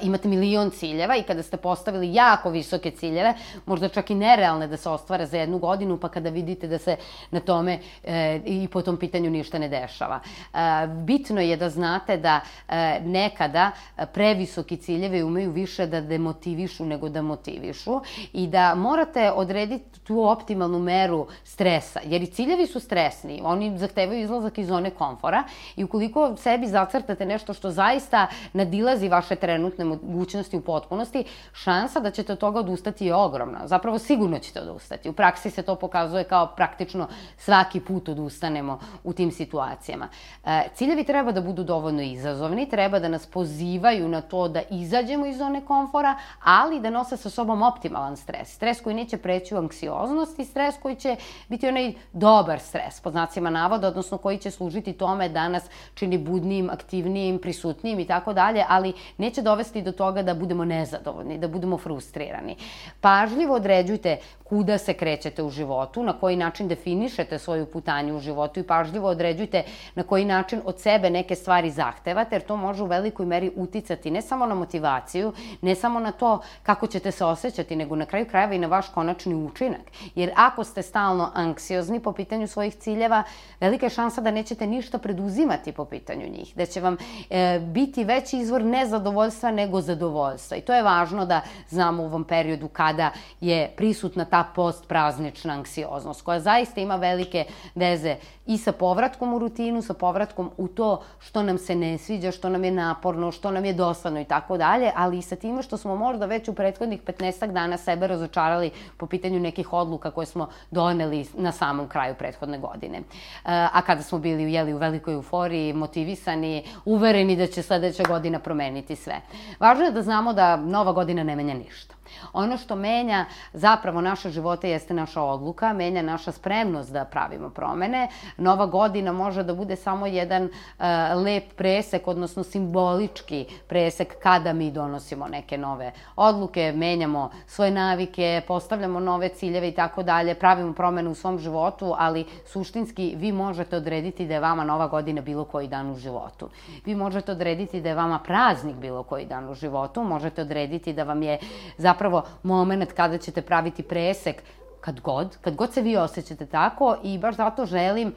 imate 0.02 0.28
milion 0.28 0.72
ciljeva 0.72 1.16
i 1.16 1.24
kada 1.24 1.44
ste 1.44 1.58
postavili 1.58 2.14
jako 2.14 2.50
visoke 2.50 2.92
ciljeve, 2.92 3.34
možda 3.66 3.90
čak 3.90 4.10
i 4.10 4.16
nerealne 4.16 4.68
da 4.68 4.78
se 4.78 4.90
ostvare 4.90 5.26
za 5.26 5.38
jednu 5.38 5.58
godinu, 5.58 5.98
pa 5.98 6.10
kada 6.10 6.30
vidite 6.30 6.68
da 6.68 6.78
se 6.78 6.96
na 7.32 7.40
tome 7.40 7.80
e, 8.04 8.40
i 8.46 8.68
po 8.68 8.82
tom 8.82 8.98
pitanju 8.98 9.30
ništa 9.30 9.60
ne 9.60 9.70
dešava. 9.70 10.20
E, 10.20 10.58
bitno 10.88 11.42
je 11.42 11.58
da 11.58 11.70
znate 11.70 12.18
da 12.18 12.40
e, 12.68 13.00
nekada 13.06 13.72
previsoki 14.14 14.78
ciljevi 14.78 15.24
umeju 15.24 15.52
više 15.52 15.88
da 15.88 16.02
demotivišu 16.02 16.86
nego 16.86 17.10
da 17.10 17.22
motivišu 17.22 18.02
i 18.34 18.48
da 18.48 18.76
morate 18.76 19.32
odrediti 19.32 20.00
tu 20.00 20.24
optimalnu 20.30 20.80
meru 20.80 21.28
stresa, 21.44 22.00
jer 22.04 22.22
i 22.22 22.28
ciljevi 22.28 22.68
su 22.68 22.80
stresni, 22.80 23.42
oni 23.44 23.78
zahtevaju 23.78 24.24
izlazak 24.24 24.58
iz 24.58 24.68
zone 24.68 24.90
komfora 24.90 25.44
i 25.76 25.84
ukoliko 25.84 26.36
sebi 26.36 26.68
zacrtate 26.68 27.26
nešto 27.26 27.54
što 27.54 27.72
zaista 27.72 28.28
nadilazi 28.54 29.10
vaše 29.10 29.36
trenutne 29.36 29.69
trenutne 29.70 29.86
mogućnosti 29.86 30.58
u 30.58 30.62
potpunosti, 30.62 31.24
šansa 31.54 32.00
da 32.00 32.12
ćete 32.12 32.34
od 32.34 32.40
toga 32.40 32.60
odustati 32.60 33.06
je 33.06 33.16
ogromna. 33.16 33.68
Zapravo 33.68 34.00
sigurno 34.00 34.40
ćete 34.40 34.62
odustati. 34.62 35.10
U 35.10 35.14
praksi 35.14 35.50
se 35.50 35.62
to 35.62 35.76
pokazuje 35.76 36.24
kao 36.24 36.48
praktično 36.56 37.08
svaki 37.38 37.80
put 37.80 38.10
odustanemo 38.10 38.80
u 39.04 39.14
tim 39.14 39.32
situacijama. 39.32 40.08
E, 40.46 40.62
ciljevi 40.74 41.04
treba 41.04 41.32
da 41.32 41.42
budu 41.42 41.64
dovoljno 41.64 42.02
izazovni, 42.02 42.70
treba 42.70 43.00
da 43.00 43.08
nas 43.08 43.26
pozivaju 43.26 44.10
na 44.10 44.22
to 44.22 44.48
da 44.48 44.62
izađemo 44.70 45.26
iz 45.26 45.38
zone 45.38 45.66
komfora, 45.66 46.16
ali 46.44 46.80
da 46.80 46.90
nose 46.90 47.18
sa 47.18 47.30
sobom 47.30 47.62
optimalan 47.62 48.18
stres. 48.18 48.56
Stres 48.56 48.82
koji 48.82 48.96
neće 48.96 49.18
preći 49.18 49.56
u 49.56 49.58
anksioznost 49.58 50.40
i 50.40 50.46
stres 50.46 50.76
koji 50.82 50.96
će 50.96 51.16
biti 51.48 51.68
onaj 51.68 51.94
dobar 52.14 52.60
stres, 52.60 53.02
po 53.02 53.12
znacima 53.12 53.50
navoda, 53.50 53.88
odnosno 53.88 54.18
koji 54.18 54.38
će 54.38 54.52
služiti 54.52 54.94
tome 54.94 55.30
da 55.30 55.48
nas 55.48 55.64
čini 55.94 56.18
budnijim, 56.18 56.70
aktivnijim, 56.70 57.40
prisutnijim 57.40 58.00
i 58.00 58.08
tako 58.08 58.34
dalje, 58.34 58.66
ali 58.68 58.94
neće 59.18 59.42
dovesti 59.42 59.59
dovesti 59.60 59.82
do 59.82 59.92
toga 59.92 60.22
da 60.24 60.34
budemo 60.34 60.66
nezadovoljni, 60.66 61.38
da 61.38 61.48
budemo 61.48 61.78
frustrirani. 61.78 62.56
Pažljivo 63.02 63.56
određujte 63.56 64.18
kuda 64.44 64.78
se 64.78 64.94
krećete 64.94 65.44
u 65.44 65.50
životu, 65.50 66.04
na 66.04 66.14
koji 66.14 66.36
način 66.36 66.68
definišete 66.68 67.40
svoju 67.40 67.66
putanju 67.66 68.16
u 68.18 68.20
životu 68.20 68.60
i 68.60 68.64
pažljivo 68.64 69.10
određujte 69.10 69.64
na 69.96 70.04
koji 70.04 70.26
način 70.26 70.62
od 70.66 70.80
sebe 70.80 71.10
neke 71.10 71.36
stvari 71.36 71.72
zahtevate, 71.72 72.36
jer 72.36 72.42
to 72.42 72.56
može 72.56 72.84
u 72.84 72.88
velikoj 72.88 73.26
meri 73.26 73.52
uticati 73.56 74.12
ne 74.12 74.22
samo 74.22 74.46
na 74.46 74.56
motivaciju, 74.56 75.34
ne 75.62 75.76
samo 75.76 76.00
na 76.00 76.12
to 76.12 76.40
kako 76.64 76.88
ćete 76.88 77.12
se 77.12 77.26
osjećati, 77.26 77.76
nego 77.76 77.96
na 77.96 78.06
kraju 78.06 78.26
krajeva 78.26 78.54
i 78.54 78.60
na 78.60 78.68
vaš 78.68 78.90
konačni 78.90 79.36
učinak. 79.36 79.92
Jer 80.16 80.32
ako 80.36 80.64
ste 80.64 80.82
stalno 80.82 81.32
anksiozni 81.34 82.00
po 82.00 82.12
pitanju 82.12 82.48
svojih 82.48 82.76
ciljeva, 82.76 83.24
velika 83.60 83.86
je 83.86 83.90
šansa 83.90 84.22
da 84.22 84.32
nećete 84.32 84.68
ništa 84.68 84.98
preduzimati 84.98 85.72
po 85.72 85.86
pitanju 85.86 86.28
njih, 86.28 86.56
da 86.56 86.66
će 86.66 86.82
vam 86.82 86.98
e, 87.30 87.60
biti 87.60 88.04
veći 88.04 88.38
izvor 88.38 88.64
nezadovoljstva 88.64 89.39
nego 89.44 89.82
zadovoljstva. 89.82 90.58
I 90.58 90.62
to 90.62 90.74
je 90.74 90.84
važno 90.84 91.26
da 91.26 91.42
znamo 91.70 92.04
u 92.04 92.06
ovom 92.06 92.24
periodu 92.24 92.68
kada 92.68 93.12
je 93.42 93.72
prisutna 93.78 94.26
ta 94.26 94.44
postpraznična 94.56 95.54
anksioznost, 95.54 96.22
koja 96.22 96.40
zaista 96.40 96.82
ima 96.82 96.96
velike 96.96 97.46
veze 97.76 98.16
i 98.46 98.58
sa 98.58 98.72
povratkom 98.72 99.34
u 99.34 99.40
rutinu, 99.40 99.82
sa 99.82 99.94
povratkom 99.94 100.52
u 100.58 100.68
to 100.68 101.02
što 101.20 101.44
nam 101.44 101.58
se 101.58 101.76
ne 101.76 101.98
sviđa, 101.98 102.32
što 102.32 102.50
nam 102.50 102.64
je 102.64 102.72
naporno, 102.72 103.32
što 103.32 103.52
nam 103.52 103.66
je 103.66 103.74
dosadno 103.74 104.20
i 104.20 104.26
tako 104.26 104.58
dalje, 104.58 104.92
ali 104.96 105.18
i 105.18 105.22
sa 105.22 105.36
time 105.36 105.64
što 105.64 105.78
smo 105.78 105.96
možda 105.96 106.26
već 106.26 106.48
u 106.48 106.54
prethodnih 106.54 107.02
15 107.04 107.52
dana 107.52 107.78
sebe 107.78 108.08
razočarali 108.08 108.72
po 108.98 109.06
pitanju 109.06 109.40
nekih 109.40 109.74
odluka 109.74 110.12
koje 110.12 110.26
smo 110.26 110.50
doneli 110.72 111.26
na 111.38 111.52
samom 111.52 111.88
kraju 111.88 112.16
prethodne 112.16 112.58
godine. 112.58 112.98
E, 112.98 113.04
a 113.46 113.82
kada 113.82 114.02
smo 114.02 114.20
bili 114.20 114.54
jeli, 114.54 114.74
u 114.74 114.78
velikoj 114.78 115.14
euforiji, 115.14 115.74
motivisani, 115.74 116.64
uvereni 116.86 117.36
da 117.36 117.48
će 117.48 117.62
sledeća 117.62 118.04
godina 118.04 118.40
promeniti 118.40 118.96
sve. 118.96 119.22
Važno 119.60 119.86
je 119.86 119.92
da 119.92 120.02
znamo 120.02 120.34
da 120.34 120.56
nova 120.58 120.92
godina 120.92 121.24
ne 121.24 121.36
menja 121.36 121.54
ništa. 121.54 121.96
Ono 122.34 122.58
što 122.58 122.76
menja 122.76 123.26
zapravo 123.54 124.02
naše 124.02 124.30
živote 124.30 124.70
jeste 124.70 124.94
naša 124.94 125.22
odluka, 125.22 125.74
menja 125.74 126.02
naša 126.02 126.32
spremnost 126.32 126.94
da 126.94 127.06
pravimo 127.06 127.50
promene. 127.50 128.08
Nova 128.38 128.66
godina 128.66 129.12
može 129.12 129.44
da 129.44 129.54
bude 129.54 129.76
samo 129.76 130.08
jedan 130.08 130.44
uh, 130.44 130.86
lep 131.24 131.54
presek, 131.56 132.08
odnosno 132.08 132.44
simbolički 132.44 133.46
presek 133.68 134.16
kada 134.24 134.54
mi 134.54 134.72
donosimo 134.72 135.28
neke 135.28 135.58
nove 135.58 135.92
odluke, 136.16 136.74
menjamo 136.76 137.30
svoje 137.48 137.72
navike, 137.72 138.42
postavljamo 138.48 139.00
nove 139.00 139.30
ciljeve 139.30 139.68
i 139.70 139.76
tako 139.76 140.04
dalje, 140.04 140.36
pravimo 140.36 140.74
promene 140.74 141.10
u 141.10 141.16
svom 141.16 141.40
životu, 141.40 141.96
ali 141.98 142.26
suštinski 142.46 143.16
vi 143.18 143.32
možete 143.32 143.76
odrediti 143.76 144.28
da 144.28 144.34
je 144.34 144.40
vama 144.40 144.64
nova 144.64 144.88
godina 144.88 145.22
bilo 145.22 145.46
koji 145.46 145.68
dan 145.68 145.92
u 145.92 145.96
životu. 145.96 146.50
Vi 146.86 146.96
možete 146.96 147.32
odrediti 147.32 147.82
da 147.82 147.90
je 147.90 147.96
vama 147.96 148.20
praznik 148.20 148.76
bilo 148.76 149.04
koji 149.04 149.26
dan 149.26 149.50
u 149.50 149.54
životu, 149.54 150.04
možete 150.04 150.42
odrediti 150.42 150.94
da 150.94 151.04
vam 151.04 151.24
je 151.24 151.40
zapravo 151.78 151.99
zapravo 152.00 152.24
moment 152.44 152.94
kada 152.94 153.18
ćete 153.18 153.42
praviti 153.42 153.84
presek 153.84 154.44
kad 154.82 155.00
god, 155.00 155.38
kad 155.42 155.56
god 155.56 155.74
se 155.74 155.82
vi 155.82 155.98
osjećate 155.98 156.46
tako 156.46 156.96
i 157.04 157.18
baš 157.18 157.36
zato 157.36 157.66
želim 157.66 158.14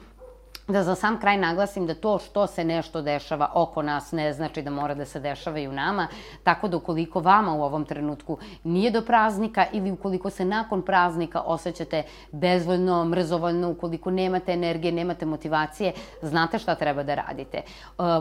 da 0.67 0.83
za 0.83 0.95
sam 0.95 1.19
kraj 1.19 1.37
naglasim 1.37 1.87
da 1.87 1.95
to 1.95 2.19
što 2.19 2.47
se 2.47 2.63
nešto 2.63 3.01
dešava 3.01 3.51
oko 3.53 3.81
nas 3.81 4.11
ne 4.11 4.33
znači 4.33 4.61
da 4.61 4.69
mora 4.69 4.93
da 4.93 5.05
se 5.05 5.19
dešava 5.19 5.59
i 5.59 5.67
u 5.67 5.71
nama, 5.71 6.07
tako 6.43 6.67
da 6.67 6.77
ukoliko 6.77 7.19
vama 7.19 7.53
u 7.53 7.63
ovom 7.63 7.85
trenutku 7.85 8.37
nije 8.63 8.91
do 8.91 9.01
praznika 9.01 9.65
ili 9.71 9.91
ukoliko 9.91 10.29
se 10.29 10.45
nakon 10.45 10.81
praznika 10.81 11.41
osjećate 11.41 12.03
bezvoljno, 12.31 13.05
mrzovoljno, 13.05 13.69
ukoliko 13.69 14.11
nemate 14.11 14.51
energije, 14.51 14.91
nemate 14.91 15.25
motivacije, 15.25 15.93
znate 16.21 16.59
šta 16.59 16.75
treba 16.75 17.03
da 17.03 17.15
radite. 17.15 17.57
E, 17.57 17.63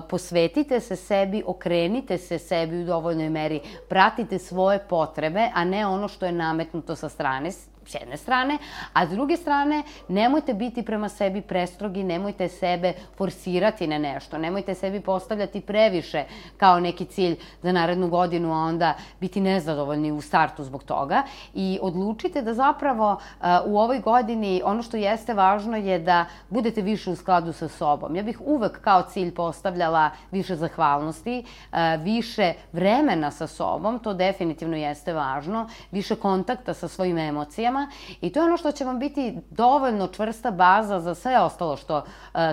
posvetite 0.08 0.80
se 0.80 0.96
sebi, 0.96 1.42
okrenite 1.46 2.18
se 2.18 2.38
sebi 2.38 2.82
u 2.82 2.86
dovoljnoj 2.86 3.30
meri, 3.30 3.60
pratite 3.88 4.38
svoje 4.38 4.78
potrebe, 4.78 5.50
a 5.54 5.64
ne 5.64 5.86
ono 5.86 6.08
što 6.08 6.26
je 6.26 6.32
nametnuto 6.32 6.96
sa 6.96 7.08
strane 7.08 7.52
s 7.86 7.94
jedne 7.94 8.16
strane, 8.16 8.58
a 8.92 9.06
s 9.06 9.10
druge 9.10 9.36
strane 9.36 9.82
nemojte 10.08 10.54
biti 10.54 10.82
prema 10.82 11.08
sebi 11.08 11.40
prestrogi, 11.40 12.04
nemojte 12.04 12.48
sebe 12.48 12.92
forsirati 13.16 13.86
na 13.86 13.98
nešto, 13.98 14.38
nemojte 14.38 14.74
sebi 14.74 15.00
postavljati 15.00 15.60
previše 15.60 16.24
kao 16.56 16.80
neki 16.80 17.04
cilj 17.04 17.36
za 17.62 17.72
narednu 17.72 18.08
godinu, 18.08 18.52
a 18.52 18.56
onda 18.56 18.94
biti 19.20 19.40
nezadovoljni 19.40 20.12
u 20.12 20.20
startu 20.20 20.64
zbog 20.64 20.84
toga 20.84 21.22
i 21.54 21.78
odlučite 21.82 22.42
da 22.42 22.54
zapravo 22.54 23.12
uh, 23.12 23.46
u 23.66 23.78
ovoj 23.78 23.98
godini 23.98 24.62
ono 24.64 24.82
što 24.82 24.96
jeste 24.96 25.34
važno 25.34 25.76
je 25.76 25.98
da 25.98 26.24
budete 26.48 26.82
više 26.82 27.10
u 27.10 27.16
skladu 27.16 27.52
sa 27.52 27.68
sobom. 27.68 28.16
Ja 28.16 28.22
bih 28.22 28.40
uvek 28.44 28.80
kao 28.80 29.02
cilj 29.02 29.34
postavljala 29.34 30.10
više 30.30 30.56
zahvalnosti, 30.56 31.44
uh, 31.44 31.78
više 32.02 32.52
vremena 32.72 33.30
sa 33.30 33.46
sobom, 33.46 33.98
to 33.98 34.14
definitivno 34.14 34.76
jeste 34.76 35.12
važno, 35.12 35.68
više 35.90 36.16
kontakta 36.16 36.74
sa 36.74 36.88
svojim 36.88 37.18
emocijama, 37.18 37.71
emocijama 37.72 37.90
i 38.20 38.30
to 38.30 38.40
je 38.40 38.44
ono 38.44 38.56
što 38.56 38.72
će 38.72 38.84
vam 38.84 38.98
biti 38.98 39.38
dovoljno 39.50 40.08
čvrsta 40.08 40.50
baza 40.50 41.00
za 41.00 41.14
sve 41.14 41.40
ostalo 41.40 41.76
što 41.76 41.96
uh, 41.96 42.04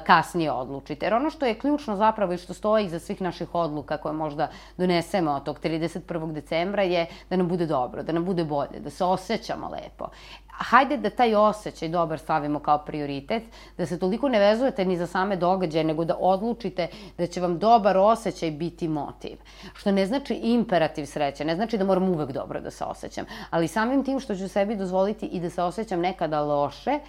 kasnije 0.06 0.52
odlučite. 0.52 1.06
Jer 1.06 1.14
ono 1.14 1.30
što 1.30 1.46
je 1.46 1.60
ključno 1.60 1.96
zapravo 1.96 2.34
i 2.34 2.38
što 2.38 2.54
stoji 2.54 2.86
iza 2.86 3.00
svih 3.00 3.22
naših 3.22 3.56
odluka 3.56 3.98
koje 3.98 4.14
možda 4.14 4.48
donesemo 4.78 5.32
od 5.32 5.44
tog 5.44 5.60
31. 5.60 6.32
decembra 6.32 6.84
je 6.84 7.06
da 7.30 7.36
nam 7.36 7.48
bude 7.48 7.66
dobro, 7.66 8.04
da 8.04 8.12
nam 8.12 8.26
bude 8.26 8.44
bolje, 8.44 8.80
da 8.80 8.90
se 8.90 9.04
osjećamo 9.04 9.70
lepo 9.70 10.10
hajde 10.60 10.98
da 10.98 11.10
taj 11.10 11.36
osjećaj 11.36 11.90
dobar 11.90 12.20
stavimo 12.20 12.60
kao 12.60 12.78
prioritet, 12.78 13.44
da 13.78 13.86
se 13.86 14.00
toliko 14.00 14.30
ne 14.30 14.40
vezujete 14.40 14.86
ni 14.86 14.98
za 14.98 15.08
same 15.08 15.36
događaje, 15.36 15.84
nego 15.84 16.06
da 16.06 16.16
odlučite 16.20 16.88
da 17.18 17.28
će 17.28 17.42
vam 17.42 17.60
dobar 17.60 17.98
osjećaj 17.98 18.52
biti 18.52 18.88
motiv. 18.88 19.38
Što 19.74 19.92
ne 19.92 20.06
znači 20.06 20.34
imperativ 20.34 21.06
sreće, 21.06 21.46
ne 21.46 21.56
znači 21.56 21.78
da 21.78 21.86
moram 21.86 22.10
uvek 22.10 22.32
dobro 22.32 22.60
da 22.60 22.72
se 22.72 22.84
osjećam, 22.84 23.26
ali 23.50 23.68
samim 23.68 24.04
tim 24.04 24.20
što 24.20 24.36
ću 24.36 24.48
sebi 24.48 24.76
dozvoliti 24.76 25.26
i 25.26 25.40
da 25.40 25.50
se 25.50 25.64
osjećam 25.64 26.00
nekada 26.00 26.42
loše, 26.42 27.00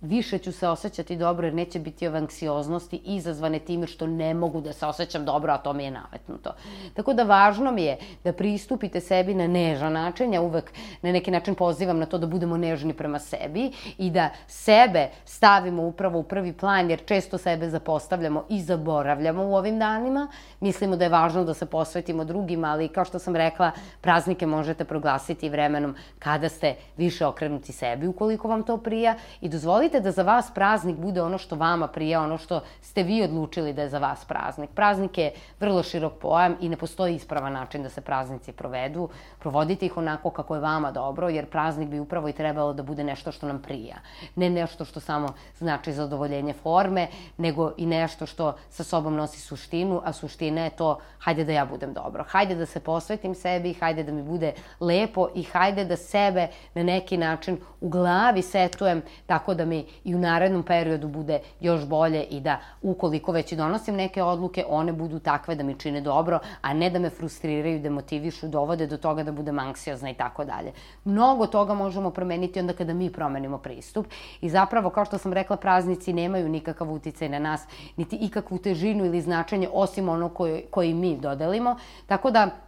više 0.00 0.38
ću 0.38 0.52
se 0.52 0.68
osjećati 0.68 1.16
dobro 1.16 1.46
jer 1.46 1.54
neće 1.54 1.78
biti 1.78 2.08
ove 2.08 2.18
anksioznosti 2.18 3.00
izazvane 3.04 3.58
time 3.58 3.86
što 3.86 4.06
ne 4.06 4.34
mogu 4.34 4.60
da 4.60 4.72
se 4.72 4.86
osjećam 4.86 5.24
dobro, 5.24 5.52
a 5.52 5.58
to 5.58 5.72
mi 5.72 5.84
je 5.84 5.90
nametnuto. 5.90 6.50
Tako 6.94 7.14
da 7.14 7.22
važno 7.22 7.72
mi 7.72 7.82
je 7.82 7.96
da 8.24 8.32
pristupite 8.32 9.00
sebi 9.00 9.34
na 9.34 9.46
nežan 9.46 9.92
način, 9.92 10.34
ja 10.34 10.40
uvek 10.40 10.72
na 11.02 11.12
neki 11.12 11.30
način 11.30 11.54
pozivam 11.54 11.98
na 11.98 12.06
to 12.06 12.18
da 12.18 12.26
budemo 12.26 12.56
nežni 12.56 12.92
prema 12.92 13.18
sebi 13.18 13.70
i 13.98 14.10
da 14.10 14.30
sebe 14.46 15.08
stavimo 15.24 15.82
upravo 15.82 16.18
u 16.18 16.22
prvi 16.22 16.52
plan 16.52 16.90
jer 16.90 17.04
često 17.04 17.38
sebe 17.38 17.70
zapostavljamo 17.70 18.44
i 18.48 18.60
zaboravljamo 18.62 19.44
u 19.44 19.54
ovim 19.54 19.78
danima. 19.78 20.28
Mislimo 20.60 20.96
da 20.96 21.04
je 21.04 21.10
važno 21.10 21.44
da 21.44 21.54
se 21.54 21.66
posvetimo 21.66 22.24
drugima, 22.24 22.68
ali 22.68 22.88
kao 22.88 23.04
što 23.04 23.18
sam 23.18 23.36
rekla, 23.36 23.70
praznike 24.00 24.46
možete 24.46 24.84
proglasiti 24.84 25.48
vremenom 25.48 25.94
kada 26.18 26.48
ste 26.48 26.74
više 26.96 27.26
okrenuti 27.26 27.72
sebi 27.72 28.06
ukoliko 28.06 28.48
vam 28.48 28.62
to 28.62 28.76
prija 28.76 29.14
i 29.40 29.48
dozvolite 29.48 29.95
želite 29.96 30.00
da 30.00 30.10
za 30.10 30.22
vas 30.22 30.50
praznik 30.54 30.96
bude 30.96 31.22
ono 31.22 31.38
što 31.38 31.56
vama 31.56 31.88
prija, 31.88 32.20
ono 32.22 32.38
što 32.38 32.60
ste 32.82 33.02
vi 33.02 33.22
odlučili 33.22 33.72
da 33.72 33.82
je 33.82 33.88
za 33.88 33.98
vas 33.98 34.24
praznik. 34.24 34.70
Praznik 34.70 35.18
je 35.18 35.32
vrlo 35.60 35.82
širok 35.82 36.12
pojam 36.20 36.56
i 36.60 36.68
ne 36.68 36.76
postoji 36.76 37.14
ispravan 37.14 37.52
način 37.52 37.82
da 37.82 37.88
se 37.88 38.00
praznici 38.00 38.52
provedu. 38.52 39.08
Provodite 39.38 39.86
ih 39.86 39.96
onako 39.96 40.30
kako 40.30 40.54
je 40.54 40.60
vama 40.60 40.92
dobro, 40.92 41.28
jer 41.28 41.46
praznik 41.46 41.88
bi 41.88 42.00
upravo 42.00 42.28
i 42.28 42.32
trebalo 42.32 42.72
da 42.72 42.82
bude 42.82 43.04
nešto 43.04 43.32
što 43.32 43.46
nam 43.46 43.62
prija. 43.62 43.96
Ne 44.36 44.50
nešto 44.50 44.84
što 44.84 45.00
samo 45.00 45.28
znači 45.58 45.92
zadovoljenje 45.92 46.52
forme, 46.52 47.08
nego 47.38 47.72
i 47.76 47.86
nešto 47.86 48.26
što 48.26 48.56
sa 48.70 48.84
sobom 48.84 49.14
nosi 49.16 49.40
suštinu, 49.40 50.02
a 50.04 50.12
suština 50.12 50.64
je 50.64 50.76
to 50.76 50.98
hajde 51.18 51.44
da 51.44 51.52
ja 51.52 51.64
budem 51.64 51.92
dobro. 51.92 52.24
Hajde 52.28 52.54
da 52.54 52.66
se 52.66 52.80
posvetim 52.80 53.34
sebi, 53.34 53.74
hajde 53.74 54.02
da 54.02 54.12
mi 54.12 54.22
bude 54.22 54.52
lepo 54.80 55.28
i 55.34 55.42
hajde 55.42 55.84
da 55.84 55.96
sebe 55.96 56.48
na 56.74 56.82
neki 56.82 57.16
način 57.16 57.58
u 57.80 57.88
glavi 57.88 58.42
setujem 58.42 59.02
tako 59.26 59.54
da 59.54 59.64
mi 59.64 59.75
mi 59.76 59.84
i 60.04 60.14
u 60.14 60.18
narednom 60.18 60.62
periodu 60.62 61.08
bude 61.08 61.40
još 61.60 61.86
bolje 61.86 62.22
i 62.22 62.40
da 62.40 62.58
ukoliko 62.82 63.32
već 63.32 63.52
i 63.52 63.56
donosim 63.56 63.94
neke 63.96 64.22
odluke, 64.22 64.64
one 64.68 64.92
budu 64.92 65.18
takve 65.18 65.54
da 65.54 65.62
mi 65.62 65.74
čine 65.78 66.00
dobro, 66.00 66.38
a 66.62 66.74
ne 66.74 66.90
da 66.90 66.98
me 66.98 67.10
frustriraju, 67.10 67.80
demotivišu, 67.80 68.48
dovode 68.48 68.86
do 68.86 68.96
toga 68.96 69.22
da 69.22 69.32
budem 69.32 69.58
anksiozna 69.58 70.10
i 70.10 70.14
tako 70.14 70.44
dalje. 70.44 70.72
Mnogo 71.04 71.46
toga 71.46 71.74
možemo 71.74 72.10
promeniti 72.10 72.60
onda 72.60 72.72
kada 72.72 72.94
mi 72.94 73.12
promenimo 73.12 73.58
pristup 73.58 74.06
i 74.40 74.50
zapravo, 74.50 74.90
kao 74.90 75.04
što 75.04 75.18
sam 75.18 75.32
rekla, 75.32 75.56
praznici 75.56 76.12
nemaju 76.12 76.48
nikakav 76.48 76.92
uticaj 76.92 77.28
na 77.28 77.38
nas, 77.38 77.66
niti 77.96 78.16
ikakvu 78.16 78.58
težinu 78.58 79.04
ili 79.04 79.20
značenje 79.20 79.68
osim 79.72 80.08
ono 80.08 80.28
koje, 80.28 80.62
koji 80.70 80.94
mi 80.94 81.16
dodelimo. 81.16 81.76
Tako 82.06 82.30
da, 82.30 82.65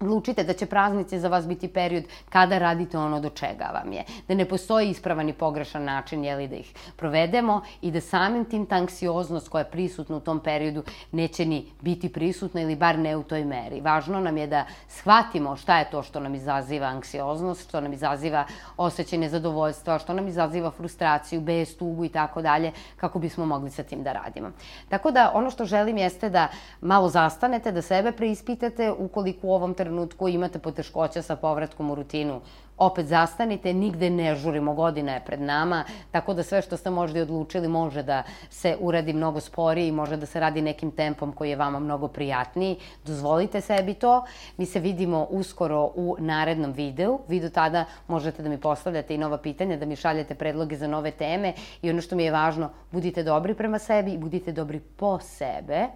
Odlučite 0.00 0.44
da 0.44 0.52
će 0.52 0.66
praznici 0.66 1.18
za 1.18 1.28
vas 1.28 1.46
biti 1.48 1.68
period 1.68 2.04
kada 2.28 2.58
radite 2.58 2.98
ono 2.98 3.20
do 3.20 3.30
čega 3.30 3.70
vam 3.74 3.92
je. 3.92 4.04
Da 4.28 4.34
ne 4.34 4.44
postoji 4.44 4.90
ispravan 4.90 5.28
i 5.28 5.32
pogrešan 5.32 5.84
način 5.84 6.24
jeli, 6.24 6.48
da 6.48 6.56
ih 6.56 6.72
provedemo 6.96 7.62
i 7.82 7.90
da 7.90 8.00
samim 8.00 8.44
tim 8.44 8.66
ta 8.66 8.76
anksioznost 8.76 9.48
koja 9.48 9.62
je 9.62 9.70
prisutna 9.70 10.16
u 10.16 10.20
tom 10.20 10.40
periodu 10.40 10.82
neće 11.12 11.46
ni 11.46 11.64
biti 11.80 12.12
prisutna 12.12 12.60
ili 12.60 12.76
bar 12.76 12.98
ne 12.98 13.16
u 13.16 13.22
toj 13.22 13.44
meri. 13.44 13.80
Važno 13.80 14.20
nam 14.20 14.36
je 14.36 14.46
da 14.46 14.64
shvatimo 14.88 15.56
šta 15.56 15.78
je 15.78 15.90
to 15.90 16.02
što 16.02 16.20
nam 16.20 16.34
izaziva 16.34 16.86
anksioznost, 16.86 17.68
što 17.68 17.80
nam 17.80 17.92
izaziva 17.92 18.44
osjećaj 18.76 19.18
nezadovoljstva, 19.18 19.98
što 19.98 20.12
nam 20.12 20.28
izaziva 20.28 20.70
frustraciju, 20.70 21.40
bes, 21.40 21.76
tugu 21.76 22.04
i 22.04 22.08
tako 22.08 22.42
dalje, 22.42 22.72
kako 22.96 23.18
bismo 23.18 23.46
mogli 23.46 23.70
sa 23.70 23.82
tim 23.82 24.02
da 24.02 24.12
radimo. 24.12 24.50
Tako 24.88 25.10
da 25.10 25.30
ono 25.34 25.50
što 25.50 25.64
želim 25.64 25.96
jeste 25.96 26.30
da 26.30 26.48
malo 26.80 27.08
zastanete, 27.08 27.72
da 27.72 27.82
sebe 27.82 28.12
preispitate 28.12 28.92
ukoliko 28.92 29.46
u 29.46 29.54
ovom 29.54 29.74
trenutku 29.74 29.85
trenutku 29.86 30.28
imate 30.28 30.58
poteškoća 30.58 31.22
sa 31.22 31.36
povratkom 31.36 31.90
u 31.90 31.94
rutinu, 31.94 32.40
opet 32.76 33.06
zastanite, 33.06 33.72
nigde 33.72 34.10
ne 34.10 34.34
žurimo, 34.34 34.74
godina 34.74 35.14
je 35.14 35.22
pred 35.24 35.40
nama, 35.40 35.84
tako 36.10 36.34
da 36.34 36.42
sve 36.42 36.62
što 36.62 36.76
ste 36.76 36.90
možda 36.90 37.18
i 37.18 37.22
odlučili 37.22 37.68
može 37.68 38.02
da 38.02 38.22
se 38.50 38.76
uradi 38.80 39.12
mnogo 39.12 39.40
sporije 39.40 39.88
i 39.88 39.92
može 39.92 40.16
da 40.16 40.26
se 40.26 40.40
radi 40.40 40.62
nekim 40.62 40.90
tempom 40.90 41.32
koji 41.32 41.50
je 41.50 41.56
vama 41.56 41.78
mnogo 41.78 42.08
prijatniji. 42.08 42.76
Dozvolite 43.04 43.60
sebi 43.60 43.94
to. 43.94 44.24
Mi 44.56 44.66
se 44.66 44.80
vidimo 44.80 45.22
uskoro 45.30 45.90
u 45.94 46.16
narednom 46.18 46.72
videu. 46.72 47.20
Vi 47.28 47.40
do 47.40 47.50
tada 47.50 47.84
možete 48.08 48.42
da 48.42 48.48
mi 48.48 48.58
postavljate 48.60 49.14
i 49.14 49.18
nova 49.18 49.38
pitanja, 49.38 49.76
da 49.76 49.86
mi 49.86 49.96
šaljete 49.96 50.34
predloge 50.34 50.76
za 50.76 50.86
nove 50.86 51.10
teme 51.10 51.54
i 51.82 51.90
ono 51.90 52.00
što 52.00 52.16
mi 52.16 52.24
je 52.24 52.32
važno, 52.32 52.70
budite 52.90 53.22
dobri 53.22 53.54
prema 53.54 53.78
sebi 53.78 54.12
i 54.12 54.18
budite 54.18 54.52
dobri 54.52 54.80
po 54.80 55.18
sebe 55.18 55.86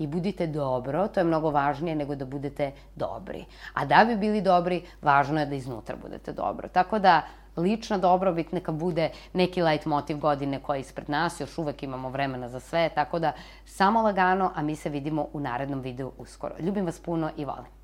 i 0.00 0.06
budite 0.06 0.46
dobro, 0.46 1.08
to 1.08 1.20
je 1.20 1.24
mnogo 1.24 1.50
važnije 1.50 1.96
nego 1.96 2.14
da 2.14 2.24
budete 2.24 2.72
dobri. 2.96 3.44
A 3.74 3.84
da 3.84 4.04
bi 4.08 4.16
bili 4.16 4.40
dobri, 4.40 4.82
važno 5.02 5.40
je 5.40 5.46
da 5.46 5.54
iznutra 5.54 5.96
budete 6.02 6.32
dobro. 6.32 6.68
Tako 6.68 6.98
da, 6.98 7.22
lična 7.56 7.98
dobrobit 7.98 8.52
neka 8.52 8.72
bude 8.72 9.10
neki 9.32 9.62
light 9.62 9.86
motiv 9.86 10.18
godine 10.18 10.60
koja 10.62 10.76
je 10.76 10.80
ispred 10.80 11.10
nas, 11.10 11.40
još 11.40 11.58
uvek 11.58 11.82
imamo 11.82 12.08
vremena 12.08 12.48
za 12.48 12.60
sve, 12.60 12.88
tako 12.94 13.18
da 13.18 13.32
samo 13.64 14.02
lagano, 14.02 14.52
a 14.54 14.62
mi 14.62 14.76
se 14.76 14.88
vidimo 14.88 15.26
u 15.32 15.40
narednom 15.40 15.80
videu 15.80 16.12
uskoro. 16.18 16.54
Ljubim 16.58 16.86
vas 16.86 17.00
puno 17.00 17.30
i 17.36 17.44
volim. 17.44 17.79